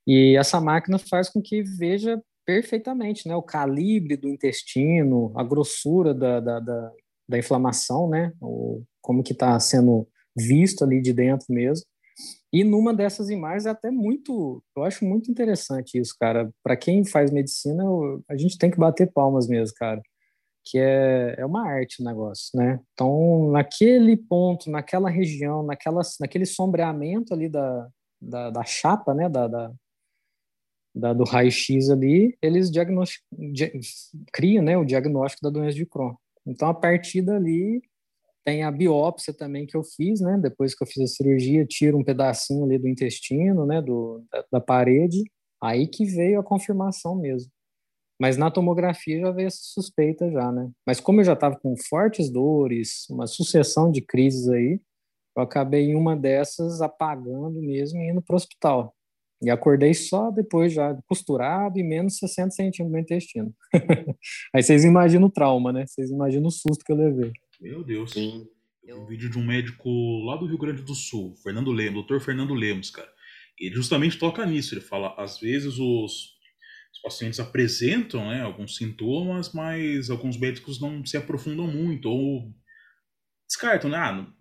E 0.07 0.37
essa 0.37 0.61
máquina 0.61 0.99
faz 0.99 1.29
com 1.29 1.41
que 1.41 1.63
veja 1.63 2.21
perfeitamente, 2.45 3.29
né, 3.29 3.37
o 3.37 3.43
calibre 3.43 4.17
do 4.17 4.29
intestino, 4.29 5.33
a 5.37 5.45
grossura 5.45 6.13
da, 6.13 6.41
da, 6.41 6.59
da, 6.59 6.93
da 7.29 7.39
inflamação, 7.39 8.09
né, 8.09 8.33
o, 8.41 8.83
como 9.01 9.23
que 9.23 9.33
está 9.33 9.59
sendo 9.61 10.09
visto 10.37 10.83
ali 10.83 11.01
de 11.01 11.13
dentro 11.13 11.47
mesmo. 11.49 11.87
E 12.53 12.65
numa 12.65 12.93
dessas 12.93 13.31
imagens 13.31 13.67
é 13.67 13.71
até 13.71 13.91
muito, 13.91 14.63
eu 14.77 14.83
acho 14.83 15.05
muito 15.05 15.31
interessante 15.31 15.99
isso, 15.99 16.15
cara. 16.19 16.51
Para 16.63 16.77
quem 16.77 17.05
faz 17.05 17.31
medicina, 17.31 17.85
a 18.29 18.37
gente 18.37 18.59
tem 18.59 18.71
que 18.71 18.79
bater 18.79 19.13
palmas 19.13 19.47
mesmo, 19.47 19.75
cara. 19.77 20.03
Que 20.65 20.79
é, 20.79 21.37
é 21.39 21.47
uma 21.47 21.67
arte 21.69 22.03
o 22.03 22.05
negócio, 22.05 22.51
né? 22.59 22.81
Então, 22.93 23.51
naquele 23.53 24.17
ponto, 24.17 24.69
naquela 24.71 25.09
região, 25.09 25.63
naquela, 25.63 26.03
naquele 26.21 26.45
sombreamento 26.45 27.33
ali 27.33 27.49
da, 27.49 27.89
da, 28.21 28.51
da 28.51 28.65
chapa, 28.65 29.15
né? 29.15 29.29
Da, 29.29 29.47
da, 29.47 29.73
da 30.95 31.13
do 31.13 31.25
raio-x 31.25 31.91
ali, 31.91 32.37
eles 32.43 32.71
criam 34.33 34.65
né, 34.65 34.77
o 34.77 34.85
diagnóstico 34.85 35.43
da 35.43 35.51
doença 35.51 35.77
de 35.77 35.87
Crohn. 35.87 36.15
Então, 36.47 36.69
a 36.69 36.75
partir 36.75 37.23
dali, 37.23 37.83
tem 38.45 38.65
a 38.65 38.71
biópsia 38.71 39.33
também 39.33 39.67
que 39.67 39.77
eu 39.77 39.85
fiz, 39.85 40.21
né? 40.21 40.39
Depois 40.43 40.75
que 40.75 40.83
eu 40.83 40.87
fiz 40.87 41.03
a 41.03 41.07
cirurgia, 41.07 41.67
tiro 41.67 41.99
um 41.99 42.05
pedacinho 42.05 42.65
ali 42.65 42.79
do 42.79 42.89
intestino, 42.89 43.67
né? 43.67 43.81
Do, 43.83 44.25
da, 44.33 44.45
da 44.53 44.61
parede. 44.61 45.23
Aí 45.63 45.87
que 45.87 46.05
veio 46.05 46.41
a 46.41 46.45
confirmação 46.45 47.15
mesmo. 47.15 47.51
Mas 48.21 48.37
na 48.37 48.51
tomografia 48.51 49.21
já 49.21 49.31
veio 49.31 49.47
essa 49.47 49.61
suspeita 49.63 50.31
já, 50.31 50.51
né? 50.51 50.71
Mas 50.87 51.01
como 51.01 51.21
eu 51.21 51.25
já 51.25 51.35
estava 51.35 51.57
com 51.57 51.75
fortes 51.77 52.31
dores, 52.31 53.09
uma 53.11 53.27
sucessão 53.27 53.91
de 53.91 54.01
crises 54.01 54.49
aí, 54.49 54.81
eu 55.37 55.43
acabei 55.43 55.91
em 55.91 55.95
uma 55.95 56.17
dessas 56.17 56.83
apagando 56.83 57.61
mesmo 57.61 58.01
e 58.01 58.11
indo 58.11 58.21
para 58.21 58.35
o 58.35 58.37
hospital. 58.37 58.95
E 59.43 59.49
acordei 59.49 59.95
só 59.95 60.31
depois 60.31 60.73
já 60.73 60.95
costurado 61.07 61.79
e 61.79 61.83
menos 61.83 62.19
60 62.19 62.51
centímetros 62.51 62.93
no 62.93 62.99
intestino. 62.99 63.55
aí 64.55 64.63
vocês 64.63 64.85
imaginam 64.85 65.29
o 65.29 65.31
trauma, 65.31 65.73
né? 65.73 65.87
Vocês 65.87 66.11
imaginam 66.11 66.49
o 66.49 66.53
susto 66.53 66.85
que 66.85 66.93
eu 66.93 66.97
levei. 66.97 67.33
Meu 67.61 67.83
Deus. 67.83 68.13
Sim. 68.13 68.47
Eu 68.83 69.03
um 69.03 69.07
vídeo 69.07 69.31
de 69.31 69.39
um 69.39 69.45
médico 69.45 69.89
lá 70.25 70.37
do 70.37 70.47
Rio 70.47 70.59
Grande 70.59 70.83
do 70.83 70.95
Sul, 70.95 71.37
Fernando 71.43 71.71
Lemos, 71.71 71.95
doutor 71.95 72.21
Fernando 72.21 72.55
Lemos, 72.55 72.91
cara. 72.91 73.09
Ele 73.59 73.75
justamente 73.75 74.19
toca 74.19 74.45
nisso. 74.45 74.75
Ele 74.75 74.81
fala, 74.81 75.15
às 75.17 75.39
vezes 75.39 75.79
os, 75.79 76.35
os 76.93 77.01
pacientes 77.03 77.39
apresentam 77.39 78.29
né, 78.29 78.41
alguns 78.43 78.77
sintomas, 78.77 79.53
mas 79.53 80.11
alguns 80.11 80.37
médicos 80.37 80.81
não 80.81 81.05
se 81.05 81.17
aprofundam 81.17 81.67
muito 81.67 82.09
ou 82.09 82.53
descartam, 83.47 83.91
né? 83.91 83.99
Ah, 83.99 84.13
não, 84.13 84.35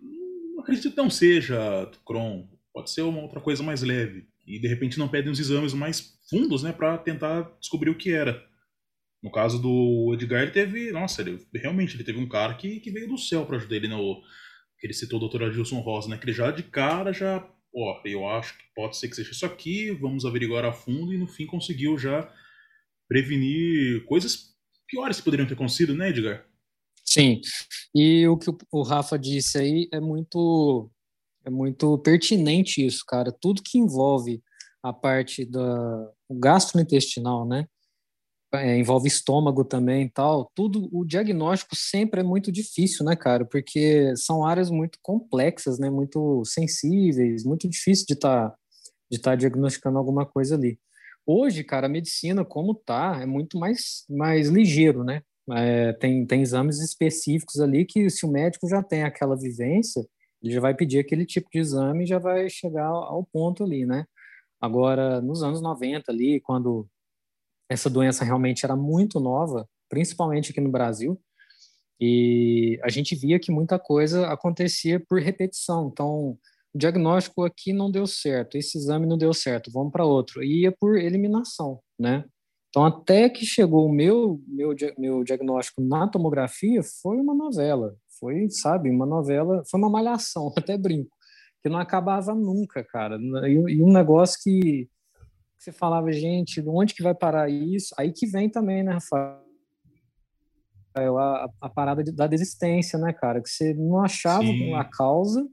não 0.54 0.60
acredito 0.60 0.90
que 0.90 0.96
não 0.96 1.10
seja 1.10 1.90
Crohn, 2.04 2.48
pode 2.72 2.90
ser 2.90 3.02
uma 3.02 3.20
outra 3.20 3.40
coisa 3.40 3.62
mais 3.62 3.82
leve. 3.82 4.29
E 4.46 4.58
de 4.58 4.68
repente 4.68 4.98
não 4.98 5.08
pedem 5.08 5.30
os 5.30 5.38
exames 5.38 5.72
mais 5.72 6.18
fundos, 6.28 6.62
né, 6.62 6.72
para 6.72 6.98
tentar 6.98 7.42
descobrir 7.60 7.90
o 7.90 7.96
que 7.96 8.12
era. 8.12 8.42
No 9.22 9.30
caso 9.30 9.60
do 9.60 10.14
Edgar, 10.14 10.42
ele 10.42 10.50
teve. 10.50 10.90
Nossa, 10.92 11.20
ele, 11.20 11.46
realmente, 11.54 11.94
ele 11.94 12.04
teve 12.04 12.18
um 12.18 12.28
cara 12.28 12.54
que, 12.54 12.80
que 12.80 12.90
veio 12.90 13.08
do 13.08 13.18
céu 13.18 13.44
para 13.44 13.56
ajudar 13.56 13.76
ele 13.76 13.88
no. 13.88 14.22
Que 14.78 14.86
ele 14.86 14.94
citou 14.94 15.22
o 15.22 15.28
Dr. 15.28 15.44
Adilson 15.44 15.80
Rosa, 15.80 16.08
né? 16.08 16.16
Que 16.16 16.24
ele 16.24 16.32
já 16.32 16.50
de 16.50 16.62
cara 16.62 17.12
já. 17.12 17.46
Ó, 17.74 18.00
eu 18.04 18.26
acho 18.26 18.56
que 18.56 18.64
pode 18.74 18.96
ser 18.96 19.08
que 19.08 19.16
seja 19.16 19.30
isso 19.30 19.46
aqui, 19.46 19.90
vamos 19.92 20.24
averiguar 20.24 20.64
a 20.64 20.72
fundo, 20.72 21.12
e 21.12 21.18
no 21.18 21.28
fim 21.28 21.46
conseguiu 21.46 21.96
já 21.96 22.32
prevenir 23.06 24.04
coisas 24.06 24.56
piores 24.88 25.18
que 25.18 25.24
poderiam 25.24 25.46
ter 25.46 25.54
acontecido, 25.54 25.94
né, 25.94 26.08
Edgar? 26.08 26.44
Sim. 27.04 27.40
E 27.94 28.26
o 28.26 28.36
que 28.36 28.50
o 28.72 28.82
Rafa 28.82 29.18
disse 29.18 29.58
aí 29.58 29.88
é 29.92 30.00
muito 30.00 30.90
é 31.44 31.50
muito 31.50 31.98
pertinente 31.98 32.84
isso, 32.84 33.04
cara. 33.06 33.32
Tudo 33.32 33.62
que 33.62 33.78
envolve 33.78 34.42
a 34.82 34.92
parte 34.92 35.44
da 35.44 36.10
o 36.28 36.38
gastrointestinal, 36.38 37.46
né? 37.46 37.66
é, 38.54 38.76
envolve 38.76 39.06
estômago 39.06 39.64
também 39.64 40.06
e 40.06 40.10
tal, 40.10 40.50
tudo, 40.54 40.88
o 40.92 41.04
diagnóstico 41.04 41.76
sempre 41.76 42.20
é 42.20 42.24
muito 42.24 42.50
difícil, 42.50 43.04
né, 43.04 43.14
cara? 43.14 43.44
Porque 43.44 44.12
são 44.16 44.44
áreas 44.44 44.70
muito 44.70 44.98
complexas, 45.02 45.78
né? 45.78 45.88
Muito 45.88 46.42
sensíveis, 46.44 47.44
muito 47.44 47.68
difícil 47.68 48.06
de 48.06 48.14
estar 48.14 48.50
tá, 48.50 48.56
de 49.10 49.18
tá 49.18 49.34
diagnosticando 49.36 49.98
alguma 49.98 50.26
coisa 50.26 50.56
ali. 50.56 50.78
Hoje, 51.24 51.62
cara, 51.62 51.86
a 51.86 51.90
medicina, 51.90 52.44
como 52.44 52.74
tá, 52.74 53.20
é 53.22 53.26
muito 53.26 53.58
mais, 53.58 54.04
mais 54.08 54.48
ligeiro, 54.48 55.04
né? 55.04 55.22
É, 55.52 55.92
tem, 55.94 56.26
tem 56.26 56.42
exames 56.42 56.80
específicos 56.80 57.60
ali 57.60 57.84
que, 57.84 58.10
se 58.10 58.26
o 58.26 58.30
médico 58.30 58.68
já 58.68 58.82
tem 58.82 59.04
aquela 59.04 59.36
vivência, 59.36 60.04
ele 60.42 60.52
já 60.52 60.60
vai 60.60 60.74
pedir 60.74 60.98
aquele 60.98 61.26
tipo 61.26 61.48
de 61.52 61.58
exame 61.58 62.04
e 62.04 62.06
já 62.06 62.18
vai 62.18 62.48
chegar 62.48 62.86
ao 62.86 63.24
ponto 63.24 63.64
ali, 63.64 63.84
né? 63.84 64.06
Agora, 64.60 65.20
nos 65.20 65.42
anos 65.42 65.60
90 65.60 66.10
ali, 66.10 66.40
quando 66.40 66.88
essa 67.68 67.88
doença 67.88 68.24
realmente 68.24 68.64
era 68.64 68.76
muito 68.76 69.20
nova, 69.20 69.68
principalmente 69.88 70.50
aqui 70.50 70.60
no 70.60 70.70
Brasil, 70.70 71.20
e 72.00 72.80
a 72.82 72.88
gente 72.88 73.14
via 73.14 73.38
que 73.38 73.52
muita 73.52 73.78
coisa 73.78 74.26
acontecia 74.28 74.98
por 74.98 75.20
repetição. 75.20 75.88
Então, 75.92 76.38
o 76.74 76.78
diagnóstico 76.78 77.44
aqui 77.44 77.72
não 77.72 77.90
deu 77.90 78.06
certo, 78.06 78.56
esse 78.56 78.78
exame 78.78 79.06
não 79.06 79.18
deu 79.18 79.34
certo, 79.34 79.70
vamos 79.70 79.92
para 79.92 80.04
outro. 80.04 80.42
E 80.42 80.62
ia 80.62 80.72
por 80.72 80.96
eliminação, 80.96 81.80
né? 81.98 82.24
Então, 82.70 82.84
até 82.84 83.28
que 83.28 83.44
chegou 83.44 83.86
o 83.86 83.92
meu, 83.92 84.40
meu, 84.46 84.74
meu 84.96 85.24
diagnóstico 85.24 85.82
na 85.82 86.06
tomografia, 86.06 86.82
foi 87.02 87.16
uma 87.16 87.34
novela. 87.34 87.96
Foi, 88.18 88.48
sabe, 88.48 88.88
uma 88.88 89.04
novela, 89.04 89.62
foi 89.68 89.80
uma 89.80 89.90
malhação, 89.90 90.52
até 90.56 90.78
brinco, 90.78 91.10
que 91.62 91.68
não 91.68 91.78
acabava 91.78 92.32
nunca, 92.32 92.84
cara. 92.84 93.18
E, 93.48 93.74
e 93.74 93.82
um 93.82 93.92
negócio 93.92 94.38
que 94.42 94.88
você 95.58 95.72
falava, 95.72 96.12
gente, 96.12 96.62
onde 96.66 96.94
que 96.94 97.02
vai 97.02 97.14
parar 97.14 97.50
isso? 97.50 97.92
Aí 97.98 98.12
que 98.12 98.26
vem 98.26 98.48
também, 98.48 98.82
né, 98.82 98.92
Rafael? 98.92 99.40
A, 100.96 101.50
a 101.60 101.68
parada 101.68 102.04
de, 102.04 102.12
da 102.12 102.26
desistência, 102.26 102.98
né, 102.98 103.12
cara? 103.12 103.42
Que 103.42 103.48
você 103.48 103.74
não 103.74 104.02
achava 104.02 104.44
Sim. 104.44 104.74
a 104.74 104.84
causa, 104.84 105.46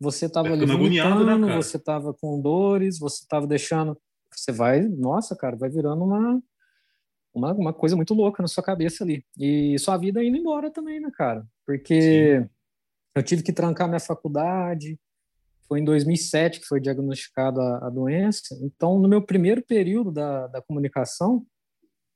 você 0.00 0.26
estava 0.26 0.48
é, 0.48 0.52
ali 0.52 0.66
vomitando, 0.66 1.38
né, 1.38 1.56
você 1.56 1.76
estava 1.76 2.12
com 2.12 2.40
dores, 2.40 2.98
você 2.98 3.22
estava 3.22 3.46
deixando. 3.46 3.96
Você 4.32 4.52
vai, 4.52 4.82
nossa, 4.82 5.34
cara, 5.34 5.56
vai 5.56 5.70
virando 5.70 6.04
uma, 6.04 6.42
uma, 7.36 7.52
uma 7.52 7.72
coisa 7.72 7.94
muito 7.94 8.14
louca 8.14 8.42
na 8.42 8.48
sua 8.48 8.62
cabeça 8.62 9.04
ali. 9.04 9.22
E 9.38 9.78
sua 9.78 9.98
vida 9.98 10.24
indo 10.24 10.38
embora 10.38 10.70
também, 10.70 10.98
né, 10.98 11.10
cara? 11.14 11.46
Porque 11.66 12.40
Sim. 12.40 12.48
eu 13.14 13.22
tive 13.22 13.42
que 13.42 13.52
trancar 13.52 13.86
minha 13.86 14.00
faculdade, 14.00 14.98
foi 15.68 15.80
em 15.80 15.84
2007 15.84 16.60
que 16.60 16.66
foi 16.66 16.80
diagnosticada 16.80 17.60
a, 17.78 17.90
doença. 17.90 18.58
Então, 18.62 18.98
no 18.98 19.08
meu 19.08 19.20
primeiro 19.20 19.62
período 19.62 20.10
da, 20.10 20.46
da 20.46 20.62
comunicação, 20.62 21.44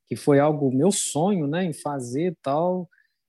que 0.07 0.17
foi 0.17 0.39
algo 0.39 0.75
meu 0.75 0.91
sonho, 0.91 1.47
né, 1.47 1.65
em 1.65 1.73
fazer 1.73 2.37
tal, 2.43 2.89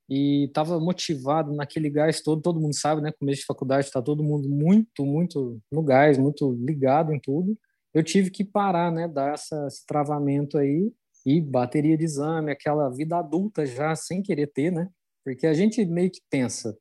e 0.09 0.45
estava 0.45 0.79
motivado 0.79 1.53
naquele 1.53 1.89
gás 1.89 2.21
todo. 2.21 2.41
Todo 2.41 2.59
mundo 2.59 2.75
sabe, 2.75 3.01
né, 3.01 3.11
começo 3.11 3.41
de 3.41 3.45
faculdade 3.45 3.87
está 3.87 4.01
todo 4.01 4.23
mundo 4.23 4.47
muito, 4.47 5.05
muito 5.05 5.59
no 5.71 5.81
gás, 5.81 6.17
muito 6.17 6.53
ligado 6.53 7.13
em 7.13 7.19
tudo. 7.19 7.57
Eu 7.93 8.03
tive 8.03 8.29
que 8.29 8.45
parar, 8.45 8.91
né, 8.91 9.07
dar 9.07 9.33
essa, 9.33 9.67
esse 9.67 9.85
travamento 9.85 10.57
aí 10.57 10.93
e 11.25 11.41
bateria 11.41 11.97
de 11.97 12.03
exame, 12.03 12.51
aquela 12.51 12.89
vida 12.89 13.17
adulta 13.17 13.65
já 13.65 13.95
sem 13.95 14.21
querer 14.21 14.47
ter, 14.47 14.71
né? 14.71 14.89
Porque 15.23 15.45
a 15.45 15.53
gente 15.53 15.85
meio 15.85 16.09
que 16.11 16.21
pensa, 16.29 16.75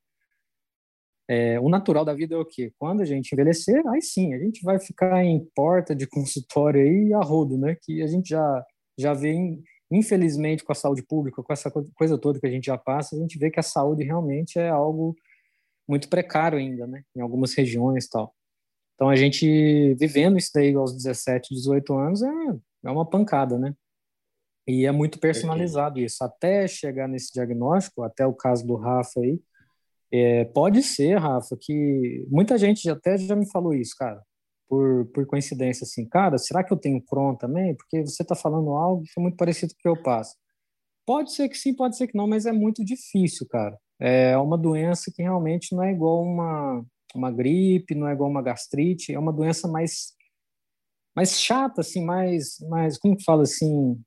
é, 1.28 1.60
o 1.60 1.68
natural 1.68 2.04
da 2.04 2.12
vida 2.12 2.34
é 2.34 2.38
o 2.38 2.44
quê? 2.44 2.72
Quando 2.76 3.02
a 3.02 3.04
gente 3.04 3.32
envelhecer, 3.32 3.86
aí 3.86 4.02
sim, 4.02 4.34
a 4.34 4.38
gente 4.38 4.64
vai 4.64 4.80
ficar 4.80 5.24
em 5.24 5.46
porta 5.54 5.94
de 5.94 6.04
consultório 6.04 6.80
aí 6.80 7.14
a 7.14 7.20
rodo, 7.20 7.56
né? 7.56 7.76
Que 7.80 8.02
a 8.02 8.06
gente 8.08 8.30
já, 8.30 8.66
já 8.98 9.14
vê, 9.14 9.32
infelizmente, 9.92 10.64
com 10.64 10.72
a 10.72 10.74
saúde 10.74 11.04
pública, 11.04 11.40
com 11.40 11.52
essa 11.52 11.70
coisa 11.94 12.18
toda 12.18 12.40
que 12.40 12.46
a 12.48 12.50
gente 12.50 12.64
já 12.64 12.76
passa, 12.76 13.14
a 13.14 13.18
gente 13.20 13.38
vê 13.38 13.48
que 13.48 13.60
a 13.60 13.62
saúde 13.62 14.02
realmente 14.02 14.58
é 14.58 14.70
algo 14.70 15.14
muito 15.88 16.08
precário 16.08 16.58
ainda, 16.58 16.84
né? 16.86 17.04
Em 17.14 17.20
algumas 17.20 17.54
regiões 17.54 18.08
tal. 18.08 18.34
Então, 18.96 19.08
a 19.08 19.14
gente 19.14 19.94
vivendo 19.94 20.36
isso 20.36 20.50
daí 20.52 20.74
aos 20.74 20.92
17, 20.96 21.54
18 21.54 21.94
anos 21.94 22.22
é, 22.22 22.28
é 22.86 22.90
uma 22.90 23.08
pancada, 23.08 23.56
né? 23.56 23.72
E 24.70 24.86
é 24.86 24.92
muito 24.92 25.18
personalizado 25.18 25.98
isso. 25.98 26.22
Até 26.22 26.68
chegar 26.68 27.08
nesse 27.08 27.32
diagnóstico, 27.32 28.04
até 28.04 28.24
o 28.24 28.32
caso 28.32 28.64
do 28.64 28.76
Rafa 28.76 29.20
aí, 29.20 29.40
é, 30.12 30.44
pode 30.44 30.82
ser, 30.82 31.18
Rafa, 31.18 31.56
que 31.60 32.24
muita 32.30 32.56
gente 32.56 32.88
até 32.88 33.18
já 33.18 33.34
me 33.34 33.50
falou 33.50 33.74
isso, 33.74 33.94
cara, 33.98 34.22
por, 34.68 35.06
por 35.06 35.26
coincidência, 35.26 35.84
assim, 35.84 36.08
cara, 36.08 36.38
será 36.38 36.62
que 36.62 36.72
eu 36.72 36.76
tenho 36.76 37.02
Crohn 37.02 37.34
também? 37.34 37.74
Porque 37.74 38.06
você 38.06 38.22
está 38.22 38.36
falando 38.36 38.70
algo 38.70 39.02
que 39.02 39.18
é 39.18 39.22
muito 39.22 39.36
parecido 39.36 39.72
com 39.74 39.78
o 39.78 39.82
que 39.82 39.88
eu 39.88 40.02
passo. 40.02 40.36
Pode 41.04 41.32
ser 41.32 41.48
que 41.48 41.58
sim, 41.58 41.74
pode 41.74 41.96
ser 41.96 42.06
que 42.06 42.16
não, 42.16 42.28
mas 42.28 42.46
é 42.46 42.52
muito 42.52 42.84
difícil, 42.84 43.46
cara. 43.48 43.76
É 43.98 44.36
uma 44.38 44.56
doença 44.56 45.10
que 45.14 45.22
realmente 45.22 45.74
não 45.74 45.82
é 45.82 45.90
igual 45.90 46.22
uma, 46.22 46.84
uma 47.14 47.30
gripe, 47.32 47.94
não 47.94 48.08
é 48.08 48.12
igual 48.12 48.30
uma 48.30 48.42
gastrite, 48.42 49.12
é 49.12 49.18
uma 49.18 49.32
doença 49.32 49.66
mais 49.66 50.14
mais 51.14 51.40
chata, 51.40 51.80
assim, 51.80 52.04
mais, 52.04 52.58
mais 52.68 52.96
como 52.96 53.16
que 53.16 53.24
fala 53.24 53.42
assim, 53.42 54.00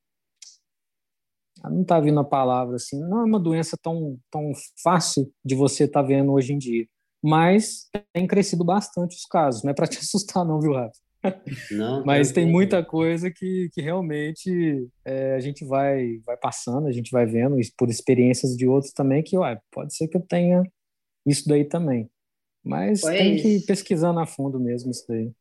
não 1.69 1.81
está 1.81 1.99
vindo 1.99 2.19
a 2.19 2.23
palavra 2.23 2.75
assim, 2.75 2.99
não 2.99 3.21
é 3.21 3.23
uma 3.23 3.39
doença 3.39 3.77
tão, 3.81 4.17
tão 4.31 4.51
fácil 4.81 5.31
de 5.43 5.55
você 5.55 5.85
estar 5.85 6.01
tá 6.01 6.07
vendo 6.07 6.31
hoje 6.31 6.53
em 6.53 6.57
dia, 6.57 6.85
mas 7.21 7.89
tem 8.11 8.27
crescido 8.27 8.63
bastante 8.63 9.15
os 9.15 9.25
casos, 9.25 9.63
não 9.63 9.71
é 9.71 9.73
para 9.73 9.87
te 9.87 9.97
assustar 9.99 10.45
não, 10.45 10.59
viu, 10.59 10.73
Rafa? 10.73 10.91
Não, 11.71 12.03
mas 12.05 12.31
tem 12.31 12.45
muita 12.45 12.83
coisa 12.83 13.31
que, 13.31 13.69
que 13.73 13.81
realmente 13.81 14.87
é, 15.05 15.35
a 15.35 15.39
gente 15.39 15.63
vai, 15.63 16.19
vai 16.25 16.37
passando, 16.37 16.87
a 16.87 16.91
gente 16.91 17.11
vai 17.11 17.25
vendo, 17.25 17.55
por 17.77 17.89
experiências 17.89 18.57
de 18.57 18.67
outros 18.67 18.91
também, 18.91 19.23
que 19.23 19.37
ué, 19.37 19.57
pode 19.71 19.95
ser 19.95 20.07
que 20.07 20.17
eu 20.17 20.21
tenha 20.21 20.63
isso 21.25 21.47
daí 21.47 21.65
também. 21.65 22.09
Mas 22.63 23.01
tem 23.01 23.35
que 23.35 23.57
ir 23.57 23.65
pesquisando 23.65 24.19
a 24.19 24.25
fundo 24.25 24.59
mesmo 24.59 24.89
isso 24.89 25.05
daí. 25.07 25.31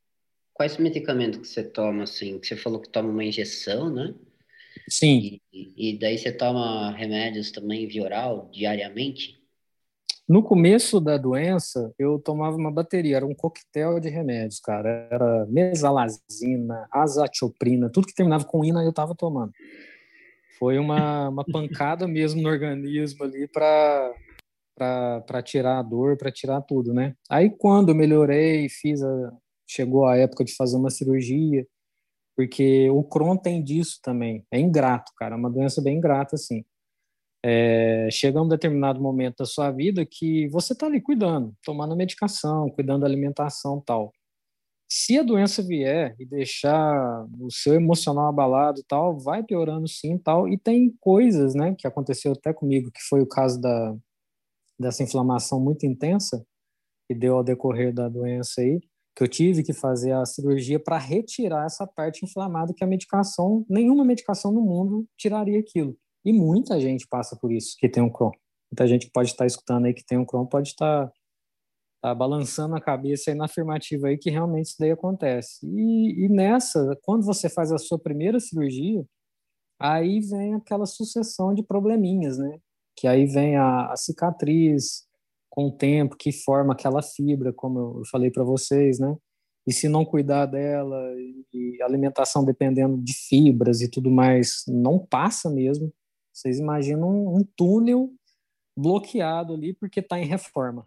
Quais 0.52 0.76
medicamentos 0.76 1.40
que 1.40 1.46
você 1.46 1.62
toma, 1.62 2.02
assim? 2.02 2.38
Que 2.38 2.46
você 2.46 2.56
falou 2.56 2.80
que 2.80 2.88
toma 2.88 3.08
uma 3.08 3.24
injeção, 3.24 3.90
né? 3.90 4.14
Sim. 4.88 5.40
E, 5.52 5.90
e 5.90 5.98
daí 5.98 6.18
você 6.18 6.32
toma 6.32 6.90
remédios 6.92 7.50
também 7.50 7.86
via 7.86 8.02
oral, 8.02 8.50
diariamente? 8.52 9.42
No 10.28 10.42
começo 10.42 11.00
da 11.00 11.18
doença, 11.18 11.92
eu 11.98 12.18
tomava 12.18 12.56
uma 12.56 12.70
bateria, 12.70 13.16
era 13.16 13.26
um 13.26 13.34
coquetel 13.34 13.98
de 13.98 14.08
remédios, 14.08 14.60
cara. 14.60 15.08
Era 15.10 15.46
mesalazina, 15.46 16.86
azatioprina, 16.90 17.90
tudo 17.90 18.06
que 18.06 18.14
terminava 18.14 18.44
com 18.44 18.64
ina 18.64 18.82
eu 18.82 18.90
estava 18.90 19.14
tomando. 19.14 19.52
Foi 20.58 20.78
uma, 20.78 21.28
uma 21.28 21.44
pancada 21.44 22.06
mesmo 22.06 22.40
no 22.40 22.48
organismo 22.48 23.24
ali 23.24 23.48
para 23.48 24.14
para 24.74 25.42
tirar 25.42 25.78
a 25.78 25.82
dor, 25.82 26.16
para 26.16 26.32
tirar 26.32 26.60
tudo, 26.62 26.94
né? 26.94 27.14
Aí 27.28 27.50
quando 27.50 27.90
eu 27.90 27.94
melhorei, 27.94 28.68
fiz 28.68 29.02
a, 29.02 29.32
chegou 29.66 30.06
a 30.06 30.16
época 30.16 30.44
de 30.44 30.54
fazer 30.56 30.76
uma 30.76 30.90
cirurgia, 30.90 31.66
porque 32.42 32.90
o 32.90 33.04
Crohn 33.04 33.36
tem 33.36 33.62
disso 33.62 34.00
também. 34.02 34.44
É 34.50 34.58
ingrato, 34.58 35.12
cara, 35.16 35.36
é 35.36 35.38
uma 35.38 35.50
doença 35.50 35.80
bem 35.80 35.98
ingrata, 35.98 36.34
assim. 36.34 36.64
É, 37.44 38.08
chega 38.10 38.42
um 38.42 38.48
determinado 38.48 39.00
momento 39.00 39.38
da 39.38 39.46
sua 39.46 39.70
vida 39.70 40.04
que 40.04 40.48
você 40.48 40.72
está 40.72 40.86
ali 40.86 41.00
cuidando, 41.00 41.54
tomando 41.64 41.96
medicação, 41.96 42.68
cuidando 42.70 43.02
da 43.02 43.06
alimentação 43.06 43.80
tal. 43.80 44.12
Se 44.90 45.18
a 45.18 45.22
doença 45.22 45.62
vier 45.62 46.16
e 46.18 46.26
deixar 46.26 47.26
o 47.40 47.50
seu 47.50 47.74
emocional 47.74 48.26
abalado 48.26 48.82
tal, 48.88 49.18
vai 49.18 49.42
piorando 49.42 49.88
sim 49.88 50.18
tal. 50.18 50.48
E 50.48 50.58
tem 50.58 50.92
coisas, 51.00 51.54
né, 51.54 51.74
que 51.78 51.86
aconteceu 51.86 52.32
até 52.32 52.52
comigo, 52.52 52.90
que 52.90 53.00
foi 53.08 53.20
o 53.22 53.26
caso 53.26 53.60
da, 53.60 53.96
dessa 54.78 55.02
inflamação 55.04 55.60
muito 55.60 55.86
intensa 55.86 56.44
que 57.08 57.14
deu 57.14 57.36
ao 57.36 57.44
decorrer 57.44 57.94
da 57.94 58.08
doença 58.08 58.60
aí, 58.60 58.80
que 59.14 59.22
eu 59.22 59.28
tive 59.28 59.62
que 59.62 59.72
fazer 59.72 60.12
a 60.12 60.24
cirurgia 60.24 60.80
para 60.80 60.96
retirar 60.98 61.66
essa 61.66 61.86
parte 61.86 62.24
inflamada 62.24 62.72
que 62.74 62.82
a 62.82 62.86
medicação, 62.86 63.64
nenhuma 63.68 64.04
medicação 64.04 64.52
no 64.52 64.62
mundo 64.62 65.06
tiraria 65.16 65.58
aquilo. 65.58 65.96
E 66.24 66.32
muita 66.32 66.80
gente 66.80 67.06
passa 67.08 67.36
por 67.36 67.52
isso, 67.52 67.76
que 67.78 67.88
tem 67.88 68.02
um 68.02 68.10
Crohn. 68.10 68.30
Muita 68.70 68.86
gente 68.86 69.10
pode 69.10 69.30
estar 69.30 69.44
escutando 69.44 69.86
aí 69.86 69.92
que 69.92 70.04
tem 70.04 70.16
um 70.16 70.24
Crohn 70.24 70.46
pode 70.46 70.68
estar 70.68 71.12
tá 72.00 72.14
balançando 72.14 72.74
a 72.74 72.80
cabeça 72.80 73.30
aí 73.30 73.36
na 73.36 73.44
afirmativa 73.44 74.08
aí 74.08 74.16
que 74.16 74.30
realmente 74.30 74.66
isso 74.66 74.76
daí 74.78 74.90
acontece. 74.90 75.66
E, 75.66 76.24
e 76.24 76.28
nessa, 76.28 76.98
quando 77.02 77.24
você 77.24 77.50
faz 77.50 77.70
a 77.70 77.78
sua 77.78 77.98
primeira 77.98 78.40
cirurgia, 78.40 79.04
aí 79.78 80.20
vem 80.20 80.54
aquela 80.54 80.86
sucessão 80.86 81.52
de 81.52 81.62
probleminhas, 81.62 82.38
né? 82.38 82.58
Que 82.96 83.06
aí 83.06 83.26
vem 83.26 83.56
a, 83.56 83.92
a 83.92 83.96
cicatriz, 83.96 85.06
com 85.52 85.66
o 85.66 85.70
tempo 85.70 86.16
que 86.16 86.32
forma 86.32 86.72
aquela 86.72 87.02
fibra, 87.02 87.52
como 87.52 87.78
eu 87.78 88.02
falei 88.10 88.30
para 88.30 88.42
vocês, 88.42 88.98
né? 88.98 89.14
E 89.68 89.72
se 89.72 89.86
não 89.86 90.02
cuidar 90.02 90.46
dela 90.46 90.98
e 91.52 91.76
alimentação 91.82 92.42
dependendo 92.42 92.96
de 92.96 93.12
fibras 93.12 93.82
e 93.82 93.90
tudo 93.90 94.10
mais, 94.10 94.64
não 94.66 94.98
passa 94.98 95.50
mesmo. 95.50 95.92
Vocês 96.32 96.58
imaginam 96.58 97.26
um 97.26 97.46
túnel 97.54 98.10
bloqueado 98.74 99.52
ali 99.52 99.74
porque 99.74 100.00
está 100.00 100.18
em 100.18 100.24
reforma. 100.24 100.86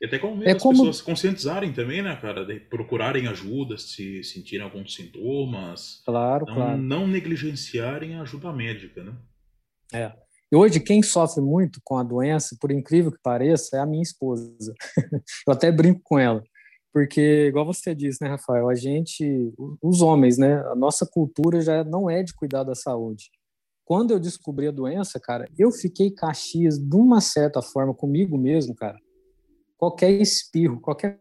E 0.00 0.06
até 0.06 0.20
como 0.20 0.44
é 0.44 0.52
as 0.52 0.62
como... 0.62 0.78
pessoas 0.78 0.98
se 0.98 1.02
conscientizarem 1.02 1.72
também, 1.72 2.00
né, 2.00 2.14
cara? 2.14 2.46
De 2.46 2.60
procurarem 2.60 3.26
ajuda 3.26 3.76
se 3.76 4.22
sentirem 4.22 4.64
alguns 4.64 4.94
sintomas. 4.94 6.00
Claro, 6.06 6.46
não, 6.46 6.54
claro. 6.54 6.78
Não 6.80 7.06
negligenciarem 7.08 8.14
a 8.14 8.22
ajuda 8.22 8.52
médica, 8.52 9.02
né? 9.02 9.16
É. 9.92 10.12
E 10.52 10.56
hoje, 10.56 10.80
quem 10.80 11.02
sofre 11.02 11.40
muito 11.40 11.80
com 11.84 11.96
a 11.96 12.02
doença, 12.02 12.56
por 12.60 12.72
incrível 12.72 13.12
que 13.12 13.22
pareça, 13.22 13.76
é 13.76 13.80
a 13.80 13.86
minha 13.86 14.02
esposa. 14.02 14.52
Eu 15.46 15.52
até 15.52 15.70
brinco 15.70 16.00
com 16.02 16.18
ela. 16.18 16.42
Porque, 16.92 17.46
igual 17.46 17.64
você 17.64 17.94
disse, 17.94 18.18
né, 18.20 18.30
Rafael, 18.30 18.68
a 18.68 18.74
gente, 18.74 19.54
os 19.80 20.02
homens, 20.02 20.38
né, 20.38 20.56
a 20.66 20.74
nossa 20.74 21.06
cultura 21.06 21.60
já 21.60 21.84
não 21.84 22.10
é 22.10 22.22
de 22.24 22.34
cuidar 22.34 22.64
da 22.64 22.74
saúde. 22.74 23.30
Quando 23.84 24.12
eu 24.12 24.20
descobri 24.20 24.66
a 24.66 24.72
doença, 24.72 25.18
cara, 25.20 25.48
eu 25.58 25.70
fiquei 25.70 26.10
caxias 26.10 26.78
de 26.78 26.96
uma 26.96 27.20
certa 27.20 27.62
forma 27.62 27.94
comigo 27.94 28.36
mesmo, 28.36 28.74
cara. 28.74 28.98
Qualquer 29.76 30.10
espirro, 30.10 30.80
qualquer 30.80 31.18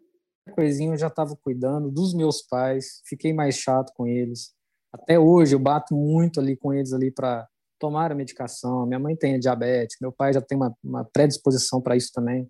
coisinha 0.55 0.93
eu 0.93 0.97
já 0.97 1.07
estava 1.07 1.35
cuidando 1.35 1.91
dos 1.91 2.13
meus 2.13 2.41
pais, 2.41 3.01
fiquei 3.05 3.31
mais 3.31 3.55
chato 3.55 3.91
com 3.95 4.07
eles. 4.07 4.53
Até 4.91 5.19
hoje 5.19 5.55
eu 5.55 5.59
bato 5.59 5.95
muito 5.95 6.39
ali 6.39 6.55
com 6.57 6.73
eles 6.73 6.93
ali 6.93 7.11
para 7.11 7.47
tomar 7.79 8.11
a 8.11 8.15
medicação. 8.15 8.85
Minha 8.85 8.99
mãe 8.99 9.15
tem 9.15 9.39
diabetes, 9.39 9.97
meu 10.01 10.11
pai 10.11 10.33
já 10.33 10.41
tem 10.41 10.57
uma, 10.57 10.75
uma 10.83 11.05
predisposição 11.05 11.81
para 11.81 11.95
isso 11.95 12.11
também. 12.13 12.47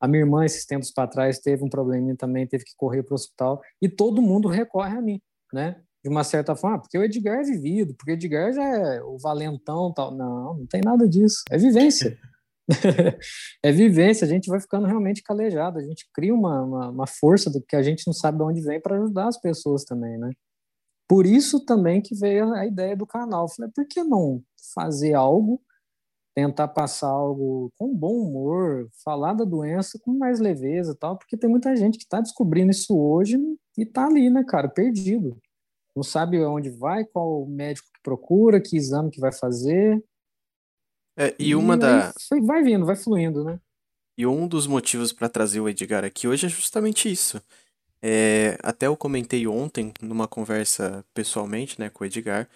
A 0.00 0.08
minha 0.08 0.22
irmã, 0.22 0.44
esses 0.44 0.66
tempos 0.66 0.90
para 0.90 1.08
trás, 1.08 1.38
teve 1.38 1.64
um 1.64 1.68
probleminha 1.68 2.16
também, 2.16 2.46
teve 2.46 2.64
que 2.64 2.72
correr 2.76 3.04
para 3.04 3.12
o 3.12 3.14
hospital. 3.14 3.62
E 3.80 3.88
todo 3.88 4.20
mundo 4.20 4.48
recorre 4.48 4.98
a 4.98 5.00
mim, 5.00 5.20
né? 5.52 5.80
De 6.04 6.10
uma 6.10 6.24
certa 6.24 6.56
forma, 6.56 6.80
porque 6.80 6.98
o 6.98 7.04
Edgar 7.04 7.38
é 7.38 7.44
vivido, 7.44 7.94
porque 7.94 8.10
o 8.10 8.14
Edgar 8.14 8.52
já 8.52 8.64
é 8.64 9.00
o 9.00 9.16
valentão 9.18 9.92
tal. 9.94 10.12
Não, 10.12 10.58
não 10.58 10.66
tem 10.66 10.80
nada 10.84 11.08
disso. 11.08 11.44
É 11.48 11.56
vivência. 11.56 12.18
é 13.62 13.70
vivência. 13.70 14.24
A 14.24 14.28
gente 14.28 14.48
vai 14.48 14.60
ficando 14.60 14.88
realmente 14.88 15.22
calejado. 15.22 15.78
A 15.78 15.82
gente 15.82 16.08
cria 16.12 16.34
uma, 16.34 16.62
uma, 16.62 16.88
uma 16.90 17.06
força 17.06 17.48
do 17.48 17.62
que 17.62 17.76
a 17.76 17.82
gente 17.82 18.04
não 18.04 18.12
sabe 18.12 18.38
de 18.38 18.44
onde 18.44 18.60
vem 18.60 18.80
para 18.80 18.96
ajudar 18.96 19.28
as 19.28 19.40
pessoas 19.40 19.84
também, 19.84 20.18
né? 20.18 20.30
Por 21.08 21.26
isso 21.26 21.64
também 21.64 22.00
que 22.00 22.14
veio 22.14 22.52
a 22.54 22.66
ideia 22.66 22.96
do 22.96 23.06
canal. 23.06 23.48
Falei, 23.48 23.70
por 23.74 23.86
que 23.86 24.02
não 24.02 24.42
fazer 24.74 25.14
algo, 25.14 25.60
tentar 26.34 26.68
passar 26.68 27.08
algo 27.08 27.70
com 27.76 27.94
bom 27.94 28.14
humor, 28.14 28.88
falar 29.04 29.34
da 29.34 29.44
doença 29.44 29.98
com 30.02 30.12
mais 30.12 30.40
leveza 30.40 30.96
tal, 30.98 31.18
porque 31.18 31.36
tem 31.36 31.50
muita 31.50 31.76
gente 31.76 31.98
que 31.98 32.04
está 32.04 32.20
descobrindo 32.20 32.70
isso 32.70 32.98
hoje 32.98 33.36
e 33.76 33.82
está 33.82 34.06
ali, 34.06 34.30
né, 34.30 34.44
cara, 34.44 34.68
perdido. 34.68 35.38
Não 35.94 36.02
sabe 36.02 36.42
aonde 36.42 36.70
vai, 36.70 37.04
qual 37.04 37.44
médico 37.46 37.88
que 37.92 38.00
procura, 38.02 38.60
que 38.60 38.76
exame 38.76 39.10
que 39.10 39.20
vai 39.20 39.32
fazer. 39.32 40.02
É, 41.16 41.34
e 41.38 41.54
uma 41.54 41.74
e 41.74 41.78
da. 41.78 42.12
Vai 42.42 42.62
vindo, 42.62 42.86
vai 42.86 42.96
fluindo, 42.96 43.44
né? 43.44 43.60
E 44.16 44.26
um 44.26 44.46
dos 44.46 44.66
motivos 44.66 45.12
para 45.12 45.28
trazer 45.28 45.60
o 45.60 45.68
Edgar 45.68 46.04
aqui 46.04 46.26
hoje 46.26 46.46
é 46.46 46.48
justamente 46.48 47.10
isso. 47.10 47.42
É, 48.02 48.58
até 48.62 48.86
eu 48.86 48.96
comentei 48.96 49.46
ontem, 49.46 49.92
numa 50.02 50.26
conversa 50.26 51.04
pessoalmente 51.14 51.78
né, 51.78 51.88
com 51.88 52.02
o 52.02 52.06
Edgar, 52.06 52.48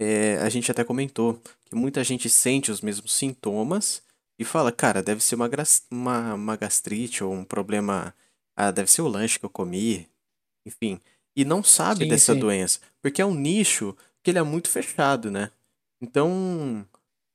é, 0.00 0.36
a 0.38 0.48
gente 0.48 0.70
até 0.70 0.84
comentou 0.84 1.40
que 1.64 1.74
muita 1.74 2.04
gente 2.04 2.30
sente 2.30 2.70
os 2.70 2.80
mesmos 2.80 3.12
sintomas 3.12 4.02
e 4.38 4.44
fala, 4.44 4.70
cara, 4.72 5.02
deve 5.02 5.22
ser 5.22 5.34
uma, 5.34 5.50
uma, 5.90 6.34
uma 6.34 6.56
gastrite 6.56 7.22
ou 7.22 7.32
um 7.32 7.44
problema. 7.44 8.14
Ah, 8.56 8.70
deve 8.70 8.90
ser 8.90 9.02
o 9.02 9.08
lanche 9.08 9.38
que 9.38 9.44
eu 9.44 9.50
comi, 9.50 10.08
enfim. 10.66 11.00
E 11.34 11.44
não 11.44 11.62
sabe 11.62 12.04
sim, 12.04 12.10
dessa 12.10 12.34
sim. 12.34 12.40
doença, 12.40 12.80
porque 13.00 13.22
é 13.22 13.26
um 13.26 13.34
nicho 13.34 13.96
que 14.22 14.30
ele 14.30 14.38
é 14.38 14.42
muito 14.42 14.68
fechado, 14.68 15.30
né? 15.30 15.50
Então, 16.00 16.86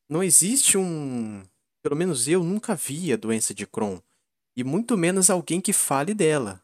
não 0.10 0.24
existe 0.24 0.78
um. 0.78 1.44
Pelo 1.82 1.96
menos 1.96 2.28
eu 2.28 2.44
nunca 2.44 2.76
vi 2.76 3.14
a 3.14 3.18
doença 3.18 3.54
de 3.54 3.66
Crohn. 3.66 4.00
E 4.56 4.64
muito 4.64 4.98
menos 4.98 5.30
alguém 5.30 5.62
que 5.62 5.72
fale 5.72 6.14
dela. 6.14 6.62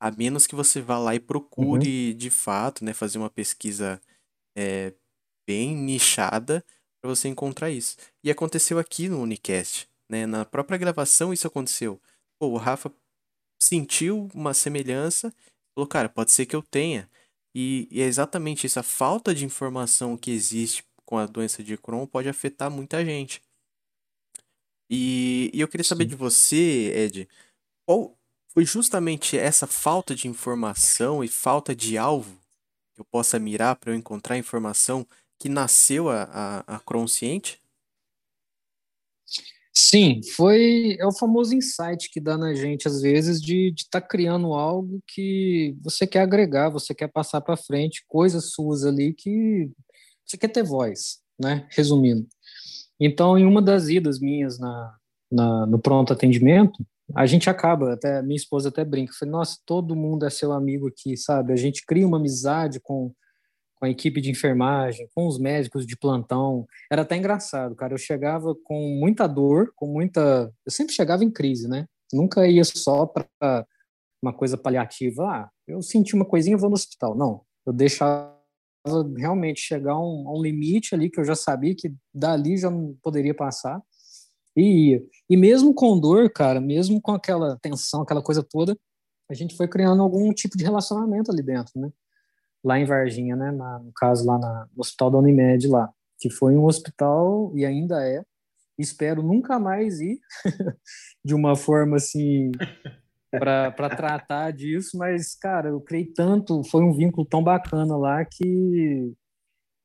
A 0.00 0.10
menos 0.10 0.46
que 0.46 0.54
você 0.54 0.80
vá 0.80 0.98
lá 0.98 1.14
e 1.14 1.20
procure 1.20 2.10
uhum. 2.10 2.16
de 2.16 2.30
fato, 2.30 2.84
né, 2.84 2.92
fazer 2.92 3.18
uma 3.18 3.30
pesquisa 3.30 4.00
é, 4.56 4.92
bem 5.48 5.74
nichada 5.74 6.64
para 7.00 7.14
você 7.14 7.28
encontrar 7.28 7.70
isso. 7.70 7.96
E 8.22 8.30
aconteceu 8.30 8.78
aqui 8.78 9.08
no 9.08 9.20
Unicast, 9.20 9.88
né? 10.10 10.26
Na 10.26 10.44
própria 10.44 10.78
gravação 10.78 11.32
isso 11.32 11.46
aconteceu. 11.46 12.00
Pô, 12.38 12.48
o 12.48 12.56
Rafa 12.56 12.92
sentiu 13.62 14.28
uma 14.34 14.52
semelhança, 14.52 15.32
falou, 15.74 15.88
cara, 15.88 16.08
pode 16.08 16.32
ser 16.32 16.46
que 16.46 16.56
eu 16.56 16.62
tenha. 16.62 17.08
E, 17.54 17.88
e 17.90 18.02
é 18.02 18.04
exatamente 18.04 18.66
isso, 18.66 18.78
a 18.78 18.82
falta 18.82 19.34
de 19.34 19.44
informação 19.44 20.16
que 20.16 20.30
existe 20.30 20.84
com 21.06 21.16
a 21.16 21.26
doença 21.26 21.62
de 21.62 21.78
Crohn 21.78 22.06
pode 22.06 22.28
afetar 22.28 22.70
muita 22.70 23.04
gente. 23.04 23.40
E, 24.90 25.50
e 25.54 25.60
eu 25.60 25.68
queria 25.68 25.84
saber 25.84 26.04
Sim. 26.04 26.10
de 26.10 26.16
você, 26.16 26.92
Ed, 26.94 27.28
qual, 27.86 28.16
foi 28.56 28.64
justamente 28.64 29.36
essa 29.36 29.66
falta 29.66 30.14
de 30.14 30.28
informação 30.28 31.22
e 31.22 31.28
falta 31.28 31.76
de 31.76 31.98
alvo 31.98 32.40
que 32.94 33.02
eu 33.02 33.04
possa 33.04 33.38
mirar 33.38 33.76
para 33.76 33.92
eu 33.92 33.94
encontrar 33.94 34.38
informação 34.38 35.06
que 35.38 35.46
nasceu 35.46 36.08
a, 36.08 36.22
a, 36.66 36.76
a 36.76 36.80
consciente? 36.80 37.60
Sim, 39.74 40.22
foi 40.34 40.96
é 40.98 41.04
o 41.06 41.12
famoso 41.12 41.54
insight 41.54 42.08
que 42.10 42.18
dá 42.18 42.38
na 42.38 42.54
gente 42.54 42.88
às 42.88 43.02
vezes 43.02 43.42
de 43.42 43.74
estar 43.76 44.00
tá 44.00 44.08
criando 44.08 44.54
algo 44.54 45.02
que 45.06 45.76
você 45.82 46.06
quer 46.06 46.20
agregar, 46.20 46.70
você 46.70 46.94
quer 46.94 47.08
passar 47.08 47.42
para 47.42 47.58
frente, 47.58 48.06
coisas 48.08 48.52
suas 48.52 48.86
ali 48.86 49.12
que 49.12 49.70
você 50.24 50.38
quer 50.38 50.48
ter 50.48 50.62
voz, 50.62 51.18
né? 51.38 51.68
Resumindo. 51.72 52.26
Então, 52.98 53.36
em 53.36 53.44
uma 53.44 53.60
das 53.60 53.90
idas 53.90 54.18
minhas 54.18 54.58
na, 54.58 54.96
na 55.30 55.66
no 55.66 55.78
pronto 55.78 56.14
atendimento, 56.14 56.82
a 57.14 57.26
gente 57.26 57.48
acaba, 57.48 57.92
até 57.92 58.20
minha 58.22 58.36
esposa 58.36 58.68
até 58.68 58.84
brinca, 58.84 59.12
falei, 59.18 59.32
nossa, 59.32 59.58
todo 59.64 59.94
mundo 59.94 60.26
é 60.26 60.30
seu 60.30 60.52
amigo 60.52 60.88
aqui, 60.88 61.16
sabe? 61.16 61.52
A 61.52 61.56
gente 61.56 61.84
cria 61.86 62.06
uma 62.06 62.18
amizade 62.18 62.80
com 62.80 63.12
com 63.76 63.84
a 63.84 63.90
equipe 63.90 64.20
de 64.20 64.30
enfermagem, 64.30 65.08
com 65.14 65.26
os 65.26 65.38
médicos 65.38 65.86
de 65.86 65.96
plantão. 65.96 66.66
Era 66.90 67.02
até 67.02 67.16
engraçado, 67.16 67.76
cara. 67.76 67.92
Eu 67.92 67.98
chegava 67.98 68.54
com 68.64 68.98
muita 68.98 69.26
dor, 69.26 69.70
com 69.76 69.86
muita. 69.86 70.50
Eu 70.64 70.72
sempre 70.72 70.94
chegava 70.94 71.22
em 71.22 71.30
crise, 71.30 71.68
né? 71.68 71.86
Nunca 72.12 72.46
ia 72.48 72.64
só 72.64 73.06
para 73.06 73.66
uma 74.22 74.32
coisa 74.32 74.56
paliativa. 74.56 75.24
Ah, 75.24 75.50
eu 75.68 75.82
senti 75.82 76.14
uma 76.14 76.24
coisinha, 76.24 76.56
vou 76.56 76.70
no 76.70 76.74
hospital. 76.74 77.14
Não, 77.14 77.42
eu 77.66 77.72
deixava 77.72 78.34
realmente 79.16 79.60
chegar 79.60 79.92
a 79.92 80.00
um, 80.00 80.28
a 80.28 80.38
um 80.38 80.42
limite 80.42 80.94
ali 80.94 81.10
que 81.10 81.20
eu 81.20 81.24
já 81.24 81.34
sabia 81.34 81.74
que 81.76 81.92
dali 82.14 82.56
já 82.56 82.70
não 82.70 82.96
poderia 83.02 83.34
passar 83.34 83.82
e 84.56 84.90
ia. 84.90 85.04
E 85.28 85.36
mesmo 85.36 85.74
com 85.74 85.98
dor, 85.98 86.30
cara, 86.30 86.60
mesmo 86.60 87.00
com 87.00 87.12
aquela 87.12 87.58
tensão, 87.60 88.02
aquela 88.02 88.22
coisa 88.22 88.42
toda, 88.42 88.76
a 89.30 89.34
gente 89.34 89.56
foi 89.56 89.68
criando 89.68 90.02
algum 90.02 90.32
tipo 90.32 90.56
de 90.56 90.64
relacionamento 90.64 91.30
ali 91.30 91.42
dentro, 91.42 91.72
né? 91.80 91.90
lá 92.66 92.80
em 92.80 92.84
Varginha, 92.84 93.36
né, 93.36 93.52
na, 93.52 93.78
no 93.78 93.92
caso 93.92 94.26
lá 94.26 94.36
na, 94.38 94.66
no 94.74 94.80
Hospital 94.80 95.10
da 95.12 95.18
Unimed 95.18 95.68
lá, 95.68 95.88
que 96.18 96.28
foi 96.28 96.56
um 96.56 96.64
hospital 96.64 97.52
e 97.54 97.64
ainda 97.64 98.04
é. 98.04 98.24
Espero 98.76 99.22
nunca 99.22 99.58
mais 99.58 100.00
ir 100.00 100.18
de 101.24 101.32
uma 101.32 101.54
forma 101.54 101.96
assim 101.96 102.50
para 103.30 103.88
tratar 103.88 104.50
disso, 104.50 104.98
mas 104.98 105.36
cara, 105.36 105.68
eu 105.68 105.80
criei 105.80 106.06
tanto, 106.06 106.64
foi 106.64 106.82
um 106.82 106.92
vínculo 106.92 107.24
tão 107.24 107.42
bacana 107.42 107.96
lá 107.96 108.24
que 108.24 109.14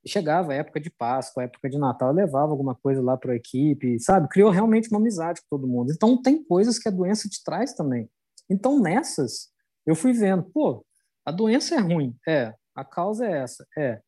chegava 0.05 0.51
a 0.51 0.55
época 0.55 0.79
de 0.79 0.89
Páscoa, 0.89 1.43
a 1.43 1.45
época 1.45 1.69
de 1.69 1.77
Natal, 1.77 2.11
levava 2.11 2.51
alguma 2.51 2.75
coisa 2.75 3.01
lá 3.01 3.17
para 3.17 3.33
a 3.33 3.35
equipe, 3.35 3.99
sabe? 3.99 4.27
Criou 4.29 4.49
realmente 4.49 4.89
uma 4.89 4.99
amizade 4.99 5.41
com 5.41 5.57
todo 5.57 5.67
mundo. 5.67 5.91
Então 5.91 6.21
tem 6.21 6.43
coisas 6.43 6.79
que 6.79 6.87
a 6.87 6.91
doença 6.91 7.29
te 7.29 7.43
traz 7.43 7.73
também. 7.73 8.09
Então 8.49 8.79
nessas 8.79 9.49
eu 9.85 9.95
fui 9.95 10.13
vendo, 10.13 10.43
pô, 10.43 10.85
a 11.25 11.31
doença 11.31 11.75
é 11.75 11.79
ruim, 11.79 12.15
é, 12.27 12.53
a 12.75 12.83
causa 12.83 13.25
é 13.25 13.41
essa, 13.41 13.65
é. 13.77 14.01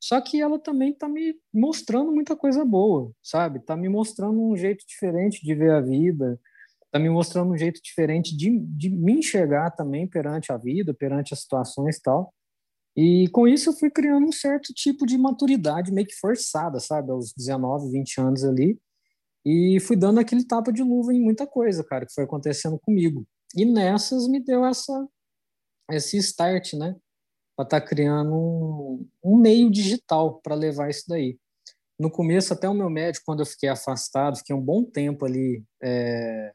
Só 0.00 0.20
que 0.20 0.40
ela 0.40 0.58
também 0.58 0.92
está 0.92 1.08
me 1.08 1.34
mostrando 1.52 2.12
muita 2.12 2.36
coisa 2.36 2.64
boa, 2.64 3.10
sabe? 3.22 3.58
Está 3.58 3.76
me 3.76 3.88
mostrando 3.88 4.40
um 4.40 4.56
jeito 4.56 4.84
diferente 4.86 5.44
de 5.44 5.54
ver 5.54 5.72
a 5.72 5.80
vida, 5.80 6.38
está 6.84 6.98
me 6.98 7.10
mostrando 7.10 7.52
um 7.52 7.56
jeito 7.56 7.80
diferente 7.82 8.36
de, 8.36 8.58
de 8.60 8.90
me 8.90 9.18
enxergar 9.18 9.72
também 9.72 10.06
perante 10.06 10.52
a 10.52 10.56
vida, 10.56 10.94
perante 10.94 11.34
as 11.34 11.40
situações 11.40 11.96
e 11.96 12.02
tal. 12.02 12.32
E 12.98 13.28
com 13.28 13.46
isso 13.46 13.70
eu 13.70 13.74
fui 13.74 13.90
criando 13.90 14.26
um 14.26 14.32
certo 14.32 14.74
tipo 14.74 15.06
de 15.06 15.16
maturidade 15.16 15.92
meio 15.92 16.06
que 16.06 16.16
forçada, 16.16 16.80
sabe? 16.80 17.12
Aos 17.12 17.32
19, 17.32 17.92
20 17.92 18.20
anos 18.20 18.44
ali. 18.44 18.76
E 19.46 19.78
fui 19.80 19.96
dando 19.96 20.18
aquele 20.18 20.44
tapa 20.44 20.72
de 20.72 20.82
luva 20.82 21.14
em 21.14 21.20
muita 21.20 21.46
coisa, 21.46 21.84
cara, 21.84 22.04
que 22.04 22.12
foi 22.12 22.24
acontecendo 22.24 22.78
comigo. 22.80 23.24
E 23.54 23.64
nessas 23.64 24.26
me 24.26 24.40
deu 24.42 24.64
essa 24.64 25.08
esse 25.90 26.18
start, 26.18 26.74
né? 26.74 26.96
para 27.58 27.64
estar 27.64 27.80
tá 27.80 27.86
criando 27.86 28.32
um, 28.32 29.08
um 29.24 29.36
meio 29.36 29.68
digital 29.68 30.40
para 30.40 30.54
levar 30.54 30.90
isso 30.90 31.04
daí. 31.08 31.36
No 31.98 32.08
começo, 32.08 32.52
até 32.52 32.68
o 32.68 32.74
meu 32.74 32.88
médico, 32.88 33.26
quando 33.26 33.40
eu 33.40 33.46
fiquei 33.46 33.68
afastado, 33.68 34.36
fiquei 34.36 34.54
um 34.54 34.60
bom 34.60 34.84
tempo 34.84 35.24
ali 35.24 35.64
é, 35.82 36.52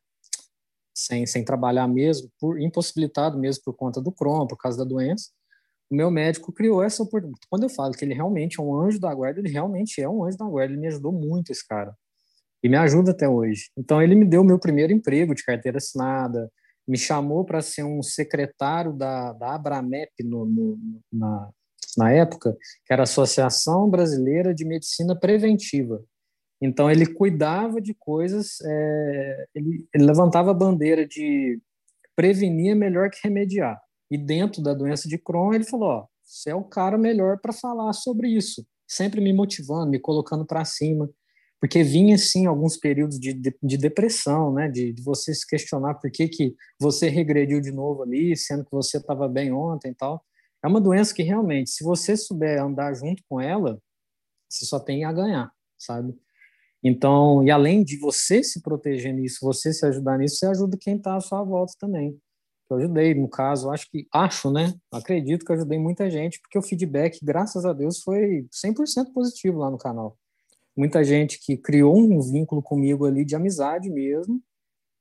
sem, 0.95 1.25
sem 1.25 1.43
trabalhar 1.43 1.89
mesmo, 1.89 2.31
por 2.39 2.61
impossibilitado 2.61 3.37
mesmo 3.37 3.63
por 3.65 3.75
conta 3.75 4.01
do 4.01 4.13
Crohn, 4.13 4.47
por 4.47 4.55
causa 4.55 4.77
da 4.77 4.85
doença, 4.85 5.29
o 5.93 5.95
meu 5.95 6.09
médico 6.09 6.51
criou 6.51 6.81
essa 6.81 7.03
oportunidade. 7.03 7.45
Quando 7.47 7.63
eu 7.63 7.69
falo 7.69 7.93
que 7.93 8.03
ele 8.03 8.15
realmente 8.15 8.59
é 8.59 8.63
um 8.63 8.75
anjo 8.81 8.99
da 8.99 9.13
guarda, 9.13 9.39
ele 9.39 9.51
realmente 9.51 10.01
é 10.01 10.09
um 10.09 10.23
anjo 10.25 10.37
da 10.37 10.45
guarda, 10.45 10.73
ele 10.73 10.81
me 10.81 10.87
ajudou 10.87 11.11
muito, 11.11 11.51
esse 11.51 11.65
cara. 11.67 11.95
E 12.63 12.67
me 12.67 12.75
ajuda 12.75 13.11
até 13.11 13.29
hoje. 13.29 13.69
Então, 13.77 14.01
ele 14.01 14.15
me 14.15 14.25
deu 14.25 14.41
o 14.41 14.45
meu 14.45 14.57
primeiro 14.57 14.91
emprego 14.91 15.35
de 15.35 15.43
carteira 15.43 15.77
assinada, 15.77 16.51
me 16.87 16.97
chamou 16.97 17.45
para 17.45 17.61
ser 17.61 17.83
um 17.83 18.01
secretário 18.01 18.91
da, 18.91 19.33
da 19.33 19.53
Abramep 19.53 20.11
no, 20.23 20.45
no, 20.45 20.79
na, 21.11 21.49
na 21.95 22.11
época, 22.11 22.57
que 22.85 22.91
era 22.91 23.03
a 23.03 23.03
Associação 23.03 23.87
Brasileira 23.87 24.51
de 24.51 24.65
Medicina 24.65 25.15
Preventiva. 25.15 26.03
Então, 26.59 26.89
ele 26.89 27.05
cuidava 27.05 27.79
de 27.79 27.93
coisas, 27.93 28.59
é, 28.65 29.45
ele, 29.53 29.85
ele 29.93 30.05
levantava 30.05 30.49
a 30.49 30.55
bandeira 30.55 31.05
de 31.05 31.61
prevenir 32.15 32.71
é 32.71 32.75
melhor 32.75 33.11
que 33.11 33.19
remediar. 33.23 33.79
E 34.13 34.17
dentro 34.17 34.61
da 34.61 34.73
doença 34.73 35.09
de 35.09 35.17
Crohn, 35.17 35.53
ele 35.53 35.63
falou: 35.63 35.89
ó, 35.89 36.07
você 36.23 36.51
é 36.51 36.55
o 36.55 36.63
cara 36.63 36.97
melhor 36.97 37.39
para 37.41 37.51
falar 37.51 37.91
sobre 37.93 38.29
isso, 38.29 38.65
sempre 38.87 39.19
me 39.19 39.33
motivando, 39.33 39.89
me 39.89 39.99
colocando 39.99 40.45
para 40.45 40.63
cima 40.63 41.09
porque 41.63 41.81
vinha 41.81 42.17
sim 42.17 42.45
alguns 42.45 42.75
períodos 42.75 43.17
de, 43.17 43.31
de, 43.31 43.55
de 43.63 43.77
depressão, 43.77 44.51
né, 44.51 44.67
de, 44.67 44.91
de, 44.91 45.01
você 45.01 45.33
se 45.33 45.47
questionar 45.47 45.93
por 45.93 46.11
que, 46.11 46.27
que 46.27 46.53
você 46.77 47.07
regrediu 47.07 47.61
de 47.61 47.71
novo 47.71 48.03
ali, 48.03 48.35
sendo 48.35 48.65
que 48.65 48.71
você 48.71 48.97
estava 48.97 49.29
bem 49.29 49.53
ontem 49.53 49.91
e 49.91 49.95
tal. 49.95 50.21
É 50.61 50.67
uma 50.67 50.81
doença 50.81 51.15
que 51.15 51.23
realmente, 51.23 51.69
se 51.69 51.81
você 51.81 52.17
souber 52.17 52.61
andar 52.61 52.93
junto 52.93 53.23
com 53.29 53.39
ela, 53.39 53.81
você 54.49 54.65
só 54.65 54.77
tem 54.77 55.05
a 55.05 55.13
ganhar, 55.13 55.53
sabe? 55.79 56.13
Então, 56.83 57.41
e 57.41 57.49
além 57.49 57.81
de 57.81 57.97
você 57.97 58.43
se 58.43 58.61
proteger 58.61 59.13
nisso, 59.13 59.37
você 59.41 59.71
se 59.71 59.85
ajudar 59.85 60.17
nisso, 60.17 60.39
você 60.39 60.47
ajuda 60.47 60.77
quem 60.77 60.97
está 60.97 61.15
à 61.15 61.21
sua 61.21 61.45
volta 61.45 61.71
também. 61.79 62.19
Eu 62.69 62.77
ajudei, 62.77 63.13
no 63.13 63.27
caso, 63.27 63.69
acho 63.69 63.89
que, 63.91 64.07
acho, 64.11 64.51
né? 64.51 64.73
Acredito 64.91 65.45
que 65.45 65.51
eu 65.51 65.55
ajudei 65.55 65.77
muita 65.77 66.09
gente, 66.09 66.39
porque 66.39 66.57
o 66.57 66.61
feedback, 66.61 67.19
graças 67.23 67.65
a 67.65 67.73
Deus, 67.73 68.01
foi 68.01 68.47
100% 68.51 69.13
positivo 69.13 69.59
lá 69.59 69.69
no 69.69 69.77
canal 69.77 70.17
muita 70.75 71.03
gente 71.03 71.39
que 71.39 71.55
criou 71.55 71.95
um 71.97 72.19
vínculo 72.21 72.61
comigo 72.61 73.05
ali 73.05 73.23
de 73.23 73.35
amizade 73.35 73.89
mesmo, 73.89 74.41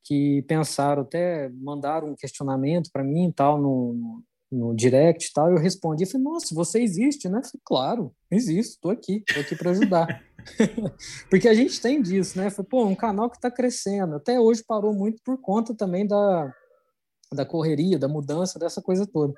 que 0.04 0.42
pensaram 0.42 1.02
até 1.02 1.48
mandar 1.48 2.04
um 2.04 2.14
questionamento 2.14 2.90
para 2.92 3.04
mim 3.04 3.28
e 3.28 3.32
tal 3.32 3.60
no, 3.60 4.22
no 4.50 4.74
direct 4.74 5.28
e 5.28 5.32
tal, 5.32 5.50
eu 5.50 5.58
respondi, 5.58 6.04
falei, 6.06 6.24
nossa, 6.24 6.54
você 6.54 6.82
existe, 6.82 7.28
né? 7.28 7.40
Falei, 7.42 7.60
claro, 7.64 8.14
existo, 8.30 8.74
estou 8.74 8.90
aqui, 8.90 9.22
estou 9.26 9.42
aqui 9.42 9.56
para 9.56 9.70
ajudar. 9.70 10.22
Porque 11.30 11.48
a 11.48 11.54
gente 11.54 11.80
tem 11.80 12.02
disso, 12.02 12.36
né? 12.36 12.50
Falei, 12.50 12.68
pô, 12.68 12.84
um 12.84 12.96
canal 12.96 13.30
que 13.30 13.36
está 13.36 13.50
crescendo, 13.50 14.16
até 14.16 14.38
hoje 14.38 14.62
parou 14.66 14.92
muito 14.92 15.22
por 15.24 15.40
conta 15.40 15.74
também 15.74 16.06
da, 16.06 16.52
da 17.34 17.44
correria, 17.44 17.98
da 17.98 18.08
mudança, 18.08 18.58
dessa 18.58 18.82
coisa 18.82 19.06
toda. 19.06 19.32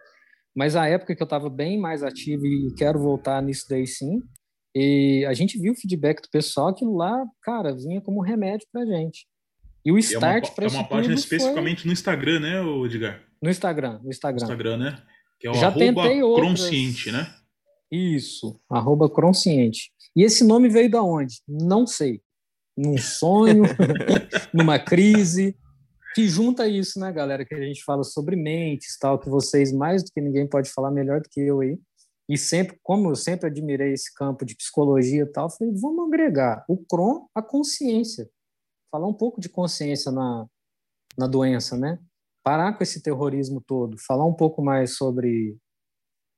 Mas 0.54 0.76
a 0.76 0.86
época 0.86 1.14
que 1.14 1.22
eu 1.22 1.26
estava 1.26 1.50
bem 1.50 1.78
mais 1.78 2.02
ativo 2.02 2.46
e 2.46 2.72
quero 2.74 2.98
voltar 2.98 3.42
nisso 3.42 3.66
daí 3.68 3.86
sim, 3.86 4.20
e 4.74 5.24
a 5.28 5.32
gente 5.32 5.58
viu 5.58 5.72
o 5.72 5.76
feedback 5.76 6.20
do 6.20 6.28
pessoal, 6.28 6.68
aquilo 6.68 6.96
lá, 6.96 7.24
cara, 7.42 7.74
vinha 7.74 8.00
como 8.00 8.20
remédio 8.20 8.66
pra 8.72 8.84
gente. 8.84 9.26
E 9.84 9.92
o 9.92 9.98
start 9.98 10.52
para 10.54 10.66
isso 10.66 10.76
É 10.76 10.78
uma 10.80 10.88
página 10.88 11.14
especificamente 11.14 11.82
foi... 11.82 11.88
no 11.88 11.92
Instagram, 11.92 12.40
né, 12.40 12.60
Edgar? 12.84 13.22
No 13.40 13.50
Instagram, 13.50 14.00
no 14.02 14.10
Instagram. 14.10 14.42
Instagram, 14.42 14.76
né? 14.78 15.02
Que 15.38 15.46
é 15.46 15.50
o 15.50 15.54
Já 15.54 15.70
tentei 15.70 16.20
Consciente, 16.20 17.12
né? 17.12 17.32
Isso, 17.92 18.58
arroba 18.68 19.08
Consciente. 19.08 19.92
E 20.16 20.22
esse 20.22 20.42
nome 20.42 20.68
veio 20.68 20.90
da 20.90 21.02
onde? 21.02 21.36
Não 21.46 21.86
sei. 21.86 22.20
Num 22.76 22.98
sonho, 22.98 23.62
numa 24.52 24.78
crise, 24.78 25.56
que 26.14 26.28
junta 26.28 26.68
isso, 26.68 27.00
né, 27.00 27.12
galera? 27.12 27.44
Que 27.44 27.54
a 27.54 27.60
gente 27.60 27.82
fala 27.84 28.04
sobre 28.04 28.36
mentes, 28.36 28.96
tal, 28.98 29.18
que 29.18 29.28
vocês 29.28 29.72
mais 29.72 30.04
do 30.04 30.10
que 30.12 30.20
ninguém 30.20 30.48
pode 30.48 30.70
falar 30.70 30.90
melhor 30.90 31.20
do 31.20 31.28
que 31.28 31.40
eu 31.40 31.60
aí. 31.60 31.78
E 32.28 32.38
sempre, 32.38 32.78
como 32.82 33.10
eu 33.10 33.16
sempre 33.16 33.48
admirei 33.48 33.92
esse 33.92 34.12
campo 34.14 34.44
de 34.44 34.56
psicologia 34.56 35.24
e 35.24 35.26
tal, 35.26 35.50
falei, 35.50 35.74
vamos 35.74 36.06
agregar 36.06 36.64
o 36.68 36.78
Crohn 36.78 37.26
à 37.34 37.42
consciência. 37.42 38.30
Falar 38.90 39.06
um 39.06 39.12
pouco 39.12 39.40
de 39.40 39.48
consciência 39.48 40.10
na, 40.10 40.46
na 41.18 41.26
doença, 41.26 41.76
né? 41.76 41.98
Parar 42.42 42.76
com 42.76 42.82
esse 42.82 43.02
terrorismo 43.02 43.62
todo, 43.66 43.98
falar 43.98 44.26
um 44.26 44.34
pouco 44.34 44.62
mais 44.62 44.96
sobre 44.96 45.56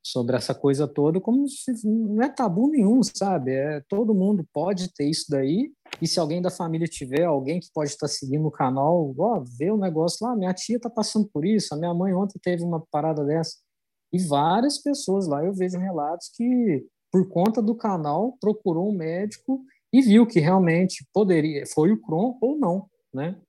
sobre 0.04 0.36
essa 0.36 0.54
coisa 0.54 0.86
toda, 0.86 1.20
como 1.20 1.48
se 1.48 1.72
não 1.84 2.22
é 2.22 2.28
tabu 2.28 2.70
nenhum, 2.70 3.02
sabe? 3.02 3.50
É, 3.50 3.82
todo 3.88 4.14
mundo 4.14 4.46
pode 4.52 4.94
ter 4.94 5.10
isso 5.10 5.26
daí, 5.28 5.72
e 6.00 6.06
se 6.06 6.20
alguém 6.20 6.42
da 6.42 6.50
família 6.50 6.86
tiver, 6.86 7.24
alguém 7.24 7.60
que 7.60 7.70
pode 7.72 7.90
estar 7.90 8.08
seguindo 8.08 8.46
o 8.46 8.50
canal, 8.50 9.14
ó, 9.18 9.42
vê 9.58 9.70
o 9.70 9.78
negócio 9.78 10.26
lá, 10.26 10.36
minha 10.36 10.52
tia 10.52 10.76
está 10.76 10.90
passando 10.90 11.28
por 11.32 11.44
isso, 11.44 11.74
a 11.74 11.76
minha 11.76 11.94
mãe 11.94 12.12
ontem 12.12 12.38
teve 12.42 12.62
uma 12.62 12.84
parada 12.90 13.24
dessa. 13.24 13.56
E 14.12 14.18
várias 14.18 14.78
pessoas 14.78 15.26
lá 15.26 15.44
eu 15.44 15.54
vejo 15.54 15.78
relatos 15.78 16.30
que, 16.34 16.86
por 17.10 17.28
conta 17.28 17.62
do 17.62 17.74
canal, 17.74 18.36
procurou 18.40 18.88
um 18.88 18.96
médico 18.96 19.62
e 19.92 20.02
viu 20.02 20.26
que 20.26 20.40
realmente 20.40 21.06
poderia, 21.12 21.64
foi 21.66 21.92
o 21.92 22.00
Crohn 22.00 22.36
ou 22.40 22.58
não, 22.58 22.88
né? 23.12 23.40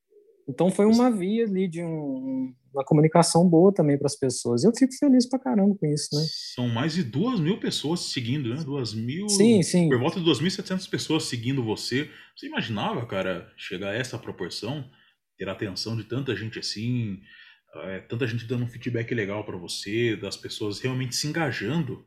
Então 0.47 0.71
foi 0.71 0.85
uma 0.85 1.11
via 1.11 1.43
ali 1.43 1.67
de 1.67 1.83
um, 1.83 2.53
uma 2.73 2.83
comunicação 2.85 3.47
boa 3.47 3.73
também 3.73 3.97
para 3.97 4.07
as 4.07 4.15
pessoas. 4.15 4.63
Eu 4.63 4.71
fico 4.73 4.93
feliz 4.93 5.27
pra 5.27 5.37
caramba 5.37 5.75
com 5.75 5.85
isso, 5.85 6.15
né? 6.15 6.25
São 6.55 6.67
mais 6.69 6.93
de 6.93 7.03
duas 7.03 7.39
mil 7.39 7.59
pessoas 7.59 7.99
seguindo, 7.99 8.49
né? 8.49 8.63
Duas 8.63 8.93
mil. 8.93 9.27
Sim, 9.27 9.61
sim. 9.61 9.89
Por 9.89 9.99
volta 9.99 10.19
de 10.21 10.29
2.700 10.29 10.89
pessoas 10.89 11.23
seguindo 11.25 11.63
você. 11.63 12.09
Você 12.35 12.47
imaginava, 12.47 13.05
cara, 13.05 13.51
chegar 13.57 13.89
a 13.89 13.95
essa 13.95 14.17
proporção? 14.17 14.85
Ter 15.37 15.49
a 15.49 15.51
atenção 15.51 15.97
de 15.97 16.03
tanta 16.03 16.35
gente 16.35 16.57
assim, 16.57 17.19
é, 17.83 17.99
tanta 17.99 18.25
gente 18.25 18.45
dando 18.45 18.63
um 18.63 18.67
feedback 18.67 19.13
legal 19.13 19.43
para 19.43 19.57
você, 19.57 20.15
das 20.15 20.37
pessoas 20.37 20.79
realmente 20.79 21.15
se 21.15 21.27
engajando 21.27 22.05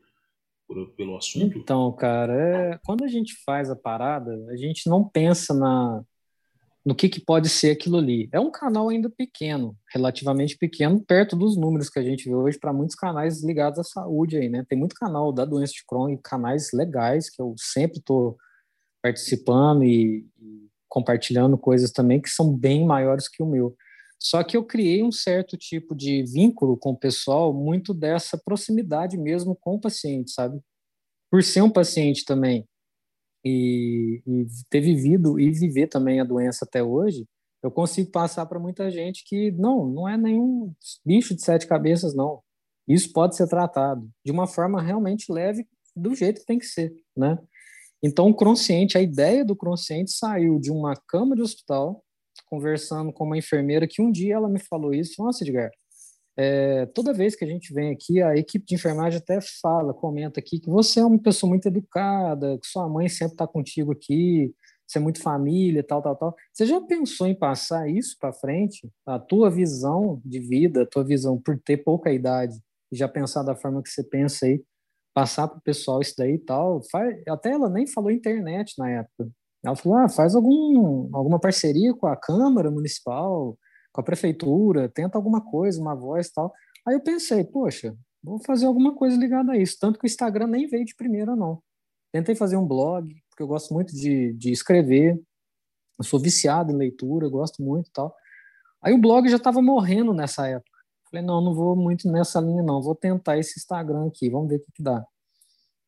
por, 0.66 0.90
pelo 0.94 1.16
assunto? 1.16 1.58
Então, 1.58 1.92
cara, 1.92 2.32
é, 2.34 2.78
quando 2.84 3.04
a 3.04 3.08
gente 3.08 3.34
faz 3.44 3.70
a 3.70 3.76
parada, 3.76 4.32
a 4.50 4.56
gente 4.56 4.88
não 4.88 5.06
pensa 5.08 5.52
na 5.52 6.02
no 6.84 6.94
que, 6.94 7.08
que 7.08 7.20
pode 7.20 7.48
ser 7.48 7.72
aquilo 7.72 7.98
ali. 7.98 8.28
É 8.32 8.40
um 8.40 8.50
canal 8.50 8.88
ainda 8.88 9.10
pequeno, 9.10 9.76
relativamente 9.92 10.56
pequeno, 10.56 11.04
perto 11.04 11.36
dos 11.36 11.56
números 11.56 11.90
que 11.90 11.98
a 11.98 12.02
gente 12.02 12.28
vê 12.28 12.34
hoje 12.34 12.58
para 12.58 12.72
muitos 12.72 12.96
canais 12.96 13.44
ligados 13.44 13.78
à 13.78 13.84
saúde 13.84 14.38
aí, 14.38 14.48
né? 14.48 14.64
Tem 14.68 14.78
muito 14.78 14.94
canal 14.94 15.32
da 15.32 15.44
doença 15.44 15.72
de 15.72 15.84
Crohn 15.86 16.10
e 16.10 16.18
canais 16.18 16.70
legais 16.72 17.28
que 17.28 17.40
eu 17.40 17.54
sempre 17.58 17.98
estou 17.98 18.36
participando 19.02 19.84
e, 19.84 20.26
e 20.40 20.68
compartilhando 20.88 21.56
coisas 21.58 21.90
também 21.90 22.20
que 22.20 22.30
são 22.30 22.56
bem 22.56 22.84
maiores 22.86 23.28
que 23.28 23.42
o 23.42 23.46
meu. 23.46 23.76
Só 24.18 24.42
que 24.42 24.56
eu 24.56 24.64
criei 24.64 25.02
um 25.02 25.12
certo 25.12 25.56
tipo 25.56 25.94
de 25.94 26.22
vínculo 26.24 26.76
com 26.76 26.90
o 26.90 26.98
pessoal, 26.98 27.54
muito 27.54 27.94
dessa 27.94 28.38
proximidade 28.38 29.16
mesmo 29.16 29.56
com 29.56 29.74
o 29.74 29.80
paciente, 29.80 30.30
sabe? 30.30 30.60
Por 31.30 31.42
ser 31.42 31.62
um 31.62 31.70
paciente 31.70 32.24
também 32.24 32.66
e, 33.44 34.22
e 34.26 34.46
ter 34.68 34.80
vivido 34.80 35.38
e 35.38 35.50
viver 35.50 35.88
também 35.88 36.20
a 36.20 36.24
doença 36.24 36.64
até 36.64 36.82
hoje, 36.82 37.26
eu 37.62 37.70
consigo 37.70 38.10
passar 38.10 38.46
para 38.46 38.58
muita 38.58 38.90
gente 38.90 39.22
que 39.26 39.50
não, 39.52 39.86
não 39.86 40.08
é 40.08 40.16
nenhum 40.16 40.72
bicho 41.04 41.34
de 41.34 41.42
sete 41.42 41.66
cabeças, 41.66 42.14
não. 42.14 42.40
Isso 42.88 43.12
pode 43.12 43.36
ser 43.36 43.46
tratado 43.48 44.08
de 44.24 44.32
uma 44.32 44.46
forma 44.46 44.82
realmente 44.82 45.32
leve, 45.32 45.66
do 45.94 46.14
jeito 46.14 46.40
que 46.40 46.46
tem 46.46 46.58
que 46.58 46.66
ser, 46.66 46.92
né? 47.16 47.38
Então, 48.02 48.28
o 48.28 48.34
consciente, 48.34 48.96
a 48.96 49.02
ideia 49.02 49.44
do 49.44 49.54
consciente 49.54 50.10
saiu 50.12 50.58
de 50.58 50.70
uma 50.70 50.94
cama 51.06 51.36
de 51.36 51.42
hospital, 51.42 52.02
conversando 52.46 53.12
com 53.12 53.24
uma 53.24 53.36
enfermeira 53.36 53.86
que 53.86 54.00
um 54.00 54.10
dia 54.10 54.34
ela 54.34 54.48
me 54.48 54.58
falou 54.58 54.94
isso, 54.94 55.22
nossa, 55.22 55.44
Edgar, 55.44 55.70
é, 56.36 56.86
toda 56.86 57.12
vez 57.12 57.34
que 57.36 57.44
a 57.44 57.48
gente 57.48 57.72
vem 57.72 57.90
aqui, 57.90 58.22
a 58.22 58.36
equipe 58.36 58.64
de 58.64 58.74
enfermagem 58.74 59.18
até 59.18 59.38
fala, 59.60 59.92
comenta 59.92 60.40
aqui 60.40 60.58
que 60.58 60.70
você 60.70 61.00
é 61.00 61.04
uma 61.04 61.20
pessoa 61.20 61.48
muito 61.48 61.66
educada, 61.66 62.58
que 62.58 62.66
sua 62.66 62.88
mãe 62.88 63.08
sempre 63.08 63.34
está 63.34 63.46
contigo 63.46 63.92
aqui, 63.92 64.54
você 64.86 64.98
é 64.98 65.00
muito 65.00 65.22
família, 65.22 65.84
tal, 65.84 66.02
tal, 66.02 66.16
tal. 66.16 66.34
Você 66.52 66.66
já 66.66 66.80
pensou 66.80 67.26
em 67.26 67.34
passar 67.34 67.88
isso 67.88 68.16
para 68.18 68.32
frente? 68.32 68.90
A 69.06 69.18
tua 69.18 69.48
visão 69.48 70.20
de 70.24 70.40
vida, 70.40 70.82
a 70.82 70.86
tua 70.86 71.04
visão 71.04 71.40
por 71.40 71.58
ter 71.60 71.78
pouca 71.78 72.12
idade, 72.12 72.58
e 72.90 72.96
já 72.96 73.08
pensar 73.08 73.42
da 73.44 73.54
forma 73.54 73.82
que 73.82 73.88
você 73.88 74.02
pensa 74.02 74.46
aí, 74.46 74.62
passar 75.14 75.46
para 75.46 75.58
o 75.58 75.62
pessoal 75.62 76.00
isso 76.00 76.14
daí 76.18 76.34
e 76.34 76.38
tal. 76.38 76.80
Até 77.28 77.52
ela 77.52 77.68
nem 77.68 77.86
falou 77.86 78.10
internet 78.10 78.74
na 78.78 78.90
época. 78.90 79.30
Ela 79.64 79.76
falou, 79.76 79.98
ah, 79.98 80.08
faz 80.08 80.34
algum, 80.34 81.08
alguma 81.14 81.38
parceria 81.38 81.94
com 81.94 82.06
a 82.06 82.16
Câmara 82.16 82.70
Municipal, 82.70 83.56
com 83.92 84.00
a 84.00 84.04
prefeitura, 84.04 84.88
tenta 84.88 85.18
alguma 85.18 85.40
coisa, 85.40 85.80
uma 85.80 85.94
voz 85.94 86.30
tal. 86.30 86.52
Aí 86.86 86.94
eu 86.94 87.00
pensei, 87.00 87.44
poxa, 87.44 87.96
vou 88.22 88.38
fazer 88.38 88.66
alguma 88.66 88.94
coisa 88.94 89.16
ligada 89.16 89.52
a 89.52 89.56
isso. 89.56 89.76
Tanto 89.80 89.98
que 89.98 90.04
o 90.04 90.08
Instagram 90.08 90.46
nem 90.46 90.66
veio 90.66 90.84
de 90.84 90.94
primeira, 90.94 91.34
não. 91.34 91.62
Tentei 92.12 92.34
fazer 92.34 92.56
um 92.56 92.66
blog, 92.66 93.14
porque 93.28 93.42
eu 93.42 93.46
gosto 93.46 93.72
muito 93.72 93.94
de, 93.94 94.32
de 94.34 94.50
escrever. 94.50 95.20
Eu 95.98 96.04
sou 96.04 96.18
viciado 96.18 96.72
em 96.72 96.76
leitura, 96.76 97.28
gosto 97.28 97.62
muito 97.62 97.90
tal. 97.92 98.14
Aí 98.82 98.92
o 98.92 99.00
blog 99.00 99.28
já 99.28 99.36
estava 99.36 99.60
morrendo 99.60 100.12
nessa 100.12 100.46
época. 100.46 100.78
Falei, 101.10 101.24
não, 101.26 101.40
não 101.40 101.54
vou 101.54 101.76
muito 101.76 102.10
nessa 102.10 102.40
linha, 102.40 102.62
não. 102.62 102.80
Vou 102.80 102.94
tentar 102.94 103.36
esse 103.36 103.58
Instagram 103.58 104.06
aqui, 104.06 104.30
vamos 104.30 104.48
ver 104.48 104.56
o 104.56 104.60
que, 104.60 104.72
que 104.72 104.82
dá. 104.82 105.04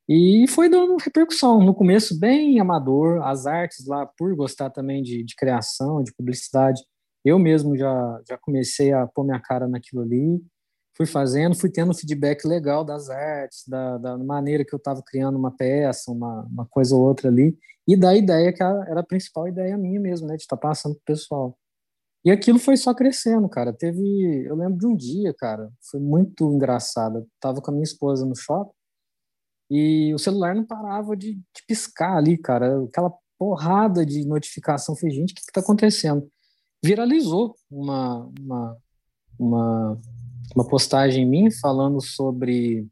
E 0.09 0.47
foi 0.49 0.69
dando 0.69 0.97
repercussão. 0.97 1.63
No 1.63 1.75
começo, 1.75 2.19
bem 2.19 2.61
amador, 2.61 3.23
as 3.23 3.47
artes 3.47 3.87
lá, 3.87 4.05
por 4.05 4.35
gostar 4.35 4.69
também 4.69 5.03
de, 5.03 5.23
de 5.23 5.35
criação, 5.37 6.03
de 6.03 6.13
publicidade, 6.13 6.83
eu 7.25 7.39
mesmo 7.39 7.77
já, 7.77 8.21
já 8.29 8.39
comecei 8.39 8.93
a 8.93 9.07
pôr 9.07 9.25
minha 9.25 9.41
cara 9.41 9.69
naquilo 9.69 10.03
ali, 10.03 10.43
fui 10.97 11.07
fazendo, 11.07 11.55
fui 11.55 11.71
tendo 11.71 11.95
feedback 11.95 12.45
legal 12.45 12.85
das 12.85 13.09
artes, 13.09 13.65
da, 13.67 13.99
da 13.99 14.19
maneira 14.19 14.65
que 14.65 14.75
eu 14.75 14.79
estava 14.79 15.03
criando 15.03 15.39
uma 15.39 15.51
peça, 15.51 16.11
uma, 16.11 16.43
uma 16.45 16.67
coisa 16.67 16.95
ou 16.95 17.03
outra 17.03 17.29
ali, 17.29 17.57
e 17.87 17.97
da 17.97 18.15
ideia 18.15 18.53
que 18.53 18.63
era 18.63 19.01
a 19.01 19.07
principal 19.07 19.49
ideia 19.49 19.77
minha 19.77 20.01
mesmo, 20.01 20.27
né, 20.27 20.37
de 20.37 20.43
estar 20.43 20.57
tá 20.57 20.69
passando 20.69 20.95
pro 20.95 21.05
pessoal. 21.15 21.59
E 22.25 22.31
aquilo 22.31 22.59
foi 22.59 22.77
só 22.77 22.95
crescendo, 22.95 23.49
cara. 23.49 23.73
Teve, 23.73 24.45
eu 24.47 24.55
lembro 24.55 24.79
de 24.79 24.87
um 24.87 24.97
dia, 24.97 25.35
cara, 25.35 25.69
foi 25.91 25.99
muito 25.99 26.53
engraçado. 26.53 27.19
Eu 27.19 27.29
tava 27.41 27.61
com 27.61 27.71
a 27.71 27.75
minha 27.75 27.83
esposa 27.83 28.25
no 28.25 28.37
shopping 28.37 28.73
e 29.69 30.15
o 30.15 30.19
celular 30.19 30.55
não 30.55 30.65
parava 30.65 31.17
de, 31.17 31.35
de 31.35 31.67
piscar 31.67 32.17
ali, 32.17 32.39
cara. 32.39 32.85
Aquela 32.85 33.13
porrada 33.37 34.07
de 34.07 34.25
notificação. 34.25 34.95
Falei, 34.95 35.17
gente, 35.17 35.33
o 35.33 35.35
que, 35.35 35.47
que 35.47 35.53
tá 35.53 35.61
acontecendo? 35.61 36.31
Viralizou 36.83 37.55
uma, 37.71 38.31
uma, 38.39 38.77
uma, 39.39 40.01
uma 40.55 40.69
postagem 40.69 41.27
minha 41.27 41.51
falando 41.61 42.01
sobre 42.01 42.87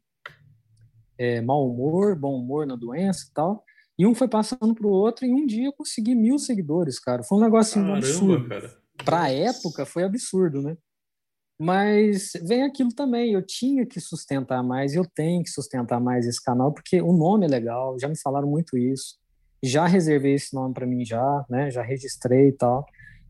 é, 1.17 1.41
mau 1.41 1.69
humor, 1.69 2.15
bom 2.15 2.39
humor 2.39 2.65
na 2.65 2.75
doença 2.75 3.27
e 3.29 3.33
tal. 3.33 3.63
E 3.97 4.07
um 4.07 4.15
foi 4.15 4.27
passando 4.27 4.73
para 4.73 4.87
o 4.87 4.91
outro, 4.91 5.25
e 5.25 5.33
um 5.33 5.45
dia 5.45 5.67
eu 5.67 5.73
consegui 5.73 6.15
mil 6.15 6.39
seguidores, 6.39 6.97
cara. 6.97 7.21
Foi 7.21 7.37
um 7.37 7.41
negócio 7.41 7.75
Caramba, 7.75 7.97
absurdo. 7.97 8.81
Para 9.05 9.21
a 9.23 9.31
época 9.31 9.85
foi 9.85 10.03
absurdo, 10.03 10.61
né? 10.61 10.75
Mas 11.59 12.31
vem 12.43 12.63
aquilo 12.63 12.91
também, 12.91 13.33
eu 13.33 13.45
tinha 13.45 13.85
que 13.85 13.99
sustentar 13.99 14.63
mais, 14.63 14.95
eu 14.95 15.05
tenho 15.05 15.43
que 15.43 15.49
sustentar 15.51 15.99
mais 15.99 16.25
esse 16.25 16.43
canal, 16.43 16.73
porque 16.73 16.99
o 16.99 17.13
nome 17.13 17.45
é 17.45 17.49
legal, 17.49 17.95
já 17.99 18.07
me 18.07 18.17
falaram 18.17 18.47
muito 18.47 18.75
isso. 18.75 19.19
Já 19.61 19.85
reservei 19.85 20.33
esse 20.33 20.55
nome 20.55 20.73
para 20.73 20.87
mim 20.87 21.05
já, 21.05 21.45
né? 21.47 21.69
Já 21.69 21.83
registrei 21.83 22.47
e 22.47 22.53
tal. 22.53 22.83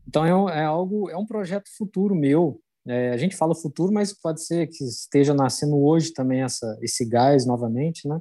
Então 0.06 0.24
é, 0.24 0.34
um, 0.34 0.48
é 0.48 0.64
algo, 0.64 1.10
é 1.10 1.16
um 1.16 1.26
projeto 1.26 1.68
futuro 1.76 2.14
meu. 2.14 2.60
É, 2.86 3.10
a 3.10 3.16
gente 3.16 3.36
fala 3.36 3.54
futuro, 3.54 3.92
mas 3.92 4.12
pode 4.12 4.44
ser 4.44 4.66
que 4.66 4.84
esteja 4.84 5.32
nascendo 5.32 5.80
hoje 5.80 6.12
também 6.12 6.42
essa, 6.42 6.78
esse 6.82 7.08
gás 7.08 7.46
novamente, 7.46 8.08
né? 8.08 8.20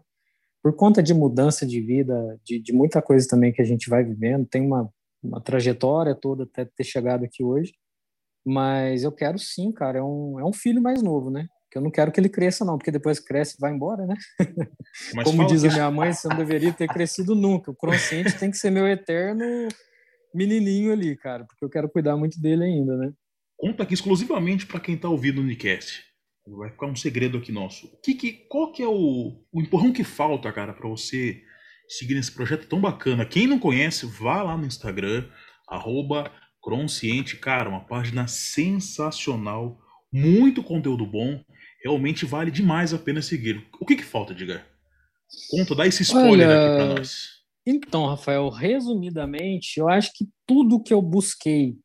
Por 0.62 0.76
conta 0.76 1.02
de 1.02 1.14
mudança 1.14 1.66
de 1.66 1.82
vida, 1.82 2.40
de, 2.44 2.60
de 2.60 2.72
muita 2.72 3.02
coisa 3.02 3.28
também 3.28 3.52
que 3.52 3.62
a 3.62 3.66
gente 3.66 3.90
vai 3.90 4.04
vivendo, 4.04 4.46
tem 4.46 4.62
uma, 4.62 4.88
uma 5.24 5.42
trajetória 5.42 6.14
toda 6.14 6.44
até 6.44 6.66
ter 6.66 6.84
chegado 6.84 7.26
aqui 7.26 7.44
hoje. 7.44 7.74
Mas 8.46 9.04
eu 9.04 9.12
quero 9.12 9.40
sim, 9.40 9.72
cara, 9.72 10.00
é 10.00 10.04
um, 10.04 10.40
é 10.40 10.46
um 10.46 10.54
filho 10.54 10.82
mais 10.82 11.02
novo, 11.02 11.32
né? 11.32 11.48
Que 11.72 11.78
eu 11.78 11.82
não 11.82 11.90
quero 11.90 12.12
que 12.12 12.20
ele 12.20 12.30
cresça, 12.30 12.64
não, 12.66 12.78
porque 12.78 12.92
depois 12.92 13.20
cresce 13.20 13.56
e 13.56 13.60
vai 13.60 13.72
embora, 13.72 14.06
né? 14.06 14.16
Como 15.24 15.48
diz 15.48 15.64
a 15.64 15.70
minha 15.70 15.90
mãe, 15.90 16.14
você 16.14 16.28
não 16.28 16.36
deveria 16.36 16.74
ter 16.74 16.88
crescido 16.88 17.34
nunca. 17.34 17.72
O 17.72 17.76
consciente 17.76 18.38
tem 18.38 18.52
que 18.52 18.58
ser 18.58 18.70
meu 18.70 18.88
eterno 18.88 19.44
menininho 20.34 20.92
ali, 20.92 21.16
cara, 21.16 21.46
porque 21.46 21.64
eu 21.64 21.70
quero 21.70 21.90
cuidar 21.90 22.18
muito 22.18 22.40
dele 22.40 22.64
ainda, 22.64 22.96
né? 22.98 23.12
Conta 23.58 23.84
aqui 23.84 23.94
exclusivamente 23.94 24.66
para 24.66 24.80
quem 24.80 24.98
tá 24.98 25.08
ouvindo 25.08 25.40
o 25.40 25.42
Unicast. 25.42 26.04
Vai 26.48 26.72
ficar 26.72 26.88
um 26.88 26.96
segredo 26.96 27.38
aqui 27.38 27.52
nosso. 27.52 27.88
O 27.88 28.02
que, 28.02 28.16
que 28.16 28.34
qual 28.50 28.72
que 28.72 28.82
é 28.82 28.88
o, 28.88 29.44
o 29.52 29.62
empurrão 29.62 29.94
que 29.94 30.04
falta, 30.04 30.52
cara, 30.52 30.74
para 30.74 30.90
você 30.90 31.42
seguir 31.88 32.16
nesse 32.16 32.32
projeto 32.32 32.68
tão 32.68 32.82
bacana? 32.82 33.26
Quem 33.26 33.46
não 33.46 33.60
conhece, 33.60 34.06
vá 34.06 34.42
lá 34.42 34.58
no 34.58 34.66
Instagram, 34.66 35.30
arroba 35.68 36.32
Consciente, 36.60 37.38
cara, 37.38 37.70
uma 37.70 37.86
página 37.86 38.28
sensacional, 38.28 39.80
muito 40.14 40.64
conteúdo 40.64 41.08
bom, 41.08 41.44
realmente 41.84 42.24
vale 42.24 42.52
demais 42.52 42.94
a 42.94 43.00
pena 43.00 43.22
seguir. 43.22 43.68
O 43.80 43.86
que 43.86 43.96
que 43.96 44.04
falta, 44.04 44.34
Edgar? 44.34 44.64
Conta, 45.50 45.74
dá 45.74 45.88
esse 45.88 46.04
spoiler 46.04 46.48
Olha... 46.48 46.68
aqui 46.68 46.76
pra 46.76 46.96
nós. 46.96 47.41
Então, 47.66 48.08
Rafael, 48.08 48.50
resumidamente, 48.50 49.80
eu 49.80 49.88
acho 49.88 50.12
que 50.14 50.28
tudo 50.48 50.82
que 50.82 50.94
eu 50.94 51.02
busquei 51.02 51.78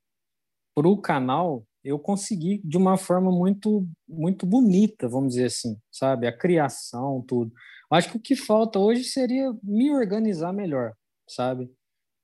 para 0.75 0.89
o 0.89 1.01
canal 1.01 1.65
eu 1.87 1.99
consegui 2.01 2.61
de 2.65 2.77
uma 2.77 2.97
forma 2.97 3.31
muito 3.31 3.87
muito 4.09 4.45
bonita, 4.45 5.09
vamos 5.09 5.35
dizer 5.35 5.47
assim, 5.47 5.79
sabe? 5.91 6.27
A 6.27 6.37
criação, 6.37 7.25
tudo. 7.27 7.53
Eu 7.91 7.97
acho 7.97 8.11
que 8.11 8.17
o 8.17 8.21
que 8.21 8.35
falta 8.35 8.79
hoje 8.79 9.05
seria 9.05 9.53
me 9.63 9.93
organizar 9.95 10.53
melhor, 10.53 10.95
sabe? 11.29 11.71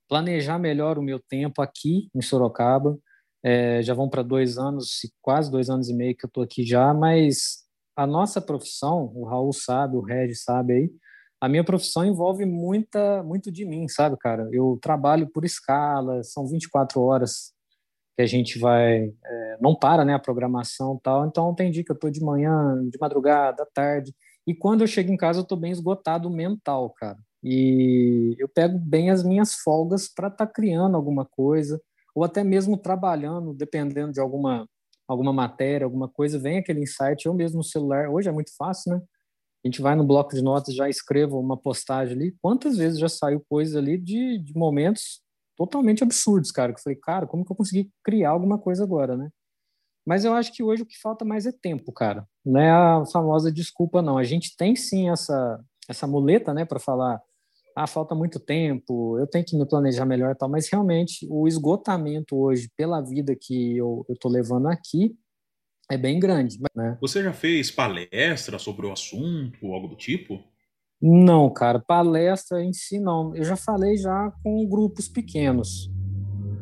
Planejar 0.08 0.58
melhor 0.58 0.98
o 0.98 1.02
meu 1.02 1.20
tempo 1.20 1.62
aqui 1.62 2.08
em 2.14 2.20
Sorocaba. 2.20 2.98
É, 3.44 3.82
já 3.82 3.94
vão 3.94 4.08
para 4.08 4.22
dois 4.22 4.58
anos, 4.58 5.00
quase 5.20 5.50
dois 5.50 5.70
anos 5.70 5.88
e 5.88 5.94
meio 5.94 6.16
que 6.16 6.24
eu 6.24 6.28
estou 6.28 6.42
aqui 6.42 6.64
já, 6.64 6.92
mas 6.92 7.64
a 7.96 8.06
nossa 8.06 8.40
profissão, 8.40 9.12
o 9.14 9.24
Raul 9.24 9.52
sabe, 9.52 9.96
o 9.96 10.00
Regis 10.00 10.42
sabe 10.42 10.72
aí, 10.74 10.90
a 11.42 11.48
minha 11.48 11.64
profissão 11.64 12.04
envolve 12.04 12.44
muita, 12.44 13.20
muito 13.24 13.50
de 13.50 13.64
mim, 13.64 13.88
sabe, 13.88 14.16
cara? 14.16 14.48
Eu 14.52 14.78
trabalho 14.80 15.28
por 15.28 15.44
escala, 15.44 16.22
são 16.22 16.46
24 16.46 17.02
horas 17.02 17.52
que 18.16 18.22
a 18.22 18.26
gente 18.26 18.60
vai, 18.60 19.06
é, 19.06 19.58
não 19.60 19.74
para, 19.74 20.04
né, 20.04 20.14
a 20.14 20.20
programação 20.20 21.00
tal, 21.02 21.26
então 21.26 21.52
tem 21.52 21.72
dia 21.72 21.82
que 21.84 21.90
eu 21.90 21.98
tô 21.98 22.08
de 22.10 22.20
manhã, 22.22 22.88
de 22.88 22.96
madrugada, 23.00 23.64
à 23.64 23.66
tarde, 23.66 24.14
e 24.46 24.54
quando 24.54 24.82
eu 24.82 24.86
chego 24.86 25.10
em 25.10 25.16
casa 25.16 25.40
eu 25.40 25.44
tô 25.44 25.56
bem 25.56 25.72
esgotado 25.72 26.30
mental, 26.30 26.90
cara, 26.90 27.18
e 27.42 28.36
eu 28.38 28.48
pego 28.48 28.78
bem 28.78 29.10
as 29.10 29.24
minhas 29.24 29.54
folgas 29.54 30.08
para 30.08 30.28
estar 30.28 30.46
tá 30.46 30.52
criando 30.52 30.96
alguma 30.96 31.24
coisa, 31.24 31.80
ou 32.14 32.22
até 32.22 32.44
mesmo 32.44 32.76
trabalhando, 32.76 33.52
dependendo 33.52 34.12
de 34.12 34.20
alguma 34.20 34.68
alguma 35.08 35.32
matéria, 35.32 35.84
alguma 35.84 36.08
coisa, 36.08 36.38
vem 36.38 36.58
aquele 36.58 36.82
insight, 36.82 37.26
eu 37.26 37.34
mesmo 37.34 37.58
no 37.58 37.64
celular, 37.64 38.08
hoje 38.08 38.28
é 38.28 38.32
muito 38.32 38.52
fácil, 38.56 38.92
né? 38.92 39.02
A 39.64 39.68
gente 39.68 39.80
vai 39.80 39.94
no 39.94 40.04
bloco 40.04 40.34
de 40.34 40.42
notas, 40.42 40.74
já 40.74 40.88
escreva 40.88 41.36
uma 41.36 41.56
postagem 41.56 42.16
ali. 42.16 42.36
Quantas 42.42 42.76
vezes 42.76 42.98
já 42.98 43.08
saiu 43.08 43.44
coisa 43.48 43.78
ali 43.78 43.96
de, 43.96 44.38
de 44.38 44.54
momentos 44.54 45.22
totalmente 45.56 46.02
absurdos, 46.02 46.50
cara? 46.50 46.72
Que 46.72 46.80
eu 46.80 46.82
falei, 46.82 46.98
cara, 46.98 47.26
como 47.26 47.44
que 47.44 47.52
eu 47.52 47.56
consegui 47.56 47.90
criar 48.02 48.30
alguma 48.30 48.58
coisa 48.58 48.82
agora, 48.82 49.16
né? 49.16 49.30
Mas 50.04 50.24
eu 50.24 50.34
acho 50.34 50.52
que 50.52 50.64
hoje 50.64 50.82
o 50.82 50.86
que 50.86 51.00
falta 51.00 51.24
mais 51.24 51.46
é 51.46 51.52
tempo, 51.52 51.92
cara. 51.92 52.26
Não 52.44 52.60
é 52.60 52.70
a 52.70 53.04
famosa 53.06 53.52
desculpa, 53.52 54.02
não. 54.02 54.18
A 54.18 54.24
gente 54.24 54.56
tem 54.56 54.74
sim 54.74 55.10
essa, 55.10 55.60
essa 55.88 56.06
muleta, 56.08 56.52
né, 56.52 56.64
para 56.64 56.80
falar, 56.80 57.20
ah, 57.76 57.86
falta 57.86 58.14
muito 58.14 58.40
tempo, 58.40 59.18
eu 59.18 59.26
tenho 59.26 59.44
que 59.44 59.56
me 59.56 59.66
planejar 59.66 60.04
melhor 60.04 60.32
e 60.32 60.34
tal, 60.34 60.48
mas 60.48 60.68
realmente 60.68 61.26
o 61.30 61.46
esgotamento 61.48 62.36
hoje 62.36 62.68
pela 62.76 63.00
vida 63.00 63.34
que 63.40 63.76
eu, 63.76 64.04
eu 64.08 64.16
tô 64.18 64.28
levando 64.28 64.66
aqui 64.66 65.16
é 65.90 65.96
bem 65.96 66.18
grande, 66.18 66.58
né? 66.74 66.96
Você 67.00 67.22
já 67.22 67.32
fez 67.32 67.70
palestra 67.70 68.58
sobre 68.58 68.86
o 68.86 68.92
assunto, 68.92 69.72
algo 69.72 69.88
do 69.88 69.96
tipo? 69.96 70.42
Não, 71.00 71.52
cara, 71.52 71.80
palestra 71.80 72.62
em 72.62 72.72
si 72.72 73.00
não. 73.00 73.34
Eu 73.34 73.44
já 73.44 73.56
falei 73.56 73.96
já 73.96 74.32
com 74.42 74.66
grupos 74.68 75.08
pequenos. 75.08 75.90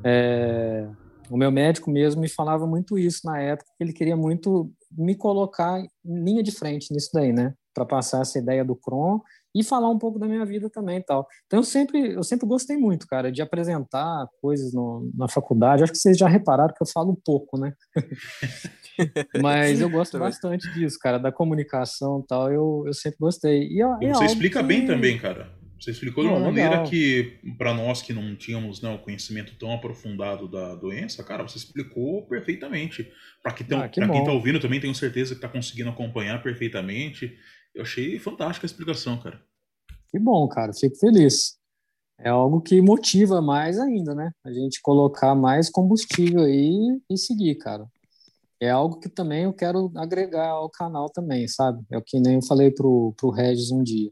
É, 0.03 0.89
o 1.31 1.37
meu 1.37 1.51
médico 1.51 1.91
mesmo 1.91 2.23
me 2.23 2.29
falava 2.29 2.67
muito 2.67 2.99
isso 2.99 3.21
na 3.25 3.39
época, 3.39 3.71
que 3.77 3.85
ele 3.85 3.93
queria 3.93 4.17
muito 4.17 4.73
me 4.91 5.15
colocar 5.15 5.79
em 5.81 6.25
linha 6.25 6.43
de 6.43 6.51
frente 6.51 6.93
nisso 6.93 7.11
daí, 7.13 7.33
né? 7.33 7.55
Para 7.75 7.85
passar 7.85 8.23
essa 8.23 8.39
ideia 8.39 8.65
do 8.65 8.75
Cron 8.75 9.21
e 9.55 9.63
falar 9.63 9.91
um 9.91 9.99
pouco 9.99 10.19
da 10.19 10.27
minha 10.27 10.45
vida 10.45 10.71
também 10.71 10.99
e 10.99 11.03
tal. 11.03 11.27
Então 11.47 11.61
eu 11.61 11.65
sempre, 11.65 12.15
eu 12.15 12.23
sempre 12.25 12.47
gostei 12.47 12.77
muito, 12.77 13.07
cara, 13.07 13.31
de 13.31 13.43
apresentar 13.43 14.27
coisas 14.41 14.73
no, 14.73 15.11
na 15.15 15.29
faculdade. 15.29 15.83
Acho 15.83 15.93
que 15.93 15.99
vocês 15.99 16.17
já 16.17 16.29
repararam 16.29 16.75
que 16.75 16.83
eu 16.83 16.91
falo 16.93 17.21
pouco, 17.25 17.59
né? 17.59 17.73
Mas 19.41 19.81
eu 19.81 19.91
gosto 19.91 20.19
bastante 20.19 20.73
disso, 20.73 20.99
cara, 21.01 21.19
da 21.19 21.33
comunicação 21.33 22.21
e 22.23 22.27
tal. 22.27 22.53
Eu, 22.53 22.85
eu 22.87 22.95
sempre 22.95 23.19
gostei. 23.21 23.69
E, 23.69 23.83
é, 23.83 23.87
e 24.03 24.15
você 24.15 24.25
explica 24.25 24.61
que... 24.61 24.67
bem 24.67 24.87
também, 24.87 25.19
cara. 25.19 25.59
Você 25.81 25.93
explicou 25.93 26.23
de 26.23 26.29
uma 26.29 26.41
maneira 26.41 26.83
que, 26.83 27.39
para 27.57 27.73
nós 27.73 28.03
que 28.03 28.13
não 28.13 28.37
tínhamos 28.37 28.83
né, 28.83 28.95
o 28.95 28.99
conhecimento 28.99 29.55
tão 29.59 29.73
aprofundado 29.73 30.47
da 30.47 30.75
doença, 30.75 31.25
cara, 31.25 31.43
você 31.43 31.57
explicou 31.57 32.27
perfeitamente. 32.27 33.11
Para 33.43 33.53
que 33.53 33.65
ah, 33.75 33.89
que 33.89 33.99
quem 33.99 34.19
está 34.19 34.31
ouvindo 34.31 34.61
também, 34.61 34.79
tenho 34.79 34.95
certeza 34.95 35.31
que 35.31 35.39
está 35.39 35.49
conseguindo 35.49 35.89
acompanhar 35.89 36.43
perfeitamente. 36.43 37.35
Eu 37.75 37.83
achei 37.83 38.19
fantástica 38.19 38.67
a 38.67 38.69
explicação, 38.69 39.17
cara. 39.19 39.41
Que 40.11 40.19
bom, 40.19 40.47
cara. 40.49 40.73
Fico 40.75 40.97
feliz. 40.97 41.59
É 42.19 42.29
algo 42.29 42.61
que 42.61 42.83
motiva 42.83 43.41
mais 43.41 43.79
ainda, 43.79 44.15
né? 44.15 44.31
A 44.45 44.53
gente 44.53 44.83
colocar 44.83 45.35
mais 45.35 45.71
combustível 45.71 46.43
aí 46.43 47.01
e 47.09 47.17
seguir, 47.17 47.55
cara. 47.55 47.87
É 48.61 48.71
algo 48.71 49.01
que 49.01 49.09
também 49.09 49.45
eu 49.45 49.53
quero 49.55 49.91
agregar 49.97 50.49
ao 50.49 50.69
canal 50.69 51.09
também, 51.09 51.49
sabe? 51.49 51.83
É 51.91 51.97
o 51.97 52.03
que 52.03 52.21
nem 52.21 52.35
eu 52.37 52.43
falei 52.43 52.71
pro, 52.71 53.15
pro 53.17 53.31
Regis 53.31 53.71
um 53.71 53.83
dia 53.83 54.11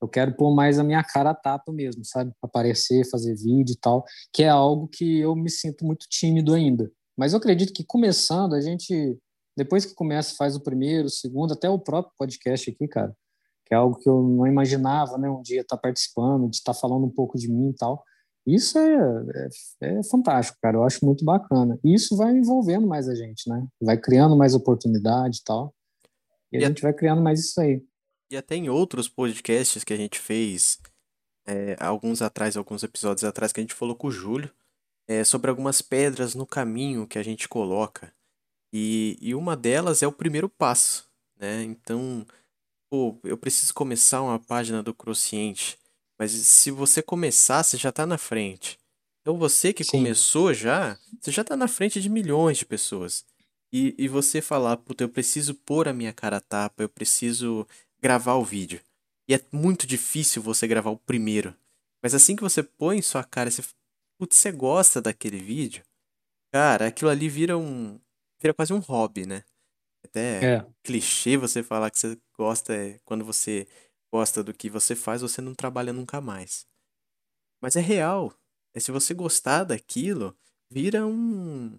eu 0.00 0.08
quero 0.08 0.34
pôr 0.34 0.54
mais 0.54 0.78
a 0.78 0.84
minha 0.84 1.02
cara 1.02 1.30
a 1.30 1.34
tapa 1.34 1.72
mesmo, 1.72 2.04
sabe? 2.04 2.32
Aparecer, 2.42 3.08
fazer 3.08 3.34
vídeo 3.34 3.72
e 3.72 3.78
tal, 3.78 4.04
que 4.32 4.42
é 4.42 4.48
algo 4.48 4.88
que 4.88 5.18
eu 5.18 5.34
me 5.34 5.50
sinto 5.50 5.84
muito 5.84 6.06
tímido 6.08 6.54
ainda. 6.54 6.90
Mas 7.16 7.32
eu 7.32 7.38
acredito 7.38 7.72
que 7.72 7.84
começando, 7.84 8.54
a 8.54 8.60
gente, 8.60 9.18
depois 9.56 9.86
que 9.86 9.94
começa, 9.94 10.36
faz 10.36 10.54
o 10.54 10.62
primeiro, 10.62 11.06
o 11.06 11.10
segundo, 11.10 11.52
até 11.52 11.68
o 11.68 11.78
próprio 11.78 12.12
podcast 12.18 12.70
aqui, 12.70 12.86
cara, 12.86 13.16
que 13.64 13.74
é 13.74 13.76
algo 13.76 13.98
que 13.98 14.08
eu 14.08 14.22
não 14.22 14.46
imaginava, 14.46 15.16
né? 15.16 15.30
Um 15.30 15.42
dia 15.42 15.62
estar 15.62 15.76
tá 15.76 15.82
participando, 15.82 16.48
de 16.50 16.56
estar 16.56 16.74
tá 16.74 16.78
falando 16.78 17.06
um 17.06 17.10
pouco 17.10 17.38
de 17.38 17.50
mim 17.50 17.70
e 17.70 17.74
tal. 17.74 18.04
Isso 18.46 18.78
é, 18.78 19.48
é, 19.82 19.98
é, 19.98 20.02
fantástico, 20.04 20.58
cara. 20.62 20.76
Eu 20.76 20.84
acho 20.84 21.04
muito 21.04 21.24
bacana. 21.24 21.78
E 21.82 21.92
isso 21.94 22.16
vai 22.16 22.32
envolvendo 22.32 22.86
mais 22.86 23.08
a 23.08 23.14
gente, 23.14 23.48
né? 23.50 23.66
Vai 23.82 23.98
criando 23.98 24.36
mais 24.36 24.54
oportunidade 24.54 25.38
e 25.38 25.44
tal. 25.44 25.74
E, 26.52 26.58
e 26.58 26.64
a 26.64 26.68
gente 26.68 26.80
vai 26.80 26.92
criando 26.92 27.20
mais 27.20 27.40
isso 27.40 27.60
aí. 27.60 27.82
E 28.30 28.36
até 28.36 28.54
em 28.54 28.68
outros 28.68 29.08
podcasts 29.08 29.82
que 29.82 29.92
a 29.92 29.96
gente 29.96 30.18
fez, 30.18 30.78
é, 31.46 31.76
alguns 31.80 32.22
atrás, 32.22 32.56
alguns 32.56 32.82
episódios 32.82 33.24
atrás, 33.24 33.52
que 33.52 33.60
a 33.60 33.62
gente 33.62 33.74
falou 33.74 33.96
com 33.96 34.06
o 34.06 34.12
Júlio, 34.12 34.50
é, 35.08 35.24
sobre 35.24 35.50
algumas 35.50 35.82
pedras 35.82 36.34
no 36.34 36.46
caminho 36.46 37.06
que 37.06 37.18
a 37.18 37.22
gente 37.22 37.48
coloca. 37.48 38.12
E, 38.72 39.16
e 39.20 39.34
uma 39.34 39.56
delas 39.56 40.02
é 40.02 40.06
o 40.06 40.12
primeiro 40.12 40.48
passo, 40.48 41.08
né? 41.36 41.62
Então, 41.62 42.26
pô, 42.90 43.18
eu 43.24 43.36
preciso 43.36 43.72
começar 43.72 44.22
uma 44.22 44.38
página 44.38 44.82
do 44.82 44.94
Crociente. 44.94 45.78
Mas 46.18 46.32
se 46.32 46.70
você 46.70 47.02
começar, 47.02 47.62
você 47.62 47.76
já 47.76 47.90
está 47.90 48.06
na 48.06 48.18
frente. 48.18 48.78
Então 49.20 49.36
você 49.36 49.72
que 49.72 49.84
Sim. 49.84 49.90
começou 49.90 50.54
já, 50.54 50.98
você 51.20 51.30
já 51.30 51.42
está 51.42 51.56
na 51.56 51.68
frente 51.68 52.00
de 52.00 52.08
milhões 52.08 52.58
de 52.58 52.64
pessoas. 52.64 53.24
E, 53.72 53.94
e 53.98 54.08
você 54.08 54.40
falar, 54.40 54.76
puta, 54.76 55.04
eu 55.04 55.08
preciso 55.08 55.54
pôr 55.54 55.88
a 55.88 55.92
minha 55.92 56.12
cara 56.12 56.36
a 56.36 56.40
tapa, 56.40 56.82
eu 56.82 56.88
preciso 56.88 57.66
gravar 58.00 58.34
o 58.34 58.44
vídeo. 58.44 58.80
E 59.28 59.34
é 59.34 59.40
muito 59.50 59.86
difícil 59.86 60.40
você 60.40 60.66
gravar 60.66 60.90
o 60.90 60.96
primeiro. 60.96 61.54
Mas 62.02 62.14
assim 62.14 62.36
que 62.36 62.42
você 62.42 62.62
põe 62.62 63.02
sua 63.02 63.24
cara, 63.24 63.50
você, 63.50 63.62
putz, 64.18 64.36
você 64.36 64.52
gosta 64.52 65.02
daquele 65.02 65.38
vídeo, 65.38 65.82
cara, 66.52 66.86
aquilo 66.86 67.10
ali 67.10 67.28
vira 67.28 67.58
um. 67.58 68.00
vira 68.40 68.54
quase 68.54 68.72
um 68.72 68.78
hobby, 68.78 69.26
né? 69.26 69.42
Até 70.04 70.54
é. 70.54 70.66
clichê 70.84 71.36
você 71.36 71.64
falar 71.64 71.90
que 71.90 71.98
você 71.98 72.16
gosta 72.38 72.72
é 72.72 73.00
quando 73.04 73.24
você 73.24 73.66
gosta 74.16 74.42
do 74.42 74.54
que 74.54 74.70
você 74.70 74.96
faz, 74.96 75.20
você 75.20 75.42
não 75.42 75.54
trabalha 75.54 75.92
nunca 75.92 76.22
mais. 76.22 76.66
Mas 77.62 77.76
é 77.76 77.80
real. 77.80 78.32
É 78.74 78.80
se 78.80 78.90
você 78.90 79.12
gostar 79.12 79.64
daquilo, 79.64 80.34
vira 80.70 81.06
um. 81.06 81.78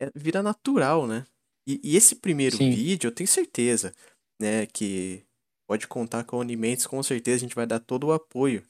É, 0.00 0.10
vira 0.14 0.42
natural, 0.42 1.06
né? 1.06 1.26
E, 1.66 1.80
e 1.82 1.96
esse 1.96 2.16
primeiro 2.16 2.58
Sim. 2.58 2.70
vídeo, 2.70 3.08
eu 3.08 3.14
tenho 3.14 3.28
certeza, 3.28 3.94
né, 4.40 4.66
que 4.66 5.24
pode 5.66 5.86
contar 5.86 6.24
com 6.24 6.36
a 6.36 6.40
Unimentes, 6.40 6.86
com 6.86 7.02
certeza 7.02 7.36
a 7.36 7.40
gente 7.40 7.54
vai 7.54 7.66
dar 7.66 7.80
todo 7.80 8.04
o 8.04 8.12
apoio 8.12 8.62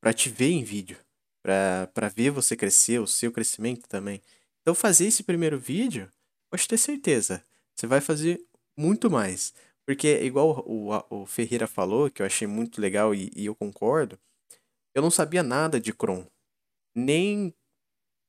para 0.00 0.12
te 0.12 0.28
ver 0.28 0.50
em 0.50 0.62
vídeo, 0.62 0.96
para 1.42 2.08
ver 2.14 2.30
você 2.30 2.54
crescer, 2.56 3.00
o 3.00 3.06
seu 3.06 3.32
crescimento 3.32 3.88
também. 3.88 4.20
Então 4.60 4.74
fazer 4.74 5.06
esse 5.06 5.24
primeiro 5.24 5.58
vídeo, 5.58 6.08
pode 6.48 6.68
ter 6.68 6.78
certeza, 6.78 7.42
você 7.74 7.86
vai 7.88 8.00
fazer 8.00 8.40
muito 8.76 9.10
mais. 9.10 9.52
Porque 9.86 10.22
igual 10.22 10.64
o, 10.66 10.90
o 11.10 11.26
Ferreira 11.26 11.66
falou, 11.66 12.10
que 12.10 12.22
eu 12.22 12.26
achei 12.26 12.46
muito 12.46 12.80
legal 12.80 13.14
e, 13.14 13.30
e 13.36 13.46
eu 13.46 13.54
concordo, 13.54 14.18
eu 14.94 15.02
não 15.02 15.10
sabia 15.10 15.42
nada 15.42 15.80
de 15.80 15.92
Crohn. 15.92 16.24
Nem 16.94 17.54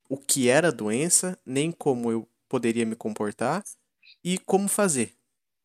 o 0.09 0.17
que 0.17 0.49
era 0.49 0.67
a 0.67 0.71
doença, 0.71 1.39
nem 1.45 1.71
como 1.71 2.11
eu 2.11 2.27
poderia 2.49 2.85
me 2.85 2.95
comportar 2.95 3.63
e 4.23 4.37
como 4.39 4.67
fazer. 4.67 5.13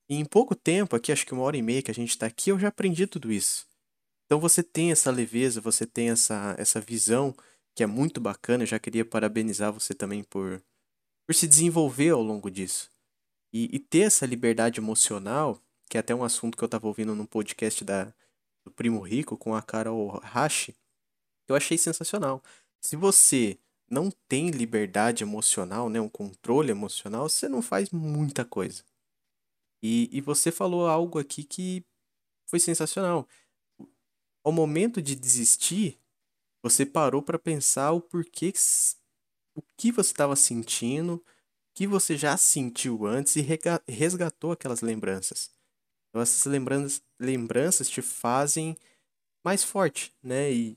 E 0.08 0.16
em 0.16 0.24
pouco 0.24 0.54
tempo, 0.54 0.96
aqui 0.96 1.12
acho 1.12 1.24
que 1.24 1.32
uma 1.32 1.42
hora 1.42 1.56
e 1.56 1.62
meia 1.62 1.82
que 1.82 1.90
a 1.90 1.94
gente 1.94 2.10
está 2.10 2.26
aqui, 2.26 2.50
eu 2.50 2.58
já 2.58 2.68
aprendi 2.68 3.06
tudo 3.06 3.30
isso. 3.30 3.66
Então 4.26 4.38
você 4.38 4.62
tem 4.62 4.92
essa 4.92 5.10
leveza, 5.10 5.60
você 5.60 5.86
tem 5.86 6.10
essa, 6.10 6.54
essa 6.58 6.80
visão 6.80 7.34
que 7.74 7.82
é 7.82 7.86
muito 7.86 8.20
bacana. 8.20 8.62
Eu 8.62 8.66
já 8.66 8.78
queria 8.78 9.04
parabenizar 9.04 9.72
você 9.72 9.94
também 9.94 10.22
por, 10.22 10.62
por 11.26 11.34
se 11.34 11.46
desenvolver 11.46 12.10
ao 12.10 12.22
longo 12.22 12.50
disso. 12.50 12.90
E, 13.52 13.74
e 13.74 13.78
ter 13.78 14.00
essa 14.00 14.26
liberdade 14.26 14.78
emocional, 14.78 15.60
que 15.90 15.96
é 15.96 16.00
até 16.00 16.14
um 16.14 16.22
assunto 16.22 16.56
que 16.56 16.62
eu 16.62 16.66
estava 16.66 16.86
ouvindo 16.86 17.16
no 17.16 17.26
podcast 17.26 17.84
da, 17.84 18.14
do 18.64 18.70
Primo 18.70 19.00
Rico 19.00 19.36
com 19.36 19.56
a 19.56 19.60
Carol 19.60 20.20
Hashi, 20.20 20.76
eu 21.48 21.56
achei 21.56 21.76
sensacional. 21.76 22.40
Se 22.80 22.94
você 22.94 23.58
não 23.90 24.08
tem 24.28 24.50
liberdade 24.50 25.24
emocional, 25.24 25.90
né, 25.90 26.00
um 26.00 26.08
controle 26.08 26.70
emocional, 26.70 27.28
você 27.28 27.48
não 27.48 27.60
faz 27.60 27.90
muita 27.90 28.44
coisa. 28.44 28.84
E, 29.82 30.08
e 30.12 30.20
você 30.20 30.52
falou 30.52 30.86
algo 30.86 31.18
aqui 31.18 31.42
que 31.42 31.84
foi 32.46 32.60
sensacional. 32.60 33.28
Ao 34.44 34.52
momento 34.52 35.02
de 35.02 35.16
desistir, 35.16 35.98
você 36.62 36.86
parou 36.86 37.20
para 37.20 37.38
pensar 37.38 37.90
o 37.90 38.00
porquê, 38.00 38.52
o 39.56 39.62
que 39.76 39.90
você 39.90 40.12
estava 40.12 40.36
sentindo, 40.36 41.14
o 41.14 41.24
que 41.74 41.84
você 41.84 42.16
já 42.16 42.36
sentiu 42.36 43.06
antes 43.06 43.34
e 43.34 43.44
resgatou 43.88 44.52
aquelas 44.52 44.82
lembranças. 44.82 45.50
Então 46.10 46.20
essas 46.20 46.44
lembranças, 46.44 47.02
lembranças 47.18 47.88
te 47.88 48.02
fazem 48.02 48.76
mais 49.44 49.64
forte, 49.64 50.12
né? 50.22 50.52
E, 50.52 50.76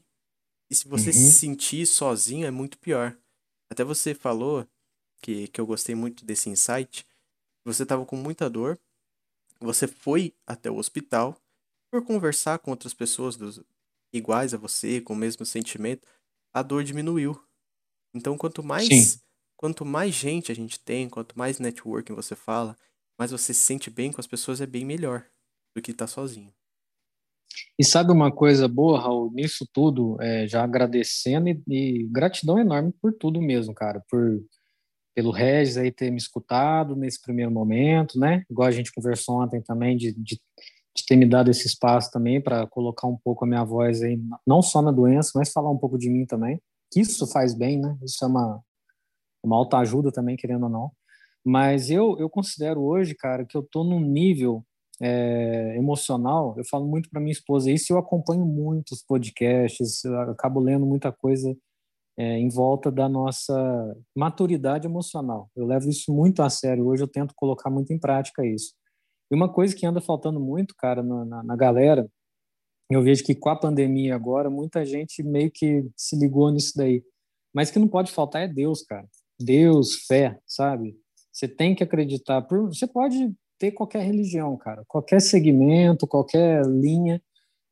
e 0.69 0.75
se 0.75 0.87
você 0.87 1.07
uhum. 1.07 1.13
se 1.13 1.31
sentir 1.33 1.85
sozinho 1.85 2.45
é 2.45 2.51
muito 2.51 2.77
pior. 2.77 3.17
Até 3.69 3.83
você 3.83 4.13
falou 4.13 4.67
que, 5.21 5.47
que 5.47 5.59
eu 5.59 5.65
gostei 5.65 5.95
muito 5.95 6.23
desse 6.23 6.49
insight. 6.49 7.05
Você 7.65 7.83
estava 7.83 8.05
com 8.05 8.15
muita 8.15 8.49
dor 8.49 8.79
você 9.63 9.87
foi 9.87 10.33
até 10.45 10.69
o 10.69 10.77
hospital 10.77 11.37
por 11.89 12.03
conversar 12.03 12.59
com 12.59 12.71
outras 12.71 12.93
pessoas 12.93 13.35
dos, 13.35 13.61
iguais 14.11 14.53
a 14.53 14.57
você, 14.57 15.01
com 15.01 15.13
o 15.13 15.17
mesmo 15.17 15.45
sentimento, 15.45 16.07
a 16.53 16.61
dor 16.61 16.83
diminuiu. 16.83 17.41
Então, 18.13 18.37
quanto 18.37 18.61
mais 18.61 18.87
Sim. 18.87 19.19
quanto 19.55 19.85
mais 19.85 20.13
gente 20.13 20.51
a 20.51 20.55
gente 20.55 20.79
tem, 20.79 21.09
quanto 21.09 21.37
mais 21.37 21.59
networking 21.59 22.13
você 22.13 22.35
fala, 22.35 22.77
mais 23.23 23.31
você 23.31 23.53
se 23.53 23.61
sente 23.61 23.89
bem 23.89 24.11
com 24.11 24.19
as 24.19 24.27
pessoas, 24.27 24.59
é 24.59 24.65
bem 24.65 24.83
melhor 24.83 25.25
do 25.73 25.81
que 25.81 25.91
estar 25.91 26.05
tá 26.05 26.11
sozinho. 26.11 26.53
E 27.79 27.85
sabe 27.85 28.11
uma 28.11 28.29
coisa 28.29 28.67
boa, 28.67 28.99
Raul, 28.99 29.31
nisso 29.31 29.65
tudo, 29.71 30.21
é, 30.21 30.45
já 30.45 30.61
agradecendo 30.61 31.47
e, 31.47 31.63
e, 31.69 32.03
gratidão 32.11 32.59
enorme 32.59 32.93
por 33.01 33.13
tudo 33.13 33.41
mesmo, 33.41 33.73
cara, 33.73 34.03
por 34.09 34.43
pelo 35.15 35.31
Regis 35.31 35.77
aí 35.77 35.91
ter 35.91 36.11
me 36.11 36.17
escutado 36.17 36.95
nesse 36.95 37.21
primeiro 37.21 37.51
momento, 37.51 38.19
né? 38.19 38.43
Igual 38.49 38.67
a 38.67 38.71
gente 38.71 38.91
conversou 38.91 39.41
ontem 39.41 39.61
também 39.61 39.95
de, 39.95 40.11
de, 40.11 40.41
de 40.95 41.05
ter 41.07 41.15
me 41.15 41.27
dado 41.27 41.51
esse 41.51 41.67
espaço 41.67 42.11
também 42.11 42.41
para 42.41 42.65
colocar 42.67 43.07
um 43.07 43.15
pouco 43.23 43.45
a 43.45 43.47
minha 43.47 43.63
voz 43.63 44.01
aí, 44.01 44.19
não 44.45 44.61
só 44.61 44.81
na 44.81 44.91
doença, 44.91 45.31
mas 45.35 45.51
falar 45.51 45.69
um 45.69 45.77
pouco 45.77 45.99
de 45.99 46.09
mim 46.09 46.25
também. 46.25 46.59
Que 46.91 46.99
isso 46.99 47.27
faz 47.27 47.53
bem, 47.53 47.79
né? 47.79 47.95
Isso 48.03 48.25
é 48.25 48.27
uma 48.27 48.61
uma 49.43 49.57
alta 49.57 49.77
ajuda 49.77 50.11
também, 50.11 50.35
querendo 50.37 50.63
ou 50.63 50.69
não. 50.69 50.91
Mas 51.45 51.89
eu 51.89 52.17
eu 52.19 52.29
considero 52.29 52.81
hoje, 52.81 53.15
cara, 53.15 53.45
que 53.45 53.57
eu 53.57 53.63
tô 53.63 53.83
num 53.83 53.99
nível 53.99 54.65
é, 55.01 55.75
emocional, 55.77 56.55
eu 56.57 56.63
falo 56.65 56.87
muito 56.87 57.09
para 57.09 57.19
minha 57.21 57.31
esposa 57.31 57.71
isso, 57.71 57.91
eu 57.91 57.97
acompanho 57.97 58.45
muitos 58.45 59.03
podcasts, 59.03 60.03
eu 60.05 60.17
acabo 60.31 60.59
lendo 60.59 60.85
muita 60.85 61.11
coisa 61.11 61.55
é, 62.17 62.37
em 62.39 62.49
volta 62.49 62.91
da 62.91 63.09
nossa 63.09 63.97
maturidade 64.15 64.87
emocional. 64.87 65.49
Eu 65.55 65.65
levo 65.65 65.89
isso 65.89 66.13
muito 66.13 66.41
a 66.41 66.49
sério, 66.49 66.87
hoje 66.87 67.03
eu 67.03 67.07
tento 67.07 67.33
colocar 67.35 67.69
muito 67.69 67.91
em 67.93 67.99
prática 67.99 68.45
isso. 68.45 68.73
E 69.31 69.35
uma 69.35 69.51
coisa 69.51 69.75
que 69.75 69.85
anda 69.85 70.01
faltando 70.01 70.39
muito, 70.39 70.75
cara, 70.77 71.01
na, 71.03 71.25
na, 71.25 71.43
na 71.43 71.55
galera, 71.55 72.07
eu 72.89 73.01
vejo 73.01 73.23
que 73.23 73.35
com 73.35 73.49
a 73.49 73.55
pandemia 73.55 74.15
agora, 74.15 74.49
muita 74.49 74.85
gente 74.85 75.23
meio 75.23 75.51
que 75.51 75.85
se 75.97 76.15
ligou 76.17 76.51
nisso 76.51 76.73
daí. 76.75 77.03
Mas 77.53 77.71
que 77.71 77.79
não 77.79 77.87
pode 77.87 78.11
faltar 78.11 78.43
é 78.43 78.47
Deus, 78.47 78.83
cara. 78.83 79.07
Deus, 79.39 80.05
fé, 80.05 80.39
sabe? 80.45 80.95
Você 81.33 81.47
tem 81.47 81.73
que 81.73 81.83
acreditar. 81.83 82.45
Você 82.67 82.85
pode 82.85 83.33
ter 83.57 83.71
qualquer 83.71 84.03
religião, 84.03 84.55
cara, 84.57 84.83
qualquer 84.87 85.21
segmento, 85.21 86.05
qualquer 86.05 86.65
linha, 86.65 87.21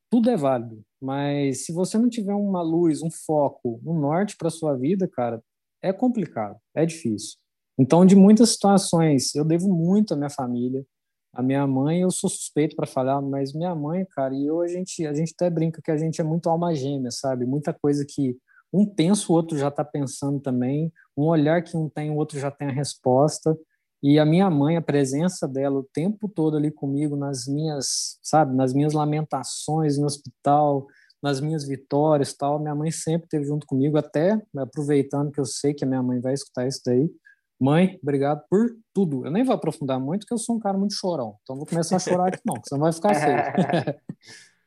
tudo 0.10 0.30
é 0.30 0.38
válido. 0.38 0.84
Mas 1.02 1.66
se 1.66 1.72
você 1.72 1.98
não 1.98 2.10
tiver 2.10 2.34
uma 2.34 2.62
luz, 2.62 3.02
um 3.02 3.12
foco, 3.12 3.80
um 3.86 4.00
norte 4.00 4.36
para 4.38 4.50
sua 4.50 4.76
vida, 4.76 5.08
cara, 5.08 5.44
é 5.82 5.92
complicado, 5.92 6.58
é 6.76 6.86
difícil. 6.86 7.38
Então, 7.78 8.06
de 8.06 8.16
muitas 8.16 8.52
situações, 8.52 9.34
eu 9.36 9.44
devo 9.44 9.68
muito 9.68 10.14
à 10.14 10.18
minha 10.18 10.30
família. 10.30 10.86
A 11.34 11.42
minha 11.42 11.66
mãe, 11.66 12.02
eu 12.02 12.12
sou 12.12 12.30
suspeito 12.30 12.76
para 12.76 12.86
falar, 12.86 13.22
mas 13.22 13.54
minha 13.54 13.74
mãe, 13.74 14.06
cara, 14.06 14.36
e 14.36 14.46
eu 14.46 14.62
a 14.62 14.68
gente 14.68 15.06
a 15.06 15.14
gente 15.14 15.34
até 15.34 15.50
brinca 15.50 15.82
que 15.82 15.90
a 15.90 15.98
gente 15.98 16.20
é 16.20 16.24
muito 16.24 16.50
alma 16.50 16.76
gêmea, 16.76 17.10
sabe? 17.10 17.46
Muita 17.46 17.74
coisa 17.74 18.06
que 18.08 18.38
um 18.74 18.86
pensa, 18.86 19.32
o 19.32 19.36
outro 19.36 19.58
já 19.58 19.70
está 19.70 19.84
pensando 19.84 20.40
também. 20.40 20.92
Um 21.18 21.24
olhar 21.26 21.64
que 21.64 21.76
um 21.76 21.90
tem, 21.90 22.10
o 22.12 22.16
outro 22.16 22.40
já 22.40 22.50
tem 22.50 22.70
a 22.70 22.72
resposta. 22.72 23.58
E 24.04 24.18
a 24.18 24.26
minha 24.26 24.50
mãe, 24.50 24.78
a 24.78 24.82
presença 24.82 25.48
dela 25.48 25.80
o 25.80 25.88
tempo 25.94 26.28
todo 26.28 26.58
ali 26.58 26.72
comigo, 26.72 27.16
nas 27.16 27.46
minhas, 27.48 28.18
sabe, 28.24 28.56
nas 28.56 28.74
minhas 28.74 28.94
lamentações 28.94 29.98
no 29.98 30.06
hospital, 30.06 30.88
nas 31.22 31.40
minhas 31.40 31.68
vitórias 31.68 32.34
tal, 32.34 32.60
minha 32.60 32.74
mãe 32.74 32.90
sempre 32.90 33.26
esteve 33.26 33.46
junto 33.46 33.68
comigo, 33.68 33.98
até 33.98 34.42
aproveitando 34.58 35.32
que 35.32 35.40
eu 35.40 35.46
sei 35.46 35.74
que 35.74 35.84
a 35.84 35.88
minha 35.88 36.02
mãe 36.02 36.20
vai 36.20 36.34
escutar 36.34 36.68
isso 36.68 36.82
daí. 36.84 37.12
Mãe, 37.60 38.00
obrigado 38.02 38.44
por 38.50 38.76
tudo. 38.92 39.24
Eu 39.24 39.30
nem 39.30 39.44
vou 39.44 39.54
aprofundar 39.54 40.00
muito, 40.00 40.22
porque 40.22 40.34
eu 40.34 40.40
sou 40.40 40.56
um 40.56 40.60
cara 40.60 40.76
muito 40.80 40.96
chorão. 40.96 41.36
Então 41.44 41.56
vou 41.56 41.68
começar 41.68 41.98
a 41.98 42.00
chorar 42.00 42.30
aqui 42.30 42.40
não, 42.44 42.56
senão 42.64 42.82
vai 42.82 42.92
ficar 42.92 43.14
feio. 43.14 43.38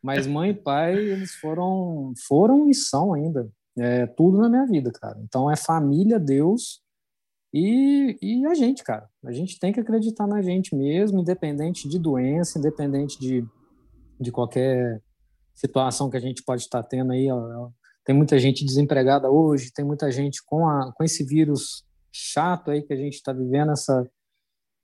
Mas 0.01 0.29
mãe 0.29 0.51
e 0.51 0.55
pai, 0.55 0.95
eles 0.95 1.35
foram, 1.35 2.13
foram 2.29 2.71
e 2.71 2.75
são 2.75 3.15
ainda 3.15 3.51
é, 3.79 4.07
tudo 4.07 4.39
na 4.39 4.49
minha 4.49 4.67
vida, 4.67 4.91
cara. 4.93 5.19
Então 5.23 5.51
é 5.51 5.57
família, 5.57 6.19
Deus 6.19 6.85
e, 7.57 8.19
e 8.21 8.47
a 8.47 8.55
gente, 8.55 8.83
cara. 8.83 9.09
A 9.25 9.31
gente 9.31 9.61
tem 9.61 9.73
que 9.73 9.79
acreditar 9.79 10.27
na 10.27 10.43
gente 10.43 10.75
mesmo, 10.75 11.21
independente 11.21 11.89
de 11.89 12.01
doença, 12.01 12.59
independente 12.59 13.17
de, 13.21 13.47
de 14.21 14.33
qualquer 14.33 15.01
situação 15.55 16.11
que 16.11 16.17
a 16.17 16.21
gente 16.21 16.43
pode 16.43 16.63
estar 16.63 16.83
tendo 16.83 17.13
aí. 17.13 17.31
Ó, 17.31 17.71
tem 18.05 18.15
muita 18.15 18.41
gente 18.41 18.65
desempregada 18.65 19.31
hoje, 19.31 19.73
tem 19.73 19.85
muita 19.85 20.11
gente 20.11 20.43
com, 20.45 20.67
a, 20.67 20.93
com 20.93 21.05
esse 21.05 21.23
vírus 21.23 21.85
chato 22.13 22.73
aí 22.73 22.83
que 22.83 22.93
a 22.93 22.97
gente 22.97 23.15
está 23.15 23.33
vivendo, 23.33 23.71
essa, 23.71 24.05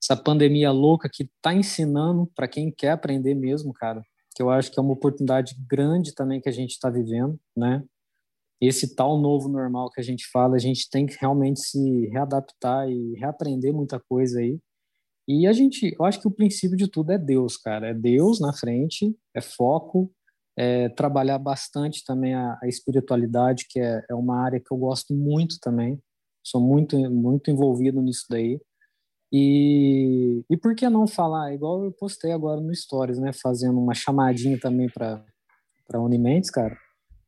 essa 0.01 0.17
pandemia 0.17 0.71
louca 0.71 1.11
que 1.13 1.25
está 1.25 1.53
ensinando 1.53 2.31
para 2.37 2.47
quem 2.47 2.71
quer 2.71 2.93
aprender 2.93 3.35
mesmo, 3.35 3.73
cara. 3.73 4.01
Que 4.33 4.41
eu 4.41 4.49
acho 4.49 4.71
que 4.71 4.79
é 4.79 4.83
uma 4.83 4.93
oportunidade 4.93 5.57
grande 5.69 6.15
também 6.15 6.41
que 6.41 6.49
a 6.49 6.53
gente 6.53 6.71
está 6.71 6.89
vivendo, 6.89 7.37
né? 7.57 7.83
Esse 8.61 8.95
tal 8.95 9.19
novo 9.19 9.49
normal 9.49 9.91
que 9.91 10.01
a 10.01 10.05
gente 10.05 10.27
fala, 10.31 10.57
a 10.57 10.59
gente 10.59 10.89
tem 10.91 11.07
que 11.07 11.17
realmente 11.19 11.61
se 11.61 12.07
readaptar 12.09 12.89
e 12.91 13.15
reaprender 13.15 13.73
muita 13.73 13.99
coisa 13.99 14.41
aí. 14.41 14.59
E 15.27 15.47
a 15.47 15.53
gente, 15.53 15.97
eu 15.99 16.05
acho 16.05 16.21
que 16.21 16.29
o 16.29 16.31
princípio 16.31 16.77
de 16.77 16.89
tudo 16.89 17.13
é 17.13 17.19
Deus, 17.19 17.57
cara. 17.57 17.89
É 17.91 17.95
Deus 17.95 18.39
na 18.41 18.53
frente, 18.53 19.17
é 19.35 19.41
foco, 19.41 20.13
é 20.59 20.89
trabalhar 20.91 21.39
bastante 21.39 22.05
também 22.05 22.35
a, 22.35 22.59
a 22.63 22.69
espiritualidade, 22.69 23.67
que 23.69 23.81
é, 23.81 24.05
é, 24.11 24.15
uma 24.15 24.43
área 24.45 24.61
que 24.61 24.73
eu 24.73 24.77
gosto 24.77 25.15
muito 25.15 25.57
também. 25.61 25.99
Sou 26.45 26.61
muito, 26.61 26.99
muito 27.11 27.51
envolvido 27.51 28.03
nisso 28.03 28.27
daí. 28.29 28.61
E, 29.33 30.43
e 30.51 30.57
por 30.57 30.75
que 30.75 30.89
não 30.89 31.07
falar? 31.07 31.55
Igual 31.55 31.85
eu 31.85 31.93
postei 31.93 32.33
agora 32.33 32.61
no 32.61 32.75
Stories, 32.75 33.19
né? 33.19 33.31
Fazendo 33.33 33.79
uma 33.81 33.95
chamadinha 33.95 34.59
também 34.59 34.89
para 34.91 35.25
Unimentes, 35.95 36.51
cara 36.51 36.77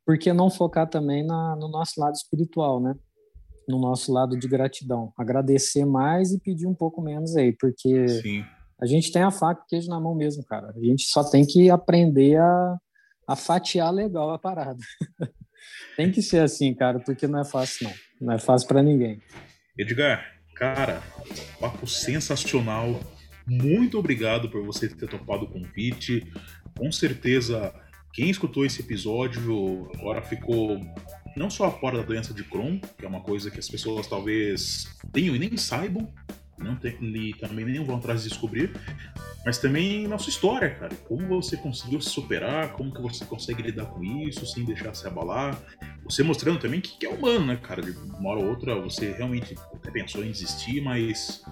por 0.05 0.18
que 0.18 0.32
não 0.32 0.50
focar 0.50 0.88
também 0.88 1.24
na, 1.24 1.57
no 1.57 1.68
nosso 1.68 2.00
lado 2.00 2.14
espiritual, 2.14 2.80
né? 2.80 2.94
No 3.68 3.80
nosso 3.80 4.12
lado 4.12 4.36
de 4.38 4.48
gratidão. 4.48 5.12
Agradecer 5.16 5.84
mais 5.84 6.32
e 6.32 6.40
pedir 6.40 6.66
um 6.66 6.74
pouco 6.74 7.00
menos 7.00 7.36
aí, 7.36 7.53
porque 7.53 8.09
Sim. 8.09 8.44
a 8.80 8.86
gente 8.86 9.12
tem 9.12 9.22
a 9.22 9.30
faca 9.30 9.62
e 9.64 9.68
queijo 9.68 9.88
na 9.88 10.00
mão 10.00 10.14
mesmo, 10.14 10.44
cara. 10.44 10.72
A 10.76 10.80
gente 10.80 11.05
só 11.05 11.22
tem 11.22 11.46
que 11.46 11.70
aprender 11.70 12.38
a, 12.38 12.76
a 13.28 13.36
fatiar 13.36 13.92
legal 13.92 14.30
a 14.30 14.38
parada. 14.38 14.80
tem 15.96 16.11
que 16.11 16.20
ser 16.20 16.40
assim, 16.40 16.74
cara, 16.74 16.98
porque 16.98 17.26
não 17.28 17.40
é 17.40 17.44
fácil, 17.44 17.88
não. 17.88 17.94
Não 18.20 18.34
é 18.34 18.38
fácil 18.38 18.68
para 18.68 18.82
ninguém. 18.82 19.20
Edgar, 19.78 20.24
cara, 20.57 21.00
papo 21.61 21.86
sensacional. 21.86 22.98
Muito 23.46 23.98
obrigado 23.98 24.48
por 24.50 24.64
você 24.64 24.88
ter 24.88 25.09
topado 25.09 25.44
o 25.44 25.50
convite. 25.50 26.30
Com 26.76 26.90
certeza 26.90 27.72
quem 28.12 28.28
escutou 28.28 28.64
esse 28.64 28.80
episódio 28.80 29.90
agora 29.94 30.20
ficou 30.20 30.80
não 31.36 31.48
só 31.48 31.66
a 31.66 31.70
fora 31.70 31.98
da 31.98 32.04
doença 32.04 32.34
de 32.34 32.44
Crohn, 32.44 32.78
que 32.98 33.04
é 33.04 33.08
uma 33.08 33.20
coisa 33.20 33.50
que 33.50 33.58
as 33.58 33.68
pessoas 33.68 34.06
talvez 34.06 34.86
tenham 35.12 35.34
e 35.34 35.38
nem 35.38 35.56
saibam, 35.56 36.12
não 36.62 36.76
tem, 36.76 36.96
e 37.00 37.34
também 37.34 37.64
nem 37.64 37.84
vão 37.84 37.96
atrás 37.96 38.22
de 38.22 38.28
descobrir, 38.28 38.70
mas 39.44 39.58
também 39.58 40.06
na 40.06 40.18
sua 40.18 40.30
história, 40.30 40.70
cara. 40.70 40.94
Como 41.08 41.26
você 41.28 41.56
conseguiu 41.56 42.00
se 42.00 42.10
superar, 42.10 42.72
como 42.72 42.92
que 42.92 43.00
você 43.00 43.24
consegue 43.24 43.62
lidar 43.62 43.86
com 43.86 44.02
isso 44.04 44.46
sem 44.46 44.64
deixar 44.64 44.94
se 44.94 45.06
abalar. 45.06 45.60
Você 46.04 46.22
mostrando 46.22 46.60
também 46.60 46.80
que, 46.80 46.96
que 46.98 47.06
é 47.06 47.08
humano, 47.08 47.46
né, 47.46 47.56
cara? 47.56 47.82
De 47.82 47.90
uma 47.90 48.30
hora 48.30 48.40
ou 48.40 48.50
outra 48.50 48.80
você 48.80 49.12
realmente 49.12 49.56
até 49.74 49.90
pensou 49.90 50.24
em 50.24 50.30
desistir, 50.30 50.80
mas 50.80 51.42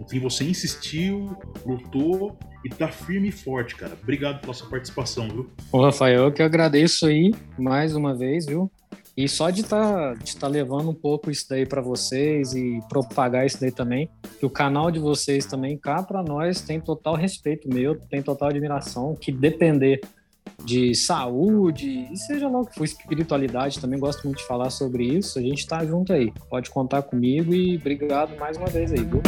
enfim, 0.00 0.20
você 0.20 0.44
insistiu, 0.44 1.36
lutou 1.66 2.38
e 2.64 2.68
tá 2.68 2.88
firme 2.88 3.28
e 3.28 3.32
forte, 3.32 3.74
cara. 3.74 3.96
Obrigado 4.00 4.40
pela 4.40 4.54
sua 4.54 4.68
participação, 4.68 5.28
viu? 5.28 5.50
Ô, 5.72 5.82
Rafael, 5.82 6.24
eu 6.24 6.32
que 6.32 6.42
agradeço 6.42 7.06
aí 7.06 7.34
mais 7.58 7.94
uma 7.94 8.16
vez, 8.16 8.46
viu? 8.46 8.70
E 9.18 9.28
só 9.28 9.50
de 9.50 9.62
estar 9.62 10.14
tá, 10.14 10.14
de 10.14 10.36
tá 10.36 10.46
levando 10.46 10.90
um 10.90 10.94
pouco 10.94 11.28
isso 11.28 11.44
daí 11.50 11.66
para 11.66 11.82
vocês 11.82 12.54
e 12.54 12.78
propagar 12.88 13.44
isso 13.44 13.60
daí 13.60 13.72
também, 13.72 14.08
que 14.38 14.46
o 14.46 14.50
canal 14.50 14.92
de 14.92 15.00
vocês 15.00 15.44
também 15.44 15.76
cá 15.76 16.04
para 16.04 16.22
nós 16.22 16.60
tem 16.60 16.80
total 16.80 17.16
respeito 17.16 17.68
meu, 17.68 17.98
tem 17.98 18.22
total 18.22 18.50
admiração, 18.50 19.16
que 19.16 19.32
depender 19.32 20.00
de 20.64 20.94
saúde, 20.94 22.06
e 22.12 22.16
seja 22.16 22.48
lá 22.48 22.60
o 22.60 22.66
que 22.66 22.76
for, 22.76 22.84
espiritualidade, 22.84 23.80
também 23.80 23.98
gosto 23.98 24.22
muito 24.22 24.38
de 24.38 24.46
falar 24.46 24.70
sobre 24.70 25.02
isso. 25.02 25.36
A 25.40 25.42
gente 25.42 25.66
tá 25.66 25.84
junto 25.84 26.12
aí. 26.12 26.32
Pode 26.48 26.70
contar 26.70 27.02
comigo 27.02 27.52
e 27.52 27.76
obrigado 27.76 28.38
mais 28.38 28.56
uma 28.56 28.68
vez 28.68 28.92
aí, 28.92 29.02
viu? 29.02 29.20